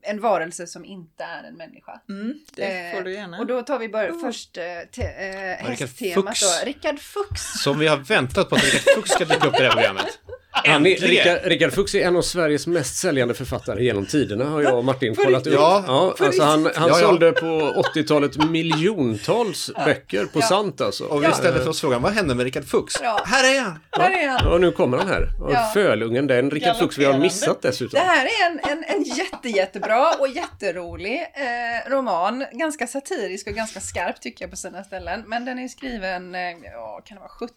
en 0.04 0.20
varelse 0.20 0.66
som 0.66 0.84
inte 0.84 1.24
är 1.24 1.44
en 1.44 1.54
människa. 1.54 2.00
Mm, 2.08 2.34
det 2.56 2.62
Eh, 2.90 2.96
får 2.96 3.02
du 3.04 3.12
gärna. 3.12 3.38
Och 3.38 3.46
då 3.46 3.62
tar 3.62 3.78
vi 3.78 3.88
bara 3.88 4.10
Oh. 4.10 4.20
först 4.20 4.56
eh, 4.56 4.64
te, 4.92 5.02
eh, 5.02 5.68
Rickard 5.68 5.80
hästtemat 5.80 6.38
Fuchs. 6.38 6.60
då. 6.60 6.66
Rickard 6.66 6.98
Fuchs. 7.00 7.62
Som 7.62 7.78
vi 7.78 7.86
har 7.86 7.96
väntat 7.96 8.48
på 8.48 8.54
att 8.56 8.64
Rickard 8.64 8.94
Fuchs 8.94 9.10
ska 9.10 9.24
dyka 9.24 9.46
upp 9.48 9.54
i 9.54 9.58
det 9.58 9.64
här 9.64 9.72
programmet. 9.72 10.06
Han 10.56 10.86
är! 10.86 10.96
Rickard, 10.96 11.38
Rickard 11.44 11.72
Fuchs 11.72 11.94
är 11.94 12.00
en 12.06 12.16
av 12.16 12.22
Sveriges 12.22 12.66
mest 12.66 12.96
säljande 12.96 13.34
författare 13.34 13.84
genom 13.84 14.06
tiderna 14.06 14.44
har 14.44 14.62
jag 14.62 14.78
och 14.78 14.84
Martin 14.84 15.14
kollat 15.14 15.46
upp. 15.46 15.52
Ja, 15.54 15.84
Ja, 15.86 16.14
alltså 16.26 16.42
han, 16.42 16.64
han 16.74 16.88
Ja, 16.88 17.00
ja. 17.00 17.06
sålde 17.06 17.32
på 17.32 17.46
80-talet 17.94 18.50
miljontals 18.50 19.70
böcker 19.84 20.24
på 20.26 20.38
Ja. 20.40 20.46
sant 20.46 20.80
alltså. 20.80 21.04
Och 21.04 21.24
vi 21.24 21.32
ställer 21.32 21.58
för 21.60 21.68
oss 21.68 21.80
frågan, 21.80 22.02
vad 22.02 22.12
hände 22.12 22.34
med 22.34 22.44
Rickard 22.44 22.64
Fuchs? 22.64 22.94
Ja. 23.02 23.22
Här 23.26 23.54
är 23.56 23.60
han! 23.60 23.78
Där 23.90 24.10
är 24.24 24.28
han. 24.28 24.52
Och 24.52 24.60
nu 24.60 24.70
kommer 24.72 24.98
han 24.98 25.08
här. 25.08 25.28
Och 25.40 25.52
Ja. 25.52 25.70
Fölungen, 25.74 26.26
den 26.26 26.50
Rickard 26.50 26.76
Fuchs 26.76 26.98
vi 26.98 27.04
har 27.04 27.18
missat 27.18 27.62
dessutom. 27.62 27.98
Det 27.98 28.06
här 28.06 28.24
är 28.26 28.46
en, 28.50 28.60
en, 28.78 28.84
en 28.84 29.02
jätte, 29.02 29.48
jättebra 29.48 30.12
och 30.18 30.28
jätterolig 30.28 31.14
eh, 31.34 31.90
roman. 31.90 32.44
Ganska 32.52 32.86
satirisk 32.86 33.46
och 33.46 33.52
ganska 33.54 33.80
skarp 33.80 34.20
tycker 34.20 34.44
jag 34.44 34.50
på 34.50 34.56
sina 34.56 34.84
ställen. 34.84 35.24
Men 35.26 35.44
den 35.44 35.58
är 35.58 35.68
skriven, 35.68 36.34
eh, 36.34 36.40
kan 37.04 37.14
det 37.16 37.20
vara 37.20 37.28
70? 37.28 37.54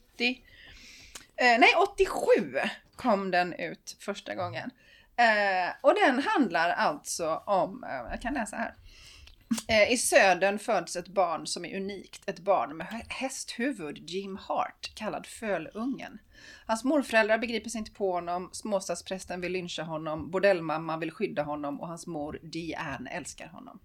Eh, 1.37 1.59
nej, 1.59 1.69
87 1.95 2.59
kom 2.95 3.31
den 3.31 3.53
ut 3.53 3.97
första 3.99 4.35
gången. 4.35 4.71
Eh, 5.15 5.73
och 5.81 5.95
den 5.95 6.19
handlar 6.19 6.69
alltså 6.69 7.43
om, 7.45 7.83
eh, 7.83 8.11
jag 8.11 8.21
kan 8.21 8.33
läsa 8.33 8.55
här. 8.55 8.73
Eh, 9.67 9.91
I 9.91 9.97
södern 9.97 10.59
föds 10.59 10.95
ett 10.95 11.07
barn 11.07 11.47
som 11.47 11.65
är 11.65 11.77
unikt. 11.77 12.29
Ett 12.29 12.39
barn 12.39 12.77
med 12.77 12.87
hästhuvud, 13.09 13.97
Jim 14.09 14.37
Hart, 14.37 14.91
kallad 14.95 15.25
Fölungen. 15.25 16.19
Hans 16.65 16.83
morföräldrar 16.83 17.37
begriper 17.37 17.69
sig 17.69 17.79
inte 17.79 17.91
på 17.91 18.11
honom, 18.11 18.49
småstadsprästen 18.51 19.41
vill 19.41 19.51
lyncha 19.51 19.83
honom, 19.83 20.31
bordellmamman 20.31 20.99
vill 20.99 21.11
skydda 21.11 21.43
honom 21.43 21.81
och 21.81 21.87
hans 21.87 22.07
mor 22.07 22.39
Diane 22.43 23.09
älskar 23.09 23.47
honom. 23.47 23.79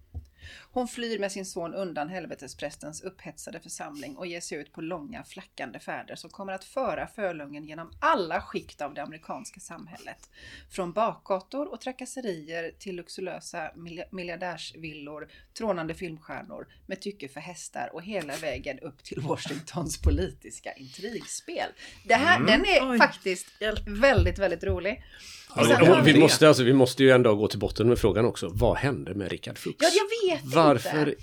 Hon 0.71 0.87
flyr 0.87 1.19
med 1.19 1.31
sin 1.31 1.45
son 1.45 1.73
undan 1.73 2.09
helvetesprästens 2.09 3.01
upphetsade 3.01 3.59
församling 3.59 4.17
och 4.17 4.27
ger 4.27 4.41
sig 4.41 4.57
ut 4.57 4.71
på 4.71 4.81
långa 4.81 5.23
flackande 5.23 5.79
färder 5.79 6.15
som 6.15 6.29
kommer 6.29 6.53
att 6.53 6.63
föra 6.63 7.07
Fölungen 7.07 7.65
genom 7.65 7.91
alla 7.99 8.41
skikt 8.41 8.81
av 8.81 8.93
det 8.93 9.03
amerikanska 9.03 9.59
samhället. 9.59 10.29
Från 10.71 10.93
bakgator 10.93 11.71
och 11.73 11.81
trakasserier 11.81 12.71
till 12.79 12.95
luxuösa 12.95 13.71
mil- 13.75 14.03
miljardärsvillor, 14.11 15.27
trånande 15.57 15.93
filmstjärnor 15.93 16.67
med 16.85 17.01
tycke 17.01 17.27
för 17.27 17.39
hästar 17.39 17.89
och 17.93 18.03
hela 18.03 18.35
vägen 18.35 18.79
upp 18.79 19.03
till 19.03 19.19
Washingtons 19.27 20.01
politiska 20.01 20.73
intrigspel. 20.73 21.69
Det 22.05 22.15
här, 22.15 22.39
Den 22.39 22.65
är 22.65 22.91
Oj. 22.91 22.97
faktiskt 22.97 23.47
väldigt, 23.85 24.39
väldigt 24.39 24.63
rolig. 24.63 25.03
Har 25.55 26.01
vi, 26.01 26.13
vi- 26.13 26.19
måste, 26.19 26.47
alltså, 26.47 26.63
vi 26.63 26.73
måste 26.73 27.03
ju 27.03 27.09
ändå 27.11 27.35
gå 27.35 27.47
till 27.47 27.59
botten 27.59 27.89
med 27.89 27.99
frågan 27.99 28.25
också. 28.25 28.49
Vad 28.53 28.77
hände 28.77 29.13
med 29.13 29.31
Rickard 29.31 29.57
Fuchs? 29.57 29.75
Ja, 29.79 29.87
jag 29.93 30.35
vet 30.35 30.45
Varför? 30.55 31.09
inte. 31.09 31.21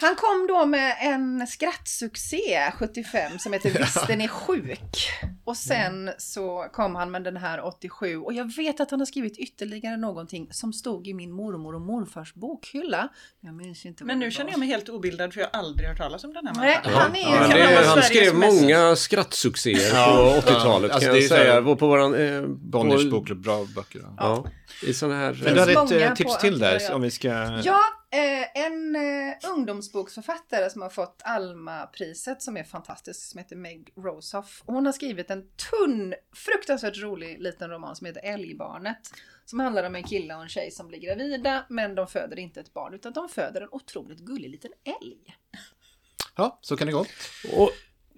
Han 0.00 0.16
kom 0.16 0.46
då 0.48 0.66
med 0.66 0.96
en 1.00 1.46
skrattsuccé 1.46 2.72
75 2.78 3.38
som 3.38 3.52
heter 3.52 3.70
Visst 3.78 4.06
den 4.06 4.20
är 4.20 4.28
sjuk. 4.28 5.08
Och 5.44 5.56
sen 5.56 6.10
så 6.18 6.66
kom 6.72 6.94
han 6.94 7.10
med 7.10 7.24
den 7.24 7.36
här 7.36 7.64
87 7.66 8.16
och 8.18 8.32
jag 8.32 8.56
vet 8.56 8.80
att 8.80 8.90
han 8.90 9.00
har 9.00 9.06
skrivit 9.06 9.38
ytterligare 9.38 9.96
någonting 9.96 10.48
som 10.50 10.72
stod 10.72 11.08
i 11.08 11.14
min 11.14 11.32
mormor 11.32 11.74
och 11.74 11.80
morfars 11.80 12.34
bokhylla. 12.34 13.08
Jag 13.40 13.54
minns 13.54 13.86
inte 13.86 14.04
Men 14.04 14.18
nu 14.18 14.30
känner 14.30 14.50
jag 14.50 14.58
mig 14.58 14.68
helt 14.68 14.88
obildad 14.88 15.32
för 15.34 15.40
jag 15.40 15.48
har 15.52 15.58
aldrig 15.58 15.88
hört 15.88 15.98
talas 15.98 16.24
om 16.24 16.32
den 16.34 16.46
här 16.46 16.54
Nej, 16.54 16.80
människan. 16.82 16.92
han 17.02 17.16
är 17.16 17.20
Ja, 17.56 17.68
ju... 17.68 17.74
vara 17.74 17.86
han 17.86 18.02
skrev 18.02 18.34
mest- 18.34 18.62
många 18.62 18.96
skrattsuccéer 18.96 19.94
Ja, 19.94 20.40
på 20.44 20.50
80-talet 20.50 20.88
ja, 20.88 20.94
alltså 20.94 20.98
kan 21.10 21.14
jag 21.16 21.24
är 21.24 21.28
så 21.28 21.34
här- 21.34 21.44
säga. 21.44 21.62
På, 21.62 21.74
våran... 21.86 22.14
Eh, 22.14 22.42
Bonniers 22.46 23.10
bokklubb, 23.10 23.42
bra 23.42 23.66
böcker. 23.74 24.00
Ja. 24.04 24.12
Ja, 24.18 24.44
i 24.88 24.94
sådana 24.94 25.16
här... 25.18 25.40
Men 25.44 25.54
du 25.54 25.60
hade 25.60 25.72
ett 25.72 26.08
eh, 26.10 26.14
tips 26.14 26.34
på 26.34 26.40
till 26.40 26.58
där, 26.58 26.92
om 26.94 27.02
vi 27.02 27.10
ska... 27.10 27.28
Ja, 27.64 27.80
eh, 28.10 28.64
en 28.64 28.96
eh, 28.96 29.50
ungdomsboksförfattare 29.50 30.70
som 30.70 30.82
har 30.82 30.88
fått 30.88 31.22
Alma-priset 31.24 32.42
som 32.42 32.56
är 32.56 32.64
fantastisk, 32.64 33.30
som 33.30 33.38
heter 33.38 33.56
Meg 33.56 33.92
Rosoff. 33.96 34.62
Hon 34.66 34.86
har 34.86 34.92
skrivit 34.92 35.30
en 35.30 35.42
tunn, 35.70 36.14
fruktansvärt 36.34 36.98
rolig 36.98 37.42
liten 37.42 37.70
roman 37.70 37.96
som 37.96 38.06
heter 38.06 38.20
Älgbarnet. 38.24 38.98
Som 39.44 39.60
handlar 39.60 39.84
om 39.84 39.94
en 39.94 40.04
kille 40.04 40.34
och 40.34 40.42
en 40.42 40.48
tjej 40.48 40.70
som 40.70 40.88
blir 40.88 40.98
gravida, 40.98 41.66
men 41.68 41.94
de 41.94 42.06
föder 42.06 42.38
inte 42.38 42.60
ett 42.60 42.74
barn, 42.74 42.94
utan 42.94 43.12
de 43.12 43.28
föder 43.28 43.60
en 43.60 43.68
otroligt 43.70 44.18
gullig 44.18 44.50
liten 44.50 44.70
älg. 44.84 45.36
Ja, 46.36 46.58
så 46.60 46.76
kan 46.76 46.86
det 46.86 46.92
gå. 46.92 47.06
Och 47.52 47.70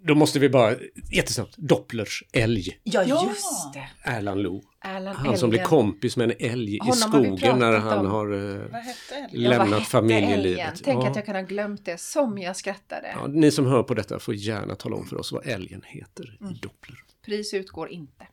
då 0.02 0.14
måste 0.14 0.38
vi 0.38 0.48
bara, 0.48 0.74
jättesnabbt, 1.12 1.56
Dopplers 1.56 2.22
älg. 2.32 2.80
Ja, 2.82 3.02
just 3.04 3.74
det! 3.74 3.88
Erland 4.02 4.42
Lo. 4.42 4.62
Alan 4.82 5.16
Han 5.16 5.36
som 5.38 5.50
blir 5.50 5.62
kompis 5.62 6.16
med 6.16 6.30
en 6.30 6.50
älg 6.52 6.74
i 6.74 6.78
Honom 6.78 6.94
vi 6.94 6.98
skogen 7.38 7.58
när 7.58 7.78
han 7.78 7.98
om. 7.98 8.06
har 8.06 8.32
eh, 8.32 8.38
Vad 8.38 8.80
hette 8.82 9.14
älgen? 9.14 9.42
Ja, 9.42 9.50
vad 9.50 9.58
lämnat 9.58 9.78
hette 9.78 9.90
familjelivet. 9.90 10.38
älgen? 10.38 10.72
Tänk 10.84 11.04
Ja. 11.04 11.08
att 11.10 11.16
jag 11.16 11.24
kunde 11.24 11.40
ha 11.40 11.46
glömt 11.46 11.84
det, 11.84 12.00
som 12.00 12.38
jag 12.38 12.56
skrattade. 12.56 13.10
Ja, 13.14 13.26
ni 13.26 13.50
som 13.50 13.66
hör 13.66 13.82
på 13.82 13.94
detta 13.94 14.18
får 14.18 14.34
gärna 14.34 14.74
tala 14.74 14.96
om 14.96 15.06
för 15.06 15.16
oss 15.16 15.32
vad 15.32 15.46
älgen 15.46 15.82
heter 15.86 16.36
Mm. 16.40 16.52
i 16.52 16.56
Doppler. 16.58 16.98
Pris 17.24 17.54
utgår 17.54 17.88
inte. 17.90 18.26